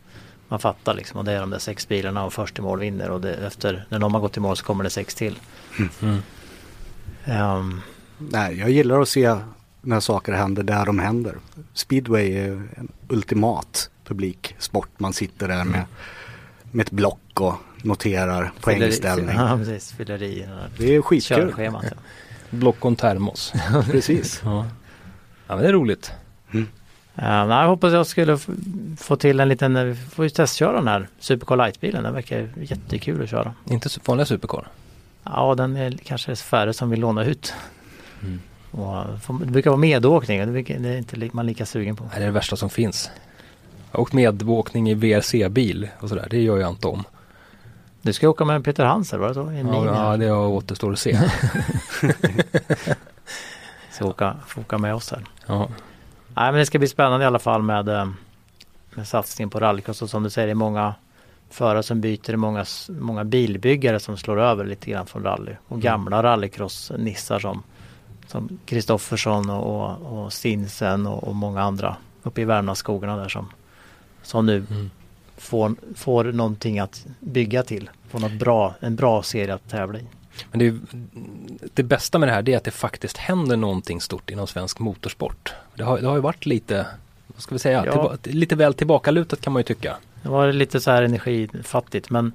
Man 0.47 0.59
fattar 0.59 0.93
liksom 0.93 1.19
och 1.19 1.25
det 1.25 1.31
är 1.31 1.39
de 1.39 1.49
där 1.49 1.59
sex 1.59 1.87
bilarna 1.87 2.25
och 2.25 2.33
först 2.33 2.59
i 2.59 2.61
mål 2.61 2.79
vinner 2.79 3.09
och 3.09 3.21
det, 3.21 3.33
efter 3.33 3.85
när 3.89 3.99
någon 3.99 4.13
har 4.13 4.21
gått 4.21 4.37
i 4.37 4.39
mål 4.39 4.57
så 4.57 4.65
kommer 4.65 4.83
det 4.83 4.89
sex 4.89 5.15
till. 5.15 5.39
Mm. 6.01 6.21
Um, 7.25 7.81
Nej, 8.17 8.59
jag 8.59 8.69
gillar 8.69 9.01
att 9.01 9.09
se 9.09 9.35
när 9.81 9.99
saker 9.99 10.33
händer 10.33 10.63
där 10.63 10.85
de 10.85 10.99
händer. 10.99 11.35
Speedway 11.73 12.31
är 12.37 12.51
en 12.51 12.91
ultimat 13.07 13.89
publiksport. 14.05 14.89
Man 14.97 15.13
sitter 15.13 15.47
där 15.47 15.63
med, 15.63 15.83
med 16.71 16.85
ett 16.85 16.91
block 16.91 17.39
och 17.39 17.53
noterar 17.83 18.51
poängställning. 18.61 19.35
Ja, 19.35 19.57
precis. 19.57 19.91
Fylleri. 19.91 20.47
Det 20.77 20.95
är 20.95 21.01
skitkul. 21.01 21.53
Ja. 21.57 21.81
block 22.49 22.85
och 22.85 22.97
termos. 22.97 23.53
precis. 23.91 24.41
ja. 24.43 24.65
ja, 25.47 25.55
men 25.55 25.63
det 25.63 25.69
är 25.69 25.73
roligt. 25.73 26.11
Mm. 26.53 26.67
Ja, 27.15 27.61
jag 27.61 27.67
hoppas 27.67 27.93
jag 27.93 28.07
skulle 28.07 28.37
få 28.97 29.15
till 29.15 29.39
en 29.39 29.49
liten, 29.49 29.87
vi 29.87 29.95
får 29.95 30.25
ju 30.25 30.29
testköra 30.29 30.73
den 30.73 30.87
här 30.87 31.07
Supercar 31.19 31.55
Light-bilen. 31.55 32.03
Den 32.03 32.13
verkar 32.13 32.49
jättekul 32.61 33.23
att 33.23 33.29
köra. 33.29 33.53
Inte 33.69 33.89
vanliga 34.05 34.25
Supercar? 34.25 34.67
Ja, 35.23 35.55
den 35.55 35.75
är 35.75 35.91
kanske 35.91 36.35
färre 36.35 36.73
som 36.73 36.89
vill 36.89 36.99
låna 36.99 37.25
ut. 37.25 37.53
Mm. 38.23 38.39
Och, 38.71 39.05
det 39.39 39.45
brukar 39.45 39.69
vara 39.69 39.79
medåkning, 39.79 40.53
det, 40.53 40.69
är 40.69 40.97
inte 40.97 41.29
man 41.31 41.45
lika 41.45 41.65
sugen 41.65 41.95
på. 41.95 42.09
Det 42.13 42.21
är 42.21 42.25
det 42.25 42.31
värsta 42.31 42.55
som 42.55 42.69
finns. 42.69 43.11
Jag 43.91 43.97
har 43.97 44.01
åkt 44.01 44.13
medåkning 44.13 44.89
i 44.89 44.93
VRC-bil 44.93 45.89
och 45.99 46.09
sådär, 46.09 46.27
det 46.29 46.41
gör 46.41 46.57
jag 46.57 46.69
inte 46.69 46.87
om. 46.87 47.03
Du 48.01 48.13
ska 48.13 48.29
åka 48.29 48.45
med 48.45 48.63
Peter 48.63 48.85
Hanser, 48.85 49.17
var 49.17 49.27
det 49.27 49.33
så? 49.33 49.51
Ja, 49.73 49.85
ja, 49.85 50.17
det 50.17 50.31
återstår 50.31 50.93
att 50.93 50.99
se. 50.99 51.19
ska 53.91 54.05
åka, 54.05 54.35
få 54.47 54.61
åka 54.61 54.77
med 54.77 54.95
oss 54.95 55.11
här. 55.11 55.25
Ja. 55.45 55.69
Nej 56.35 56.51
men 56.51 56.53
det 56.53 56.65
ska 56.65 56.79
bli 56.79 56.87
spännande 56.87 57.23
i 57.23 57.27
alla 57.27 57.39
fall 57.39 57.61
med, 57.61 57.89
eh, 57.89 58.09
med 58.95 59.07
satsningen 59.07 59.49
på 59.49 59.59
rallycross 59.59 60.01
och 60.01 60.09
som 60.09 60.23
du 60.23 60.29
säger 60.29 60.47
det 60.47 60.53
är 60.53 60.55
många 60.55 60.93
förare 61.49 61.83
som 61.83 62.01
byter, 62.01 62.21
det 62.25 62.31
är 62.33 62.37
många, 62.37 62.65
många 62.89 63.23
bilbyggare 63.23 63.99
som 63.99 64.17
slår 64.17 64.39
över 64.39 64.65
lite 64.65 64.91
grann 64.91 65.05
från 65.05 65.23
rally 65.23 65.55
och 65.67 65.71
mm. 65.71 65.81
gamla 65.81 66.23
rallycross-nissar 66.23 67.39
som 67.39 67.63
som 68.31 68.59
Kristoffersson 68.65 69.49
och, 69.49 69.91
och, 69.91 70.23
och 70.23 70.33
Stinsen 70.33 71.07
och, 71.07 71.23
och, 71.23 71.35
många 71.35 71.61
andra 71.61 71.95
uppe 72.23 72.41
i 72.41 72.45
Värmlandsskogarna 72.45 73.17
där 73.17 73.29
som, 73.29 73.49
som 74.23 74.45
nu 74.45 74.65
mm. 74.69 74.89
Får, 75.41 75.75
får 75.95 76.23
någonting 76.23 76.79
att 76.79 77.05
bygga 77.19 77.63
till. 77.63 77.89
Får 78.09 78.19
något 78.19 78.31
bra, 78.31 78.75
en 78.79 78.95
bra 78.95 79.23
serie 79.23 79.53
att 79.53 79.69
tävla 79.69 79.99
i. 79.99 80.05
Men 80.51 80.59
det, 80.59 80.79
det 81.73 81.83
bästa 81.83 82.19
med 82.19 82.27
det 82.29 82.33
här 82.33 82.41
det 82.41 82.53
är 82.53 82.57
att 82.57 82.63
det 82.63 82.71
faktiskt 82.71 83.17
händer 83.17 83.57
någonting 83.57 84.01
stort 84.01 84.29
inom 84.29 84.47
svensk 84.47 84.79
motorsport. 84.79 85.53
Det 85.75 85.83
har, 85.83 85.99
det 85.99 86.07
har 86.07 86.15
ju 86.15 86.21
varit 86.21 86.45
lite, 86.45 86.87
vad 87.27 87.41
ska 87.41 87.55
vi 87.55 87.59
säga, 87.59 87.85
ja. 87.85 87.91
tillba, 87.91 88.37
lite 88.39 88.55
väl 88.55 88.73
tillbakalutat 88.73 89.41
kan 89.41 89.53
man 89.53 89.59
ju 89.59 89.63
tycka. 89.63 89.97
Det 90.23 90.29
var 90.29 90.51
lite 90.51 90.81
så 90.81 90.91
här 90.91 91.03
energifattigt 91.03 92.09
men 92.09 92.31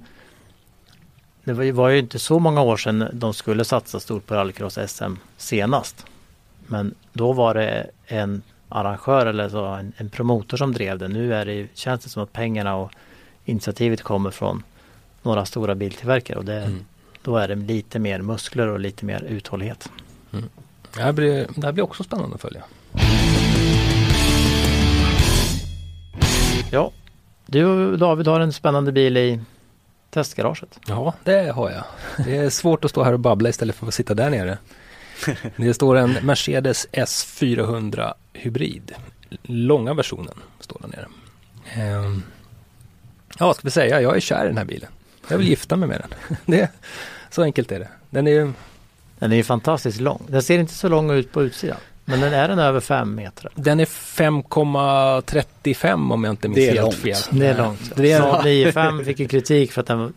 det 1.43 1.71
var 1.71 1.89
ju 1.89 1.99
inte 1.99 2.19
så 2.19 2.39
många 2.39 2.61
år 2.61 2.77
sedan 2.77 3.09
de 3.13 3.33
skulle 3.33 3.65
satsa 3.65 3.99
stort 3.99 4.25
på 4.25 4.35
rallycross 4.35 4.79
SM 4.87 5.13
senast. 5.37 6.05
Men 6.67 6.95
då 7.13 7.33
var 7.33 7.53
det 7.53 7.89
en 8.05 8.41
arrangör 8.69 9.25
eller 9.25 9.49
så 9.49 9.65
en, 9.65 9.93
en 9.97 10.09
promotor 10.09 10.57
som 10.57 10.73
drev 10.73 10.99
det. 10.99 11.07
Nu 11.07 11.33
är 11.33 11.45
det, 11.45 11.67
känns 11.73 12.03
det 12.03 12.09
som 12.09 12.23
att 12.23 12.33
pengarna 12.33 12.75
och 12.75 12.91
initiativet 13.45 14.03
kommer 14.03 14.31
från 14.31 14.63
några 15.21 15.45
stora 15.45 15.75
biltillverkare 15.75 16.37
och 16.37 16.45
det, 16.45 16.61
mm. 16.61 16.85
då 17.21 17.37
är 17.37 17.47
det 17.47 17.55
lite 17.55 17.99
mer 17.99 18.21
muskler 18.21 18.67
och 18.67 18.79
lite 18.79 19.05
mer 19.05 19.23
uthållighet. 19.23 19.89
Mm. 20.33 20.49
Det, 20.95 21.01
här 21.01 21.11
blir, 21.11 21.47
det 21.55 21.65
här 21.65 21.71
blir 21.71 21.83
också 21.83 22.03
spännande 22.03 22.35
att 22.35 22.41
följa. 22.41 22.63
Ja, 26.71 26.91
du 27.45 27.97
David 27.97 28.27
har 28.27 28.39
en 28.39 28.53
spännande 28.53 28.91
bil 28.91 29.17
i 29.17 29.39
testgaraget. 30.09 30.79
Ja, 30.87 31.13
det 31.23 31.51
har 31.51 31.71
jag. 31.71 31.83
Det 32.25 32.37
är 32.37 32.49
svårt 32.49 32.85
att 32.85 32.91
stå 32.91 33.03
här 33.03 33.13
och 33.13 33.19
babbla 33.19 33.49
istället 33.49 33.75
för 33.75 33.87
att 33.87 33.93
sitta 33.93 34.13
där 34.13 34.29
nere. 34.29 34.57
Det 35.55 35.73
står 35.73 35.95
en 35.95 36.15
Mercedes 36.21 36.87
S400 36.91 38.13
Hybrid. 38.33 38.93
Långa 39.41 39.93
versionen 39.93 40.33
står 40.59 40.81
där 40.81 40.87
nere. 40.87 41.07
Ehm, 41.73 42.23
ja, 43.39 43.45
vad 43.45 43.55
ska 43.55 43.67
vi 43.67 43.71
säga? 43.71 44.01
Jag 44.01 44.15
är 44.15 44.19
kär 44.19 44.45
i 44.45 44.47
den 44.47 44.57
här 44.57 44.65
bilen. 44.65 44.89
Jag 45.27 45.37
vill 45.37 45.47
gifta 45.47 45.75
mig 45.75 45.89
med 45.89 46.01
den. 46.01 46.09
Det, 46.45 46.69
så 47.29 47.43
enkelt 47.43 47.71
är 47.71 47.79
det. 47.79 47.89
Den 48.09 48.27
är 48.27 48.31
ju... 48.31 48.51
Den 49.19 49.31
är 49.31 49.35
ju 49.35 49.43
fantastiskt 49.43 49.99
lång. 49.99 50.21
Den 50.27 50.43
ser 50.43 50.59
inte 50.59 50.73
så 50.73 50.89
lång 50.89 51.11
ut 51.11 51.31
på 51.31 51.43
utsidan. 51.43 51.77
Men 52.05 52.19
den 52.19 52.33
är 52.33 52.47
den 52.47 52.59
över 52.59 52.79
5 52.79 53.15
meter? 53.15 53.51
Den 53.55 53.79
är 53.79 53.85
5,35 53.85 56.13
om 56.13 56.23
jag 56.23 56.33
inte 56.33 56.47
minns 56.47 56.69
helt 56.69 56.95
fel. 56.95 57.17
Det 57.31 57.47
är 57.47 57.57
långt. 57.57 57.91
Det 57.95 58.11
är 58.11 58.21
9,5 58.21 59.03
fick 59.03 59.19
ju 59.19 59.27
kritik 59.27 59.71
för 59.71 59.81
att 59.81 59.87
den 59.87 60.13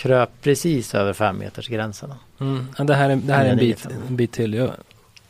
kröp 0.00 0.30
precis 0.42 0.94
över 0.94 1.12
5 1.12 1.38
meters 1.38 1.68
gränsen. 1.68 2.14
Mm. 2.40 2.66
Det 2.78 2.94
här 2.94 3.10
är, 3.10 3.16
det 3.16 3.32
här 3.32 3.44
är 3.44 3.50
en, 3.50 3.58
bit, 3.58 3.86
en 4.08 4.16
bit 4.16 4.32
till. 4.32 4.54
Jag 4.54 4.70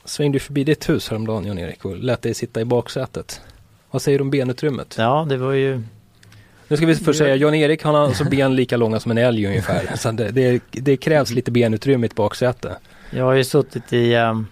svängde 0.05 0.41
förbi 0.41 0.65
ditt 0.65 0.89
hus 0.89 1.09
häromdagen 1.09 1.47
Jan-Erik 1.47 1.85
och 1.85 1.97
lät 1.97 2.23
dig 2.23 2.35
sitta 2.35 2.61
i 2.61 2.65
baksätet. 2.65 3.41
Vad 3.91 4.03
säger 4.03 4.19
du 4.19 4.23
om 4.23 4.31
benutrymmet? 4.31 4.95
Ja, 4.99 5.27
det 5.29 5.37
var 5.37 5.53
ju 5.53 5.83
nu 6.69 6.77
ska 6.77 6.87
vi 6.87 6.95
först 6.95 7.19
säga, 7.19 7.37
Jan-Erik 7.37 7.83
han 7.85 7.95
har 7.95 8.03
alltså 8.03 8.25
ben 8.25 8.57
lika 8.57 8.77
långa 8.77 9.01
som 9.01 9.11
en 9.11 9.19
älg 9.19 9.47
ungefär. 9.47 9.91
Så 9.97 10.11
det, 10.11 10.31
det, 10.31 10.63
det 10.71 10.97
krävs 10.97 11.31
lite 11.31 11.51
benutrymme 11.51 12.07
i 12.07 12.09
ett 12.09 12.15
baksäte. 12.15 12.77
Jag 13.11 13.25
har 13.25 13.33
ju 13.33 13.45
suttit 13.45 13.93
i 13.93 14.17
um, 14.17 14.47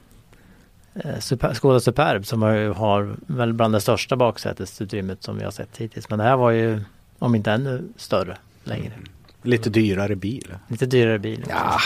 Super, 1.21 1.53
Skoda 1.55 1.81
Superb 1.81 2.27
som 2.27 2.43
har, 2.43 2.75
har 2.75 3.17
väl 3.27 3.53
bland 3.53 3.75
det 3.75 3.81
största 3.81 4.17
baksätesutrymmet 4.17 5.23
som 5.23 5.39
vi 5.39 5.45
har 5.45 5.51
sett 5.51 5.77
hittills. 5.77 6.11
Men 6.11 6.19
det 6.19 6.25
här 6.25 6.37
var 6.37 6.51
ju, 6.51 6.81
om 7.19 7.35
inte 7.35 7.53
ännu 7.53 7.83
större, 7.97 8.37
längre. 8.65 8.93
Mm. 8.95 9.09
Lite 9.49 9.71
dyrare 9.71 10.17
bil. 10.17 10.55
Lite 10.69 10.87
dyrare 10.87 11.19
bil. 11.19 11.45
Ja, 11.49 11.81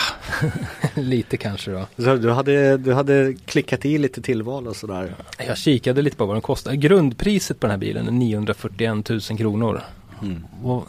lite 0.94 1.36
kanske 1.36 1.70
då. 1.70 1.86
Så 1.96 2.16
du, 2.16 2.30
hade, 2.30 2.76
du 2.76 2.92
hade 2.92 3.34
klickat 3.44 3.84
i 3.84 3.98
lite 3.98 4.22
tillval 4.22 4.68
och 4.68 4.76
sådär? 4.76 5.14
Jag 5.46 5.58
kikade 5.58 6.02
lite 6.02 6.16
på 6.16 6.26
vad 6.26 6.34
den 6.36 6.42
kostar. 6.42 6.72
Grundpriset 6.72 7.60
på 7.60 7.66
den 7.66 7.70
här 7.70 7.78
bilen 7.78 8.08
är 8.08 8.12
941 8.12 9.08
000 9.08 9.20
kronor. 9.20 9.82
Mm. 10.22 10.44
Och, 10.62 10.88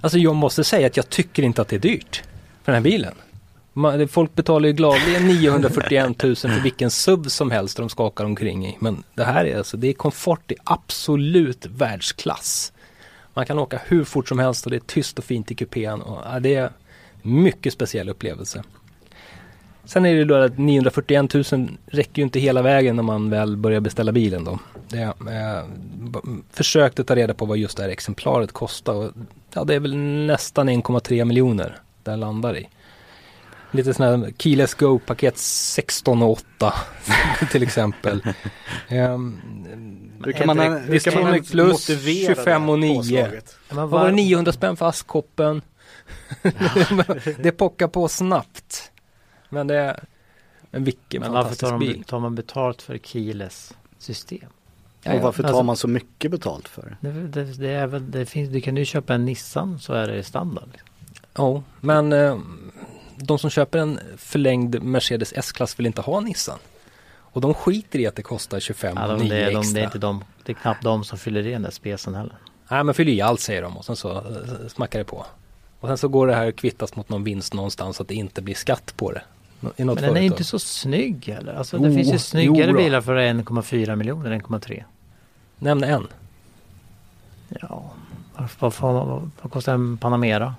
alltså 0.00 0.18
jag 0.18 0.34
måste 0.34 0.64
säga 0.64 0.86
att 0.86 0.96
jag 0.96 1.08
tycker 1.10 1.42
inte 1.42 1.62
att 1.62 1.68
det 1.68 1.76
är 1.76 1.80
dyrt 1.80 2.22
för 2.64 2.72
den 2.72 2.74
här 2.74 2.90
bilen. 2.90 3.14
Man, 3.72 4.08
folk 4.08 4.34
betalar 4.34 4.66
ju 4.66 4.72
gladeligen 4.72 5.26
941 5.40 6.22
000 6.22 6.36
för 6.36 6.62
vilken 6.62 6.90
SUV 6.90 7.24
som 7.24 7.50
helst 7.50 7.76
de 7.76 7.88
skakar 7.88 8.24
omkring 8.24 8.66
i. 8.66 8.76
Men 8.80 9.02
det 9.14 9.24
här 9.24 9.44
är 9.44 9.58
alltså, 9.58 9.76
det 9.76 9.88
är 9.88 9.92
komfort 9.92 10.50
i 10.50 10.54
absolut 10.64 11.66
världsklass. 11.66 12.72
Man 13.36 13.46
kan 13.46 13.58
åka 13.58 13.80
hur 13.86 14.04
fort 14.04 14.28
som 14.28 14.38
helst 14.38 14.66
och 14.66 14.70
det 14.70 14.76
är 14.76 14.80
tyst 14.80 15.18
och 15.18 15.24
fint 15.24 15.50
i 15.50 15.54
kupén. 15.54 16.02
Och, 16.02 16.18
ja, 16.24 16.40
det 16.40 16.54
är 16.54 16.70
mycket 17.22 17.72
speciell 17.72 18.08
upplevelse. 18.08 18.62
Sen 19.84 20.06
är 20.06 20.14
det 20.14 20.24
då 20.24 20.34
att 20.34 20.58
941 20.58 21.34
000 21.34 21.68
räcker 21.86 22.18
ju 22.18 22.22
inte 22.22 22.40
hela 22.40 22.62
vägen 22.62 22.96
när 22.96 23.02
man 23.02 23.30
väl 23.30 23.56
börjar 23.56 23.80
beställa 23.80 24.12
bilen 24.12 24.44
då. 24.44 24.58
Det, 24.88 25.02
eh, 25.02 25.64
försökte 26.50 27.04
ta 27.04 27.16
reda 27.16 27.34
på 27.34 27.46
vad 27.46 27.58
just 27.58 27.76
det 27.76 27.82
här 27.82 27.90
exemplaret 27.90 28.52
kostar 28.52 28.94
och 28.94 29.12
ja, 29.54 29.64
det 29.64 29.74
är 29.74 29.80
väl 29.80 29.96
nästan 30.26 30.68
1,3 30.68 31.24
miljoner 31.24 31.78
det 32.02 32.16
landar 32.16 32.56
i. 32.56 32.68
Lite 33.76 33.94
sådana 33.94 34.26
här 34.26 34.32
Keyless 34.38 34.74
Go 34.74 34.98
paket 34.98 35.38
16 35.38 36.22
och 36.22 36.30
8 36.30 36.74
till 37.50 37.62
exempel. 37.62 38.22
um, 38.90 39.40
hur 40.24 40.32
kan 40.32 40.46
man, 40.46 40.58
hur 40.58 40.98
kan 40.98 41.22
man 41.22 41.42
plus 41.42 41.86
25 42.26 42.68
och 42.68 42.78
9. 42.78 43.30
Vad 43.70 43.88
var 43.88 44.06
det 44.06 44.12
900 44.12 44.52
spänn 44.52 44.76
för 44.76 44.88
askkoppen? 44.88 45.62
det 47.38 47.52
pockar 47.52 47.88
på 47.88 48.08
snabbt. 48.08 48.92
Men 49.48 49.66
det 49.66 49.76
är 49.76 50.04
en 50.70 50.84
vilken 50.84 51.20
Men 51.20 51.32
fantastisk 51.32 51.62
varför 51.62 51.78
tar, 51.78 51.78
bil. 51.78 52.04
tar 52.04 52.20
man 52.20 52.34
betalt 52.34 52.82
för 52.82 52.98
Keyless 52.98 53.74
system? 53.98 54.48
Och 55.04 55.20
varför 55.20 55.42
tar 55.42 55.48
alltså, 55.48 55.62
man 55.62 55.76
så 55.76 55.88
mycket 55.88 56.30
betalt 56.30 56.68
för 56.68 56.96
det? 57.00 57.10
Det, 57.10 57.44
det, 57.44 57.70
är 57.70 57.86
väl, 57.86 58.10
det 58.10 58.26
finns, 58.26 58.50
du 58.50 58.60
kan 58.60 58.76
ju 58.76 58.84
köpa 58.84 59.14
en 59.14 59.24
Nissan 59.24 59.78
så 59.78 59.92
är 59.92 60.08
det 60.08 60.22
standard. 60.22 60.68
Liksom. 60.72 60.88
Ja, 61.34 61.62
men 61.80 62.12
eh, 62.12 62.38
de 63.16 63.38
som 63.38 63.50
köper 63.50 63.78
en 63.78 64.00
förlängd 64.16 64.82
Mercedes 64.82 65.32
S-klass 65.36 65.78
vill 65.78 65.86
inte 65.86 66.00
ha 66.00 66.20
Nissan. 66.20 66.58
Och 67.36 67.40
de 67.40 67.54
skiter 67.54 67.98
i 67.98 68.06
att 68.06 68.16
det 68.16 68.22
kostar 68.22 68.60
25 68.60 68.96
ja, 68.96 69.06
de, 69.06 69.18
9 69.18 69.28
det, 69.28 69.36
är, 69.36 69.46
extra. 69.46 69.60
De, 69.60 69.72
det, 69.74 69.80
är 69.80 69.84
inte 69.84 69.98
de, 69.98 70.24
det 70.44 70.52
är 70.52 70.54
knappt 70.54 70.82
de 70.82 71.04
som 71.04 71.18
fyller 71.18 71.46
i 71.46 71.50
den 71.50 71.62
där 71.62 71.70
spesen 71.70 72.14
heller. 72.14 72.36
Nej 72.68 72.84
men 72.84 72.94
fyller 72.94 73.12
i 73.12 73.20
allt 73.20 73.40
säger 73.40 73.62
de 73.62 73.76
och 73.76 73.84
sen 73.84 73.96
så 73.96 74.20
uh, 74.20 74.68
smackar 74.68 74.98
det 74.98 75.04
på. 75.04 75.26
Och 75.80 75.88
sen 75.88 75.98
så 75.98 76.08
går 76.08 76.26
det 76.26 76.34
här 76.34 76.50
kvittas 76.50 76.96
mot 76.96 77.08
någon 77.08 77.24
vinst 77.24 77.54
någonstans 77.54 77.96
så 77.96 78.02
att 78.02 78.08
det 78.08 78.14
inte 78.14 78.42
blir 78.42 78.54
skatt 78.54 78.92
på 78.96 79.12
det. 79.12 79.22
Men 79.60 79.86
den 79.96 80.16
är 80.16 80.20
inte 80.20 80.44
så 80.44 80.58
snygg 80.58 81.26
heller. 81.26 81.54
Alltså, 81.54 81.78
det 81.78 81.88
oh, 81.88 81.94
finns 81.94 82.14
ju 82.14 82.18
snyggare 82.18 82.70
jo 82.70 82.76
bilar 82.76 83.00
för 83.00 83.16
1,4 83.16 83.96
miljoner, 83.96 84.30
1,3. 84.30 84.84
Nämn 85.58 85.84
en. 85.84 86.06
Ja, 87.48 87.92
vad, 88.58 88.74
vad, 88.80 89.30
vad 89.42 89.52
kostar 89.52 89.74
en 89.74 89.98
Panamera? 89.98 90.54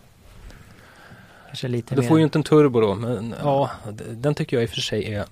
Kanske 1.58 1.68
lite 1.68 1.95
du 1.95 2.01
mer. 2.01 2.08
får 2.08 2.18
ju 2.18 2.24
inte 2.24 2.39
en 2.39 2.43
turbo 2.43 2.82
då, 2.82 2.95
men 2.95 3.36
ja, 3.41 3.72
den 4.12 4.36
tycker 4.36 4.58
jag 4.58 4.64
i 4.64 4.66
och 4.66 4.70
för 4.70 4.82
sig 4.82 5.14
är 5.14 5.26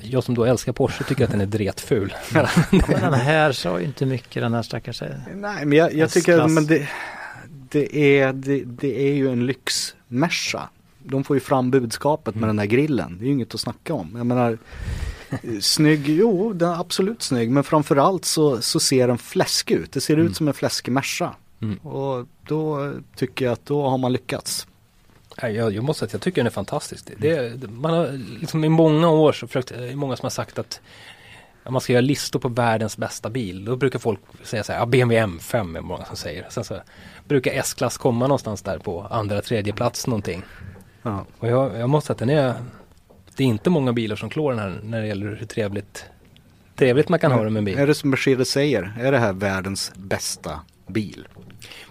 jag 0.00 0.24
som 0.24 0.34
då 0.34 0.44
älskar 0.44 0.72
Porsche 0.72 1.04
tycker 1.04 1.24
att 1.24 1.30
den 1.30 1.40
är 1.40 1.46
dretful. 1.46 2.14
men 2.70 3.00
den 3.00 3.14
här 3.14 3.52
sa 3.52 3.80
ju 3.80 3.86
inte 3.86 4.06
mycket 4.06 4.42
den 4.42 4.54
här 4.54 4.62
stackars 4.62 5.02
Nej 5.34 5.64
men 5.64 5.78
jag, 5.78 5.94
jag 5.94 6.10
tycker 6.10 6.48
men 6.48 6.66
det, 6.66 6.88
det, 7.48 8.18
är, 8.18 8.32
det, 8.32 8.64
det 8.64 9.08
är 9.08 9.14
ju 9.14 9.32
en 9.32 9.46
lyxmersa. 9.46 10.68
De 10.98 11.24
får 11.24 11.36
ju 11.36 11.40
fram 11.40 11.70
budskapet 11.70 12.34
mm. 12.34 12.40
med 12.40 12.48
den 12.48 12.56
där 12.56 12.64
grillen. 12.64 13.16
Det 13.18 13.24
är 13.24 13.26
ju 13.26 13.32
inget 13.32 13.54
att 13.54 13.60
snacka 13.60 13.94
om. 13.94 14.12
Jag 14.16 14.26
menar 14.26 14.58
Snygg, 15.60 16.08
jo 16.08 16.52
den 16.52 16.70
är 16.70 16.80
absolut 16.80 17.22
snygg 17.22 17.50
men 17.50 17.64
framförallt 17.64 18.24
så, 18.24 18.60
så 18.60 18.80
ser 18.80 19.08
den 19.08 19.18
fläskig 19.18 19.74
ut. 19.74 19.92
Det 19.92 20.00
ser 20.00 20.14
mm. 20.14 20.26
ut 20.26 20.36
som 20.36 20.48
en 20.48 20.54
fläskig 20.54 20.92
Merca. 20.92 21.30
Mm. 21.62 21.78
Och 21.78 22.26
då 22.48 22.92
tycker 23.16 23.44
jag 23.44 23.52
att 23.52 23.66
då 23.66 23.88
har 23.88 23.98
man 23.98 24.12
lyckats. 24.12 24.66
Jag, 25.36 25.72
jag 25.72 25.84
måste 25.84 25.98
säga 25.98 26.06
att 26.06 26.12
jag 26.12 26.22
tycker 26.22 26.40
den 26.40 26.46
är 26.46 26.50
fantastisk. 26.50 27.10
Det, 27.16 27.62
man 27.70 27.92
har 27.92 28.38
liksom 28.40 28.64
i 28.64 28.68
många 28.68 29.10
år 29.10 29.32
så 29.32 29.46
försökt, 29.46 29.68
det 29.68 29.88
är 29.88 29.96
många 29.96 30.16
som 30.16 30.24
har 30.24 30.30
sagt 30.30 30.58
att 30.58 30.80
man 31.70 31.80
ska 31.80 31.92
göra 31.92 32.00
listor 32.00 32.40
på 32.40 32.48
världens 32.48 32.96
bästa 32.96 33.30
bil. 33.30 33.64
Då 33.64 33.76
brukar 33.76 33.98
folk 33.98 34.20
säga 34.42 34.64
så 34.64 34.72
här, 34.72 34.78
ja, 34.78 34.86
BMW 34.86 35.26
M5 35.26 35.76
är 35.76 35.80
många 35.80 36.04
som 36.04 36.16
säger. 36.16 36.46
Sen 36.48 36.64
så 36.64 36.80
brukar 37.24 37.52
S-klass 37.52 37.98
komma 37.98 38.26
någonstans 38.26 38.62
där 38.62 38.78
på 38.78 39.00
andra, 39.10 39.42
tredje 39.42 39.72
plats 39.72 40.06
någonting. 40.06 40.42
Ja. 41.02 41.24
Och 41.38 41.48
jag, 41.48 41.78
jag 41.78 41.90
måste 41.90 42.06
säga 42.06 42.14
att 42.14 42.18
den 42.18 42.30
är, 42.30 42.54
det 43.36 43.44
är 43.44 43.48
inte 43.48 43.70
många 43.70 43.92
bilar 43.92 44.16
som 44.16 44.30
klår 44.30 44.50
den 44.50 44.58
här 44.60 44.80
när 44.82 45.00
det 45.00 45.06
gäller 45.06 45.26
hur 45.26 45.46
trevligt, 45.46 46.04
trevligt 46.76 47.08
man 47.08 47.18
kan 47.18 47.30
Men, 47.30 47.38
ha 47.38 47.44
den 47.44 47.52
med 47.52 47.60
en 47.60 47.64
bil. 47.64 47.78
Är 47.78 47.86
det 47.86 47.94
som 47.94 48.10
Mercedes 48.10 48.50
säger, 48.50 48.92
är 49.00 49.12
det 49.12 49.18
här 49.18 49.32
världens 49.32 49.92
bästa 49.94 50.60
bil? 50.86 51.28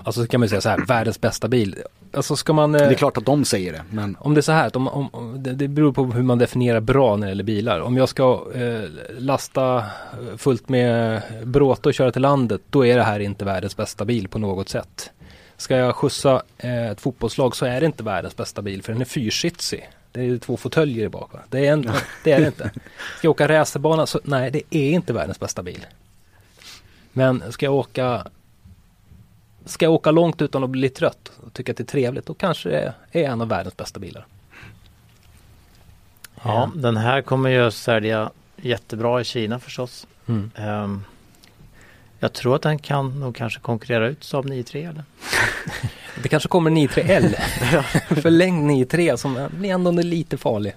Alltså 0.03 0.21
så 0.21 0.27
kan 0.27 0.39
man 0.39 0.49
säga 0.49 0.61
så 0.61 0.69
här, 0.69 0.85
världens 0.85 1.21
bästa 1.21 1.47
bil. 1.47 1.75
Alltså 2.13 2.35
ska 2.35 2.53
man... 2.53 2.71
Det 2.71 2.85
är 2.85 2.93
klart 2.93 3.17
att 3.17 3.25
de 3.25 3.45
säger 3.45 3.73
det. 3.73 3.83
Men... 3.89 4.17
Om 4.19 4.33
det 4.33 4.39
är 4.39 4.41
så 4.41 4.51
här, 4.51 4.77
om, 4.77 4.87
om, 4.87 5.35
det, 5.43 5.67
beror 5.67 5.93
på 5.93 6.05
hur 6.05 6.23
man 6.23 6.37
definierar 6.37 6.79
bra 6.79 7.15
när 7.15 7.27
det 7.27 7.31
gäller 7.31 7.43
bilar. 7.43 7.79
Om 7.79 7.97
jag 7.97 8.09
ska 8.09 8.47
eh, 8.55 8.81
lasta 9.17 9.83
fullt 10.37 10.69
med 10.69 11.21
bråte 11.43 11.89
och 11.89 11.93
köra 11.93 12.11
till 12.11 12.21
landet, 12.21 12.61
då 12.69 12.85
är 12.85 12.97
det 12.97 13.03
här 13.03 13.19
inte 13.19 13.45
världens 13.45 13.77
bästa 13.77 14.05
bil 14.05 14.27
på 14.27 14.39
något 14.39 14.69
sätt. 14.69 15.11
Ska 15.57 15.75
jag 15.75 15.95
skjutsa 15.95 16.41
eh, 16.57 16.87
ett 16.91 17.01
fotbollslag 17.01 17.55
så 17.55 17.65
är 17.65 17.79
det 17.79 17.85
inte 17.85 18.03
världens 18.03 18.35
bästa 18.35 18.61
bil 18.61 18.83
för 18.83 18.93
den 18.93 19.01
är 19.01 19.05
fyrsitsig. 19.05 19.89
Det 20.11 20.21
är 20.21 20.37
två 20.37 20.57
fåtöljer 20.57 21.05
i 21.05 21.09
bak. 21.09 21.31
Det 21.49 21.67
är, 21.67 21.73
en, 21.73 21.91
det 22.23 22.31
är 22.31 22.39
det 22.39 22.47
inte. 22.47 22.71
Ska 23.17 23.27
jag 23.27 23.31
åka 23.31 23.47
racerbana 23.47 24.05
så 24.05 24.19
nej 24.23 24.51
det 24.51 24.61
är 24.69 24.91
inte 24.91 25.13
världens 25.13 25.39
bästa 25.39 25.63
bil. 25.63 25.85
Men 27.13 27.51
ska 27.51 27.65
jag 27.65 27.75
åka 27.75 28.25
Ska 29.65 29.85
jag 29.85 29.93
åka 29.93 30.11
långt 30.11 30.41
utan 30.41 30.63
att 30.63 30.69
bli 30.69 30.89
trött 30.89 31.31
och 31.45 31.53
tycka 31.53 31.71
att 31.71 31.77
det 31.77 31.83
är 31.83 31.85
trevligt 31.85 32.25
då 32.25 32.33
kanske 32.33 32.69
det 32.69 32.93
är 33.11 33.23
en 33.29 33.41
av 33.41 33.47
världens 33.47 33.77
bästa 33.77 33.99
bilar. 33.99 34.25
Ja, 36.43 36.71
den 36.75 36.97
här 36.97 37.21
kommer 37.21 37.49
ju 37.49 37.71
sälja 37.71 38.31
jättebra 38.55 39.21
i 39.21 39.23
Kina 39.23 39.59
förstås. 39.59 40.07
Mm. 40.27 40.51
Um, 40.67 41.03
jag 42.19 42.33
tror 42.33 42.55
att 42.55 42.61
den 42.61 42.79
kan 42.79 43.19
nog 43.19 43.35
kanske 43.35 43.59
konkurrera 43.59 44.07
ut 44.07 44.23
Saab 44.23 44.45
9-3 44.45 44.89
eller? 44.89 45.03
det 46.23 46.29
kanske 46.29 46.49
kommer 46.49 46.71
9-3L. 46.71 47.35
Förlängd 48.21 48.71
9-3 48.71 49.15
som 49.15 49.49
blir 49.59 49.69
ändå 49.69 49.91
lite 49.91 50.37
farlig. 50.37 50.75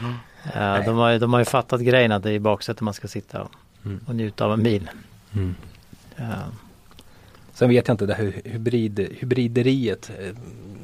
Mm. 0.00 0.14
Ja, 0.54 0.82
de, 0.86 0.96
har, 0.96 1.18
de 1.18 1.32
har 1.32 1.40
ju 1.40 1.44
fattat 1.44 1.80
grejen 1.80 2.12
att 2.12 2.22
det 2.22 2.30
är 2.30 2.34
i 2.34 2.38
baksätet 2.38 2.80
man 2.80 2.94
ska 2.94 3.08
sitta 3.08 3.42
och, 3.42 3.50
mm. 3.84 4.00
och 4.06 4.14
njuta 4.14 4.44
av 4.44 4.52
en 4.52 4.62
bil. 4.62 4.90
Mm. 5.34 5.54
Sen 7.54 7.68
vet 7.68 7.88
jag 7.88 7.94
inte 7.94 8.06
det 8.06 8.14
här 8.14 8.32
hybrid, 8.44 9.08
hybrideriet. 9.18 10.10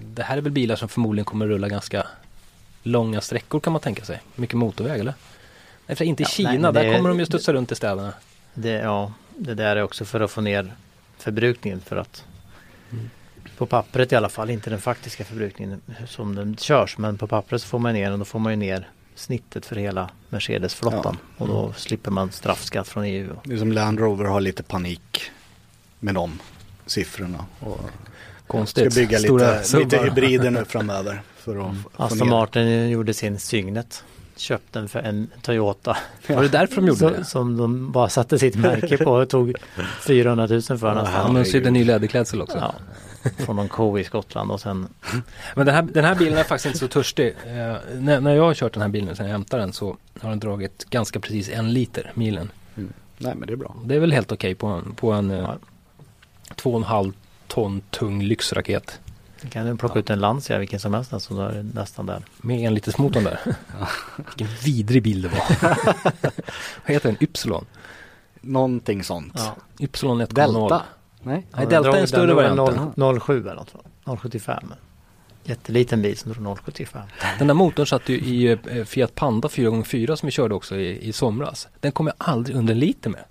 Det 0.03 0.23
här 0.23 0.37
är 0.37 0.41
väl 0.41 0.53
bilar 0.53 0.77
som 0.77 0.89
förmodligen 0.89 1.25
kommer 1.25 1.47
rulla 1.47 1.69
ganska 1.69 2.07
långa 2.83 3.21
sträckor 3.21 3.61
kan 3.61 3.73
man 3.73 3.83
tänka 3.83 4.05
sig. 4.05 4.21
Mycket 4.35 4.57
motorväg 4.57 5.01
eller? 5.01 5.15
Nej, 5.87 5.97
för 5.97 6.05
inte 6.05 6.23
i 6.23 6.25
ja, 6.25 6.29
Kina, 6.29 6.71
nej, 6.71 6.73
där 6.73 6.97
kommer 6.97 7.09
de 7.09 7.19
ju 7.19 7.27
studsa 7.27 7.53
runt 7.53 7.73
i 7.73 7.75
städerna. 7.75 8.13
Det, 8.55 8.71
ja, 8.71 9.13
det 9.37 9.55
där 9.55 9.77
är 9.77 9.83
också 9.83 10.05
för 10.05 10.21
att 10.21 10.31
få 10.31 10.41
ner 10.41 10.73
förbrukningen 11.19 11.81
för 11.81 11.97
att 11.97 12.25
mm. 12.91 13.11
På 13.57 13.67
pappret 13.67 14.13
i 14.13 14.17
alla 14.17 14.29
fall, 14.29 14.51
inte 14.51 14.71
den 14.71 14.81
faktiska 14.81 15.25
förbrukningen 15.25 15.81
som 16.07 16.35
den 16.35 16.57
körs 16.57 16.99
men 16.99 17.19
på 17.19 17.27
pappret 17.27 17.63
så 17.63 17.69
får 17.69 17.79
man 17.79 17.95
ner 17.95 18.05
den 18.05 18.13
och 18.13 18.19
då 18.19 18.25
får 18.25 18.39
man 18.39 18.53
ju 18.53 18.57
ner 18.57 18.89
snittet 19.15 19.67
för 19.67 19.77
hela 19.77 20.11
Mercedes-flottan 20.29 21.17
ja. 21.21 21.45
och 21.45 21.49
då 21.49 21.63
mm. 21.63 21.75
slipper 21.75 22.11
man 22.11 22.33
straffskatt 22.33 22.89
från 22.89 23.05
EU. 23.05 23.37
Det 23.45 23.55
är 23.55 23.59
som 23.59 23.73
Land 23.73 24.01
Rover 24.01 24.25
har 24.25 24.41
lite 24.41 24.63
panik 24.63 25.31
med 25.99 26.15
de 26.15 26.39
siffrorna. 26.91 27.45
Och 27.61 27.81
Konstigt. 28.47 28.93
Ska 28.93 29.01
bygga 29.01 29.19
lite, 29.19 29.79
lite 29.79 29.99
hybrider 29.99 30.51
nu 30.51 30.65
framöver. 30.65 31.23
För 31.37 31.57
att 31.57 31.65
mm. 31.65 31.85
Aston 31.97 32.29
Martin 32.29 32.89
gjorde 32.89 33.15
sin 33.15 33.39
Signet 33.39 34.05
köpt 34.37 34.73
den 34.73 34.89
för 34.89 34.99
en 34.99 35.31
Toyota. 35.43 35.97
Var 36.29 36.43
det 36.43 36.49
därför 36.49 36.77
de 36.77 36.87
gjorde 36.87 36.99
så, 36.99 37.11
det? 37.11 37.25
Som 37.25 37.57
de 37.57 37.93
bara 37.93 38.09
satte 38.09 38.39
sitt 38.39 38.57
märke 38.57 38.97
på 38.97 39.13
och 39.13 39.29
tog 39.29 39.55
400 40.07 40.47
000 40.47 40.63
för 40.63 40.95
den. 40.95 41.07
Ja, 41.15 41.33
men 41.33 41.45
sydde 41.45 41.71
ny 41.71 41.85
läderklädsel 41.85 42.43
också. 42.43 42.59
Ja, 42.59 42.75
från 43.39 43.57
någon 43.57 43.69
ko 43.69 43.99
i 43.99 44.05
Skottland 44.05 44.51
och 44.51 44.61
sen 44.61 44.89
Men 45.57 45.67
den 45.67 45.75
här, 45.75 45.83
den 45.83 46.05
här 46.05 46.15
bilen 46.15 46.39
är 46.39 46.45
faktiskt 46.45 46.67
inte 46.67 46.79
så 46.79 46.89
törstig. 46.89 47.35
Eh, 47.47 47.77
när, 47.99 48.21
när 48.21 48.35
jag 48.35 48.43
har 48.43 48.55
kört 48.55 48.73
den 48.73 48.83
här 48.83 48.89
bilen 48.89 49.17
sen 49.17 49.27
jag 49.27 49.33
hämtade 49.33 49.63
den 49.63 49.73
så 49.73 49.97
har 50.21 50.31
den 50.31 50.41
dragit 50.41 50.85
ganska 50.91 51.21
precis 51.21 51.49
en 51.49 51.73
liter 51.73 52.13
milen. 52.15 52.51
Mm. 52.77 52.93
Nej 53.19 53.35
men 53.35 53.47
det 53.47 53.53
är 53.53 53.57
bra. 53.57 53.77
Det 53.85 53.95
är 53.95 54.01
väl 54.01 54.13
helt 54.13 54.33
okej 54.33 54.53
okay 54.53 54.55
på 54.55 54.67
en, 54.67 54.95
på 54.95 55.13
en 55.13 55.31
ja. 55.31 55.57
Två 56.55 56.71
och 56.71 56.77
en 56.77 56.85
halv 56.85 57.13
ton 57.47 57.81
tung 57.91 58.23
lyxraket. 58.23 59.01
Du 59.43 59.49
kan 59.49 59.67
du 59.67 59.77
plocka 59.77 59.95
ja. 59.95 60.01
ut 60.01 60.11
en 60.11 60.21
Lancia 60.21 60.59
vilken 60.59 60.81
som 60.81 60.95
helst 60.95 61.13
så 61.21 61.35
då 61.35 61.41
är 61.41 61.53
det 61.53 61.63
nästan 61.63 62.07
där. 62.07 62.23
Med 62.37 62.61
en 62.61 62.75
liters 62.75 62.99
motorn 62.99 63.25
där. 63.25 63.41
Vilken 64.17 64.49
vidrig 64.65 65.03
bild 65.03 65.25
det 65.25 65.29
var. 65.29 65.69
Vad 66.87 66.95
heter 66.95 67.09
den? 67.09 67.17
Ypsilon? 67.21 67.65
Någonting 68.41 69.05
sånt. 69.05 69.33
Ja. 69.37 69.57
Ypsilon 69.81 70.23
1,0. 70.23 70.35
Delta? 70.35 70.83
Nej, 71.23 71.47
Nej 71.51 71.67
Delta 71.67 71.97
är 71.97 72.01
en 72.01 72.09
större 72.09 72.35
variant. 72.35 73.23
07 73.23 73.41
eller 73.41 73.65
något 74.05 74.21
075. 74.21 74.75
Jätteliten 75.45 76.03
bil 76.03 76.17
som 76.17 76.33
drog 76.33 76.59
075. 76.59 77.03
Den 77.39 77.47
där 77.47 77.55
motorn 77.55 77.87
satt 77.87 78.09
ju 78.09 78.15
i 78.15 78.51
eh, 78.51 78.85
Fiat 78.85 79.15
Panda 79.15 79.49
4x4 79.49 80.17
som 80.17 80.27
vi 80.27 80.31
körde 80.31 80.55
också 80.55 80.77
i, 80.77 81.09
i 81.09 81.13
somras. 81.13 81.69
Den 81.81 81.93
kom 81.93 82.07
jag 82.07 82.15
aldrig 82.19 82.57
under 82.57 82.75
en 82.75 82.79
liter 82.79 83.11
med. 83.11 83.25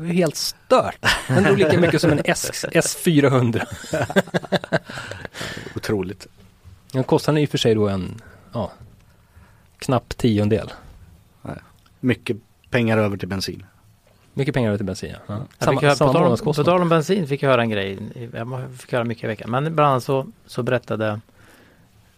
Det 0.00 0.06
var 0.06 0.12
ju 0.12 0.20
helt 0.20 0.36
stört. 0.36 1.06
Den 1.28 1.42
drog 1.42 1.58
lika 1.58 1.80
mycket 1.80 2.00
som 2.00 2.10
en 2.10 2.20
S, 2.24 2.64
S400. 2.72 3.66
Otroligt. 5.76 6.26
Den 6.92 7.04
kostar 7.04 7.38
i 7.38 7.46
och 7.46 7.50
för 7.50 7.58
sig 7.58 7.74
då 7.74 7.88
en 7.88 8.20
ja, 8.52 8.72
knapp 9.78 10.16
tiondel. 10.16 10.72
Mycket 12.00 12.36
pengar 12.70 12.98
över 12.98 13.16
till 13.16 13.28
bensin. 13.28 13.64
Mycket 14.34 14.54
pengar 14.54 14.76
till 14.76 14.86
bensin 14.86 15.10
ja. 15.10 15.18
ja. 15.26 15.46
Samma, 15.58 15.80
höra, 15.80 15.94
samma 15.94 16.12
på, 16.12 16.18
tal 16.18 16.32
om, 16.32 16.38
på 16.54 16.64
tal 16.64 16.82
om 16.82 16.88
bensin 16.88 17.28
fick 17.28 17.42
jag 17.42 17.50
höra 17.50 17.62
en 17.62 17.70
grej. 17.70 17.98
Jag 18.32 18.64
fick 18.78 18.92
höra 18.92 19.04
mycket 19.04 19.24
i 19.24 19.26
veckan. 19.26 19.50
Men 19.50 19.64
bland 19.76 19.90
annat 19.90 20.04
så, 20.04 20.26
så 20.46 20.62
berättade 20.62 21.20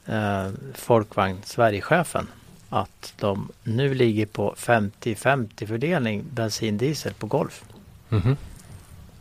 eh, 0.06 0.48
Folkvagn 0.74 1.38
Sverigechefen 1.44 2.26
att 2.68 3.14
de 3.18 3.48
nu 3.62 3.94
ligger 3.94 4.26
på 4.26 4.54
50-50 4.58 5.66
fördelning 5.66 6.24
bensin-diesel 6.30 7.14
på 7.14 7.26
Golf. 7.26 7.64
Mm 8.12 8.24
-hmm. 8.24 8.36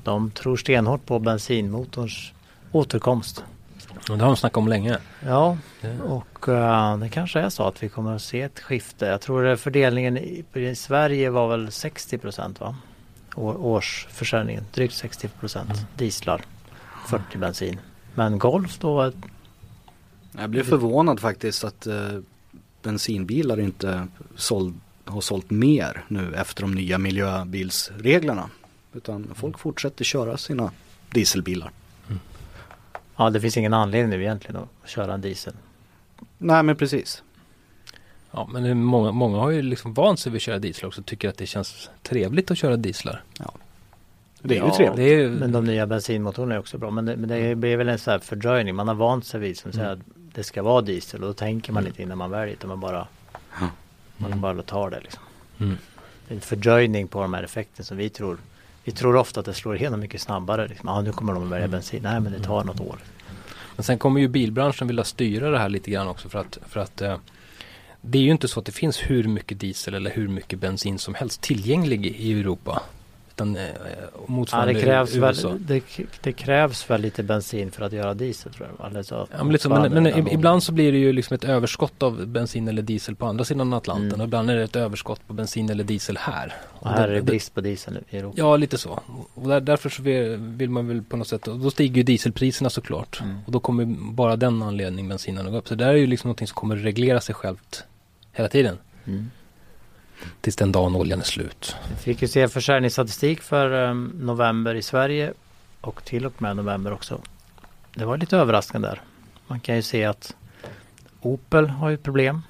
De 0.03 0.31
tror 0.31 0.57
stenhårt 0.57 1.05
på 1.05 1.19
bensinmotorns 1.19 2.31
återkomst. 2.71 3.43
Och 4.09 4.17
det 4.17 4.23
har 4.23 4.27
de 4.27 4.37
snackat 4.37 4.57
om 4.57 4.67
länge. 4.67 4.97
Ja, 5.25 5.57
och 6.03 6.47
uh, 6.47 6.97
det 6.97 7.09
kanske 7.09 7.39
är 7.39 7.49
så 7.49 7.63
att 7.63 7.83
vi 7.83 7.89
kommer 7.89 8.15
att 8.15 8.21
se 8.21 8.41
ett 8.41 8.59
skifte. 8.59 9.05
Jag 9.05 9.21
tror 9.21 9.55
fördelningen 9.55 10.17
i, 10.17 10.45
i 10.53 10.75
Sverige 10.75 11.29
var 11.29 11.47
väl 11.47 11.71
60 11.71 12.17
procent 12.17 12.59
va? 12.59 12.75
Årsförsäljningen, 13.35 14.63
drygt 14.73 14.93
60 14.93 15.27
procent 15.27 15.69
mm. 15.69 15.85
dieslar, 15.97 16.41
40 17.07 17.37
bensin. 17.37 17.79
Men 18.15 18.39
Golf 18.39 18.79
då? 18.79 19.11
Jag 20.31 20.49
blev 20.49 20.63
förvånad 20.63 21.19
faktiskt 21.19 21.63
att 21.63 21.87
uh, 21.87 22.19
bensinbilar 22.81 23.59
inte 23.59 24.07
såld, 24.35 24.79
har 25.05 25.21
sålt 25.21 25.49
mer 25.49 26.03
nu 26.07 26.35
efter 26.35 26.61
de 26.61 26.75
nya 26.75 26.97
miljöbilsreglerna. 26.97 28.49
Utan 28.93 29.31
folk 29.35 29.59
fortsätter 29.59 30.05
köra 30.05 30.37
sina 30.37 30.71
dieselbilar. 31.09 31.71
Ja, 33.15 33.29
det 33.29 33.41
finns 33.41 33.57
ingen 33.57 33.73
anledning 33.73 34.09
nu 34.09 34.23
egentligen 34.23 34.55
att 34.55 34.89
köra 34.89 35.13
en 35.13 35.21
diesel. 35.21 35.53
Nej, 36.37 36.63
men 36.63 36.75
precis. 36.75 37.23
Ja, 38.31 38.49
men 38.51 38.83
många, 38.83 39.11
många 39.11 39.37
har 39.37 39.49
ju 39.49 39.61
liksom 39.61 39.93
vant 39.93 40.19
sig 40.19 40.31
vid 40.31 40.37
att 40.39 40.41
köra 40.41 40.59
diesel 40.59 40.85
också 40.85 41.01
och 41.01 41.07
tycker 41.07 41.29
att 41.29 41.37
det 41.37 41.45
känns 41.45 41.89
trevligt 42.03 42.51
att 42.51 42.57
köra 42.57 42.77
dieslar. 42.77 43.23
Ja. 43.39 43.53
Det 44.41 44.55
är 44.55 44.59
ja, 44.59 44.65
ju 44.65 44.71
trevligt. 44.71 44.97
Det 44.97 45.03
är 45.03 45.19
ju... 45.19 45.29
Men 45.29 45.51
de 45.51 45.65
nya 45.65 45.87
bensinmotorerna 45.87 46.55
är 46.55 46.59
också 46.59 46.77
bra. 46.77 46.91
Men 46.91 47.05
det, 47.05 47.17
men 47.17 47.29
det 47.29 47.55
blir 47.55 47.77
väl 47.77 47.89
en 47.89 47.99
sån 47.99 48.11
här 48.11 48.19
fördröjning. 48.19 48.75
Man 48.75 48.87
har 48.87 48.95
vant 48.95 49.25
sig 49.25 49.39
vid 49.39 49.57
som 49.57 49.71
mm. 49.71 49.79
säger 49.79 49.91
att 49.93 49.99
det 50.33 50.43
ska 50.43 50.63
vara 50.63 50.81
diesel 50.81 51.21
och 51.21 51.27
då 51.27 51.33
tänker 51.33 51.73
man 51.73 51.83
mm. 51.83 51.89
inte 51.89 52.03
innan 52.03 52.17
man 52.17 52.31
väljer 52.31 52.55
utan 52.55 52.67
man 52.67 52.79
bara, 52.79 53.07
mm. 53.59 53.71
man 54.17 54.41
bara 54.41 54.61
tar 54.61 54.89
det 54.89 54.99
liksom. 54.99 55.23
Mm. 55.59 55.77
Det 56.27 56.33
är 56.33 56.35
en 56.35 56.41
fördröjning 56.41 57.07
på 57.07 57.21
de 57.21 57.33
här 57.33 57.43
effekterna 57.43 57.85
som 57.85 57.97
vi 57.97 58.09
tror 58.09 58.37
vi 58.83 58.91
tror 58.91 59.15
ofta 59.15 59.39
att 59.39 59.45
det 59.45 59.53
slår 59.53 59.75
igenom 59.75 59.99
mycket 59.99 60.21
snabbare. 60.21 60.67
Liksom. 60.67 60.89
Ah, 60.89 61.01
nu 61.01 61.11
kommer 61.11 61.33
de 61.33 61.43
att 61.43 61.49
välja 61.49 61.65
mm. 61.65 61.71
bensin. 61.71 62.03
Nej 62.03 62.19
men 62.19 62.31
det 62.31 62.39
tar 62.39 62.63
något 62.63 62.79
år. 62.79 62.99
Men 63.75 63.83
sen 63.83 63.97
kommer 63.97 64.21
ju 64.21 64.27
bilbranschen 64.27 64.87
vilja 64.87 65.03
styra 65.03 65.49
det 65.49 65.57
här 65.57 65.69
lite 65.69 65.91
grann 65.91 66.07
också 66.07 66.29
för 66.29 66.39
att, 66.39 66.57
för 66.69 66.79
att 66.79 67.01
eh, 67.01 67.17
det 68.01 68.17
är 68.17 68.23
ju 68.23 68.31
inte 68.31 68.47
så 68.47 68.59
att 68.59 68.65
det 68.65 68.71
finns 68.71 68.97
hur 68.97 69.23
mycket 69.23 69.59
diesel 69.59 69.93
eller 69.93 70.11
hur 70.11 70.27
mycket 70.27 70.59
bensin 70.59 70.99
som 70.99 71.15
helst 71.15 71.41
tillgänglig 71.41 72.05
i 72.05 72.39
Europa. 72.39 72.81
Utan 73.41 73.55
eh, 73.55 73.63
motsvarande 74.27 74.73
ja, 74.73 74.79
det, 74.79 74.85
krävs 74.85 75.15
väl, 75.15 75.35
det, 75.59 75.83
det, 76.21 76.33
krävs 76.33 76.89
väl 76.89 77.01
lite 77.01 77.23
bensin 77.23 77.71
för 77.71 77.85
att 77.85 77.93
göra 77.93 78.13
diesel 78.13 78.53
tror 78.53 78.69
jag. 78.77 78.87
Eller 78.91 79.03
så, 79.03 79.27
ja, 79.31 79.43
men, 79.43 79.51
liksom, 79.53 79.71
men, 79.71 80.03
men 80.03 80.27
ibland 80.27 80.63
så 80.63 80.71
blir 80.71 80.91
det 80.91 80.97
ju 80.97 81.13
liksom 81.13 81.35
ett 81.35 81.43
överskott 81.43 82.03
av 82.03 82.27
bensin 82.27 82.67
eller 82.67 82.81
diesel 82.81 83.15
på 83.15 83.25
andra 83.25 83.45
sidan 83.45 83.73
Atlanten. 83.73 84.07
Mm. 84.07 84.21
Och 84.21 84.27
ibland 84.27 84.51
är 84.51 84.55
det 84.55 84.63
ett 84.63 84.75
överskott 84.75 85.27
på 85.27 85.33
bensin 85.33 85.69
eller 85.69 85.83
diesel 85.83 86.17
här. 86.17 86.53
Och, 86.69 86.89
här 86.89 87.07
det, 87.07 87.13
är 87.13 87.15
det 87.15 87.21
brist 87.21 87.53
på 87.53 87.61
diesel 87.61 87.99
i 88.09 88.17
Europa. 88.17 88.35
Ja, 88.37 88.57
lite 88.57 88.77
så. 88.77 88.99
Och 89.33 89.49
där, 89.49 89.61
därför 89.61 89.89
så 89.89 90.01
vill, 90.01 90.69
man 90.69 90.87
väl 90.87 91.03
på 91.03 91.17
något 91.17 91.27
sätt, 91.27 91.47
och 91.47 91.59
då 91.59 91.71
stiger 91.71 91.95
ju 91.95 92.03
dieselpriserna 92.03 92.69
såklart. 92.69 93.21
Mm. 93.21 93.37
Och 93.45 93.51
då 93.51 93.59
kommer 93.59 93.85
bara 94.11 94.35
den 94.35 94.63
anledningen 94.63 95.09
bensinen 95.09 95.45
att 95.45 95.51
gå 95.51 95.57
upp. 95.57 95.67
Så 95.67 95.75
det 95.75 95.85
är 95.85 95.93
ju 95.93 96.07
liksom 96.07 96.27
någonting 96.27 96.47
som 96.47 96.55
kommer 96.55 96.75
reglera 96.75 97.21
sig 97.21 97.35
självt 97.35 97.83
hela 98.31 98.49
tiden. 98.49 98.77
Mm. 99.05 99.29
Tills 100.41 100.55
den 100.55 100.71
dagen 100.71 100.95
oljan 100.95 101.19
är 101.19 101.23
slut. 101.23 101.75
Vi 101.89 101.95
fick 101.95 102.21
ju 102.21 102.27
se 102.27 102.47
försäljningsstatistik 102.47 103.41
för 103.41 103.71
um, 103.71 104.11
november 104.19 104.75
i 104.75 104.81
Sverige 104.81 105.33
och 105.81 106.05
till 106.05 106.25
och 106.25 106.41
med 106.41 106.55
november 106.55 106.93
också. 106.93 107.21
Det 107.95 108.05
var 108.05 108.17
lite 108.17 108.37
överraskande 108.37 108.87
där. 108.87 109.01
Man 109.47 109.59
kan 109.59 109.75
ju 109.75 109.81
se 109.81 110.05
att 110.05 110.35
Opel 111.21 111.69
har 111.69 111.89
ju 111.89 111.97
problem. 111.97 112.41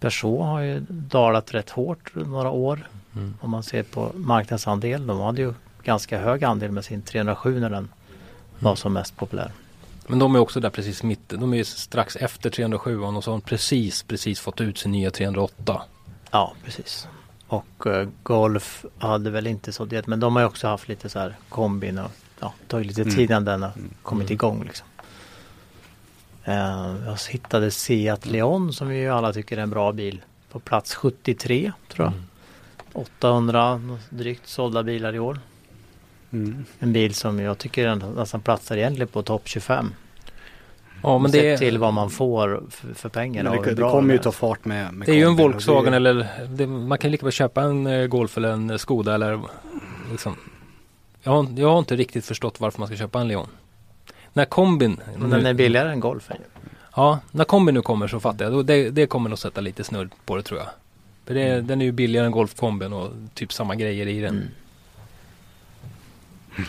Peugeot 0.00 0.42
har 0.42 0.60
ju 0.60 0.80
dalat 0.88 1.54
rätt 1.54 1.70
hårt 1.70 2.14
några 2.14 2.50
år. 2.50 2.88
Mm. 3.16 3.34
Om 3.40 3.50
man 3.50 3.62
ser 3.62 3.82
på 3.82 4.12
marknadsandel. 4.14 5.06
De 5.06 5.20
hade 5.20 5.42
ju 5.42 5.54
ganska 5.82 6.18
hög 6.18 6.44
andel 6.44 6.72
med 6.72 6.84
sin 6.84 7.02
307 7.02 7.60
när 7.60 7.70
den 7.70 7.78
mm. 7.78 7.90
var 8.58 8.74
som 8.74 8.92
mest 8.92 9.16
populär. 9.16 9.52
Men 10.06 10.18
de 10.18 10.34
är 10.34 10.38
också 10.38 10.60
där 10.60 10.70
precis 10.70 11.02
mitt. 11.02 11.28
De 11.28 11.54
är 11.54 11.64
strax 11.64 12.16
efter 12.16 12.50
307 12.50 13.00
och 13.00 13.24
så 13.24 13.30
har 13.30 13.38
de 13.38 13.40
precis, 13.40 14.02
precis 14.02 14.40
fått 14.40 14.60
ut 14.60 14.78
sin 14.78 14.92
nya 14.92 15.10
308. 15.10 15.82
Ja, 16.34 16.54
precis. 16.64 17.08
Och 17.46 17.86
uh, 17.86 18.08
Golf 18.22 18.84
hade 18.98 19.30
väl 19.30 19.46
inte 19.46 19.72
så 19.72 19.84
det, 19.84 20.06
men 20.06 20.20
de 20.20 20.36
har 20.36 20.42
ju 20.42 20.46
också 20.46 20.66
haft 20.66 20.88
lite 20.88 21.08
så 21.08 21.18
här 21.18 21.34
kombin 21.48 21.98
och 21.98 22.10
ja, 22.40 22.52
tagit 22.68 22.86
lite 22.86 23.02
mm. 23.02 23.14
tid 23.14 23.30
innan 23.30 23.44
den 23.44 23.62
har 23.62 23.72
mm. 23.76 23.90
kommit 24.02 24.30
mm. 24.30 24.34
igång. 24.34 24.64
Liksom. 24.64 24.86
Uh, 26.48 27.06
jag 27.06 27.18
hittade 27.30 27.70
Seat 27.70 28.26
Leon 28.26 28.72
som 28.72 28.88
vi 28.88 28.96
ju 28.96 29.08
alla 29.08 29.32
tycker 29.32 29.58
är 29.58 29.62
en 29.62 29.70
bra 29.70 29.92
bil 29.92 30.22
på 30.50 30.60
plats 30.60 30.94
73 30.94 31.72
tror 31.88 32.06
jag. 32.06 32.12
Mm. 32.12 32.24
800 32.92 33.80
drygt 34.10 34.46
sålda 34.46 34.82
bilar 34.82 35.14
i 35.14 35.18
år. 35.18 35.40
Mm. 36.30 36.64
En 36.78 36.92
bil 36.92 37.14
som 37.14 37.40
jag 37.40 37.58
tycker 37.58 37.94
nästan 37.94 38.40
platsar 38.40 38.76
egentligen 38.76 39.08
på 39.08 39.22
topp 39.22 39.42
25. 39.44 39.94
Ja, 41.04 41.18
men 41.18 41.30
det 41.30 41.48
är... 41.48 41.56
till 41.56 41.78
vad 41.78 41.94
man 41.94 42.10
får 42.10 42.62
för, 42.70 42.94
för 42.94 43.08
pengar. 43.08 43.42
Men 43.42 43.62
det, 43.62 43.74
det 43.74 43.82
kommer 43.82 44.14
ju 44.14 44.18
ta 44.18 44.32
fart 44.32 44.64
med, 44.64 44.94
med 44.94 45.08
Det 45.08 45.12
är 45.12 45.16
ju 45.16 45.26
en 45.26 45.36
Volkswagen 45.36 45.90
det... 45.90 45.96
eller 45.96 46.28
det, 46.48 46.66
man 46.66 46.98
kan 46.98 47.10
lika 47.10 47.26
väl 47.26 47.32
köpa 47.32 47.62
en 47.62 47.86
uh, 47.86 48.06
Golf 48.06 48.36
eller 48.36 48.48
en 48.48 48.78
Skoda 48.78 49.14
eller 49.14 49.40
liksom. 50.10 50.36
Jag 51.22 51.32
har, 51.32 51.46
jag 51.56 51.68
har 51.68 51.78
inte 51.78 51.96
riktigt 51.96 52.24
förstått 52.24 52.60
varför 52.60 52.78
man 52.78 52.88
ska 52.88 52.96
köpa 52.96 53.20
en 53.20 53.28
Leon. 53.28 53.48
När 54.32 54.44
kombin. 54.44 55.00
Men 55.16 55.30
den 55.30 55.46
är 55.46 55.54
billigare 55.54 55.90
än 55.92 56.00
Golfen 56.00 56.36
Ja, 56.96 57.18
när 57.30 57.44
kombin 57.44 57.74
nu 57.74 57.82
kommer 57.82 58.08
så 58.08 58.20
fattar 58.20 58.50
jag. 58.50 58.66
Det, 58.66 58.90
det 58.90 59.06
kommer 59.06 59.28
nog 59.28 59.38
sätta 59.38 59.60
lite 59.60 59.84
snurr 59.84 60.08
på 60.24 60.36
det 60.36 60.42
tror 60.42 60.60
jag. 60.60 60.68
För 61.26 61.34
det, 61.34 61.42
mm. 61.42 61.66
den 61.66 61.80
är 61.80 61.84
ju 61.84 61.92
billigare 61.92 62.26
än 62.26 62.32
Golf-kombin 62.32 62.92
och 62.92 63.10
typ 63.34 63.52
samma 63.52 63.74
grejer 63.74 64.06
i 64.06 64.20
den. 64.20 64.34
Mm. 64.34 64.48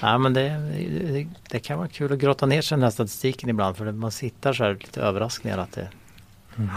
Ja 0.01 0.17
men 0.17 0.33
det, 0.33 0.49
det, 1.13 1.27
det, 1.49 1.59
kan 1.59 1.77
vara 1.77 1.87
kul 1.87 2.13
att 2.13 2.19
grotta 2.19 2.45
ner 2.45 2.61
sig 2.61 2.75
i 2.75 2.77
den 2.77 2.83
här 2.83 2.91
statistiken 2.91 3.49
ibland 3.49 3.77
för 3.77 3.91
man 3.91 4.11
sitter 4.11 4.53
så 4.53 4.63
här 4.63 4.73
lite 4.73 5.01
överraskningar 5.01 5.57
att 5.57 5.71
det 5.71 5.89
mm. 6.57 6.69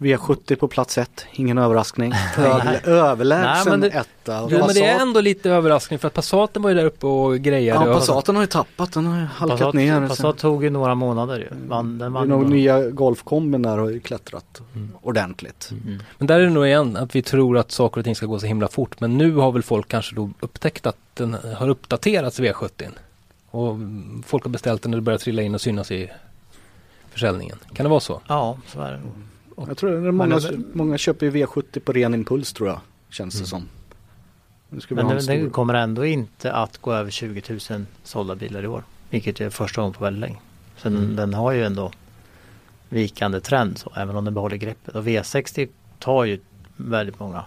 V70 0.00 0.56
på 0.56 0.68
plats 0.68 0.98
ett, 0.98 1.26
ingen 1.32 1.58
överraskning. 1.58 2.12
överlägsen 2.84 3.84
etta. 3.84 4.48
Jo 4.50 4.58
men 4.58 4.68
det 4.74 4.84
är 4.84 5.00
ändå 5.00 5.20
lite 5.20 5.50
överraskning 5.50 5.98
för 5.98 6.08
att 6.08 6.14
Passaten 6.14 6.62
var 6.62 6.70
ju 6.70 6.76
där 6.76 6.84
uppe 6.84 7.06
och 7.06 7.38
grejade. 7.38 7.86
Ja 7.86 7.94
Passaten 7.94 8.34
har 8.34 8.42
ju 8.42 8.46
tappat, 8.46 8.92
den 8.92 9.06
har 9.06 9.20
ju 9.20 9.24
halkat 9.24 9.58
Passat, 9.58 9.74
ner. 9.74 10.08
Passat 10.08 10.38
tog 10.38 10.64
ju 10.64 10.70
några 10.70 10.94
månader 10.94 11.38
ju. 11.38 11.48
Vann, 11.68 11.98
den 11.98 12.12
vann 12.12 12.28
nog 12.28 12.50
nya 12.50 12.90
golfkombin 12.90 13.62
där 13.62 13.78
har 13.78 13.88
ju 13.88 14.00
klättrat 14.00 14.60
mm. 14.74 14.92
ordentligt. 15.02 15.70
Mm. 15.70 15.98
Men 16.18 16.26
där 16.26 16.40
är 16.40 16.44
det 16.44 16.50
nog 16.50 16.66
igen 16.66 16.96
att 16.96 17.14
vi 17.14 17.22
tror 17.22 17.58
att 17.58 17.70
saker 17.70 18.00
och 18.00 18.04
ting 18.04 18.16
ska 18.16 18.26
gå 18.26 18.38
så 18.38 18.46
himla 18.46 18.68
fort. 18.68 19.00
Men 19.00 19.18
nu 19.18 19.34
har 19.34 19.52
väl 19.52 19.62
folk 19.62 19.88
kanske 19.88 20.14
då 20.14 20.30
upptäckt 20.40 20.86
att 20.86 20.98
den 21.14 21.36
har 21.56 21.68
uppdaterats 21.68 22.40
V70. 22.40 22.88
Och 23.50 23.76
folk 24.26 24.44
har 24.44 24.50
beställt 24.50 24.82
den 24.82 24.94
och 24.94 24.98
det 24.98 25.02
börjar 25.02 25.18
trilla 25.18 25.42
in 25.42 25.54
och 25.54 25.60
synas 25.60 25.90
i 25.90 26.10
försäljningen. 27.10 27.58
Kan 27.72 27.84
det 27.84 27.90
vara 27.90 28.00
så? 28.00 28.20
Ja, 28.26 28.58
så 28.66 28.80
är 28.80 28.92
det 28.92 29.00
jag 29.68 29.76
tror 29.76 30.08
att 30.08 30.14
många, 30.14 30.40
många 30.72 30.98
köper 30.98 31.26
ju 31.26 31.32
V70 31.32 31.80
på 31.80 31.92
ren 31.92 32.14
impuls 32.14 32.52
tror 32.52 32.68
jag. 32.68 32.80
Känns 33.10 33.34
mm. 33.34 33.42
det 33.42 33.48
som. 33.48 33.68
Det 34.70 34.94
Men 34.94 35.08
det, 35.08 35.26
det 35.26 35.50
kommer 35.50 35.74
ändå 35.74 36.04
inte 36.04 36.52
att 36.52 36.78
gå 36.78 36.92
över 36.92 37.10
20 37.10 37.42
000 37.70 37.84
sålda 38.02 38.34
bilar 38.34 38.62
i 38.62 38.66
år. 38.66 38.84
Vilket 39.10 39.40
är 39.40 39.50
första 39.50 39.80
gången 39.80 39.94
på 39.94 40.04
väldigt 40.04 40.20
länge. 40.20 40.38
Så 40.76 40.88
mm. 40.88 41.00
den, 41.00 41.16
den, 41.16 41.34
har 41.34 41.52
ju 41.52 41.64
ändå 41.64 41.92
vikande 42.88 43.40
trend 43.40 43.78
så, 43.78 43.92
även 43.96 44.16
om 44.16 44.24
den 44.24 44.34
behåller 44.34 44.56
greppet. 44.56 44.94
Och 44.94 45.06
V60 45.06 45.68
tar 45.98 46.24
ju 46.24 46.40
väldigt 46.76 47.20
många 47.20 47.44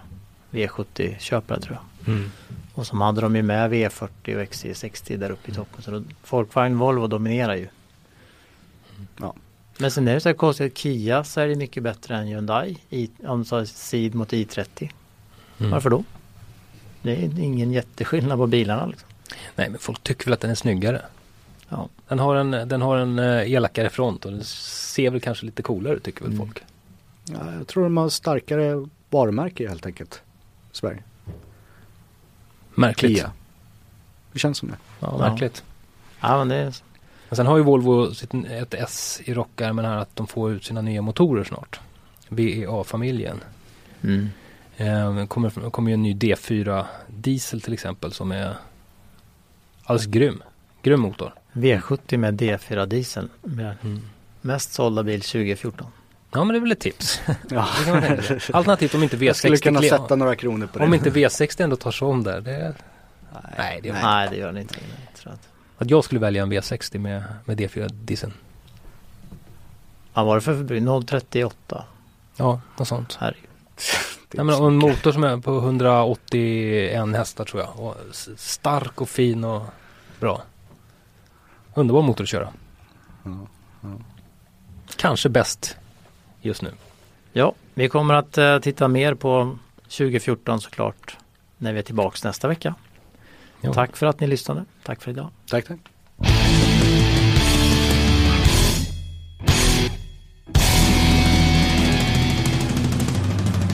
V70-köpare 0.50 1.60
tror 1.60 1.76
jag. 1.76 2.14
Mm. 2.14 2.30
Och 2.74 2.86
så 2.86 2.96
hade 2.96 3.20
de 3.20 3.36
ju 3.36 3.42
med 3.42 3.72
V40 3.72 4.08
och 4.36 4.42
XC60 4.42 5.16
där 5.16 5.30
uppe 5.30 5.50
i 5.50 5.54
toppen. 5.54 5.82
Så 5.82 5.90
då, 5.90 6.02
Folkvagn 6.22 6.78
Volvo 6.78 7.06
dominerar 7.06 7.54
ju. 7.54 7.68
Ja. 9.16 9.34
Men 9.78 9.90
sen 9.90 10.08
är 10.08 10.14
det 10.14 10.20
så 10.20 10.28
här 10.28 10.36
konstigt 10.36 10.72
att 10.72 10.78
Kia 10.78 11.24
säljer 11.24 11.56
mycket 11.56 11.82
bättre 11.82 12.16
än 12.16 12.26
Hyundai 12.26 12.76
i, 12.90 13.10
om 13.26 13.42
du 13.42 13.48
tar 13.48 13.64
SID 13.64 14.14
mot 14.14 14.32
i30. 14.32 14.90
Mm. 15.58 15.70
Varför 15.70 15.90
då? 15.90 16.04
Det 17.02 17.12
är 17.12 17.40
ingen 17.40 17.72
jätteskillnad 17.72 18.38
på 18.38 18.46
bilarna 18.46 18.86
liksom. 18.86 19.08
Nej 19.54 19.70
men 19.70 19.78
folk 19.78 20.02
tycker 20.02 20.24
väl 20.24 20.34
att 20.34 20.40
den 20.40 20.50
är 20.50 20.54
snyggare. 20.54 21.02
Ja. 21.68 21.88
Den 22.08 22.18
har 22.18 22.36
en, 22.36 22.50
den 22.50 22.82
har 22.82 22.96
en 22.96 23.18
uh, 23.18 23.52
elakare 23.52 23.90
front 23.90 24.24
och 24.24 24.32
den 24.32 24.44
ser 24.44 25.10
väl 25.10 25.20
kanske 25.20 25.46
lite 25.46 25.62
coolare 25.62 26.00
tycker 26.00 26.22
väl 26.22 26.32
mm. 26.32 26.46
folk. 26.46 26.62
Ja, 27.24 27.54
jag 27.58 27.66
tror 27.66 27.82
de 27.84 27.96
har 27.96 28.08
starkare 28.08 28.88
varumärke 29.10 29.68
helt 29.68 29.86
enkelt. 29.86 30.22
Sverige. 30.72 31.02
Märkligt. 32.74 33.16
Kia. 33.16 33.32
Det 34.32 34.38
känns 34.38 34.58
som 34.58 34.68
det. 34.68 34.76
Ja, 35.00 35.18
märkligt. 35.18 35.64
Ja 36.20 36.38
men 36.38 36.48
det 36.48 36.56
är 36.56 36.74
men 37.28 37.36
sen 37.36 37.46
har 37.46 37.56
ju 37.56 37.62
Volvo 37.62 38.14
sitt, 38.14 38.34
ett 38.34 38.74
S 38.74 39.20
i 39.24 39.34
rockärmen 39.34 39.84
här 39.84 39.96
att 39.96 40.16
de 40.16 40.26
får 40.26 40.52
ut 40.52 40.64
sina 40.64 40.80
nya 40.80 41.02
motorer 41.02 41.44
snart. 41.44 41.80
VEA-familjen. 42.28 43.40
Mm. 44.02 44.28
Det 44.76 45.26
kommer, 45.28 45.70
kommer 45.70 45.90
ju 45.90 45.94
en 45.94 46.02
ny 46.02 46.14
D4 46.14 46.84
diesel 47.06 47.60
till 47.60 47.72
exempel 47.72 48.12
som 48.12 48.32
är 48.32 48.54
alldeles 49.84 50.06
grym. 50.06 50.42
Grym 50.82 51.00
motor. 51.00 51.34
V70 51.52 52.16
med 52.16 52.40
D4 52.40 52.86
diesel. 52.86 53.28
Mm. 53.44 54.00
Mest 54.40 54.72
sålda 54.72 55.02
bil 55.02 55.20
2014. 55.20 55.86
Ja 56.32 56.44
men 56.44 56.48
det 56.48 56.58
är 56.58 56.60
väl 56.60 56.72
ett 56.72 56.80
tips. 56.80 57.20
ja. 57.50 57.68
Alternativt 58.52 58.94
om 58.94 59.02
inte 59.02 59.16
V60 59.16 59.24
Jag 59.24 59.36
skulle 59.36 59.56
kunna 59.56 59.82
sätta 59.82 60.16
några 60.16 60.36
kronor 60.36 60.66
på 60.66 60.78
det. 60.78 60.84
Om 60.84 60.94
inte 60.94 61.10
V60 61.10 61.62
ändå 61.62 61.76
tar 61.76 61.90
sig 61.90 62.08
om 62.08 62.22
där. 62.24 62.40
Det... 62.40 62.74
Nej, 63.32 63.54
nej, 63.58 63.80
det 63.82 63.88
gör, 63.88 64.02
nej, 64.02 64.28
det 64.30 64.36
gör 64.36 64.46
den 64.46 64.56
inte. 64.56 64.74
Jag 64.74 65.20
tror 65.20 65.32
att... 65.32 65.48
att 65.78 65.90
jag 65.90 66.04
skulle 66.04 66.20
välja 66.20 66.42
en 66.42 66.52
V60 66.52 66.98
med, 66.98 67.24
med 67.44 67.60
D4 67.60 67.88
diesel. 67.88 68.32
Vad 70.14 70.26
var 70.26 70.34
det 70.34 70.40
för 70.40 70.56
förbrukning? 70.56 71.06
038? 71.06 71.84
Ja, 72.36 72.60
något 72.78 72.88
sånt. 72.88 73.16
Herregud. 73.20 73.50
Nej, 74.30 74.44
men 74.44 74.62
en 74.62 74.76
motor 74.76 75.12
som 75.12 75.24
är 75.24 75.36
på 75.36 75.58
181 75.58 77.16
hästar 77.16 77.44
tror 77.44 77.62
jag. 77.62 77.80
Och 77.80 77.96
stark 78.36 79.00
och 79.00 79.08
fin 79.08 79.44
och 79.44 79.62
bra. 80.20 80.42
Underbar 81.74 82.02
motor 82.02 82.24
att 82.24 82.28
köra. 82.28 82.48
Ja, 83.24 83.46
ja. 83.80 83.88
Kanske 84.96 85.28
bäst 85.28 85.76
just 86.40 86.62
nu. 86.62 86.72
Ja, 87.32 87.54
vi 87.74 87.88
kommer 87.88 88.14
att 88.14 88.38
uh, 88.38 88.58
titta 88.58 88.88
mer 88.88 89.14
på 89.14 89.58
2014 89.82 90.60
såklart 90.60 91.16
när 91.58 91.72
vi 91.72 91.78
är 91.78 91.82
tillbaks 91.82 92.24
nästa 92.24 92.48
vecka. 92.48 92.74
Ja. 93.60 93.72
Tack 93.72 93.96
för 93.96 94.06
att 94.06 94.20
ni 94.20 94.26
lyssnade. 94.26 94.64
Tack 94.84 95.02
för 95.02 95.10
idag. 95.10 95.30
Tack, 95.50 95.66
tack. 95.66 95.78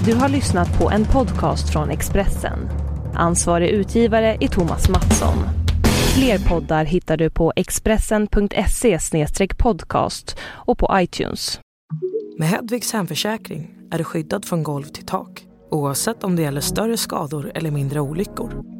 Du 0.07 0.15
har 0.15 0.29
lyssnat 0.29 0.79
på 0.79 0.91
en 0.91 1.05
podcast 1.05 1.73
från 1.73 1.91
Expressen. 1.91 2.59
Ansvarig 3.15 3.69
utgivare 3.69 4.37
är 4.41 4.49
Thomas 4.49 4.89
Mattsson. 4.89 5.39
Fler 6.15 6.49
poddar 6.49 6.85
hittar 6.85 7.17
du 7.17 7.31
på 7.31 7.53
expressen.se 7.57 8.99
podcast 9.59 10.39
och 10.43 10.79
på 10.79 10.91
iTunes. 10.95 11.61
Med 12.39 12.49
Hedvigs 12.49 12.93
hemförsäkring 12.93 13.75
är 13.91 13.99
du 13.99 14.05
skyddad 14.05 14.45
från 14.45 14.63
golv 14.63 14.85
till 14.85 15.07
tak 15.07 15.47
oavsett 15.71 16.25
om 16.25 16.37
det 16.37 16.43
gäller 16.43 16.61
större 16.61 16.97
skador 16.97 17.53
eller 17.55 17.71
mindre 17.71 18.01
olyckor. 18.01 18.80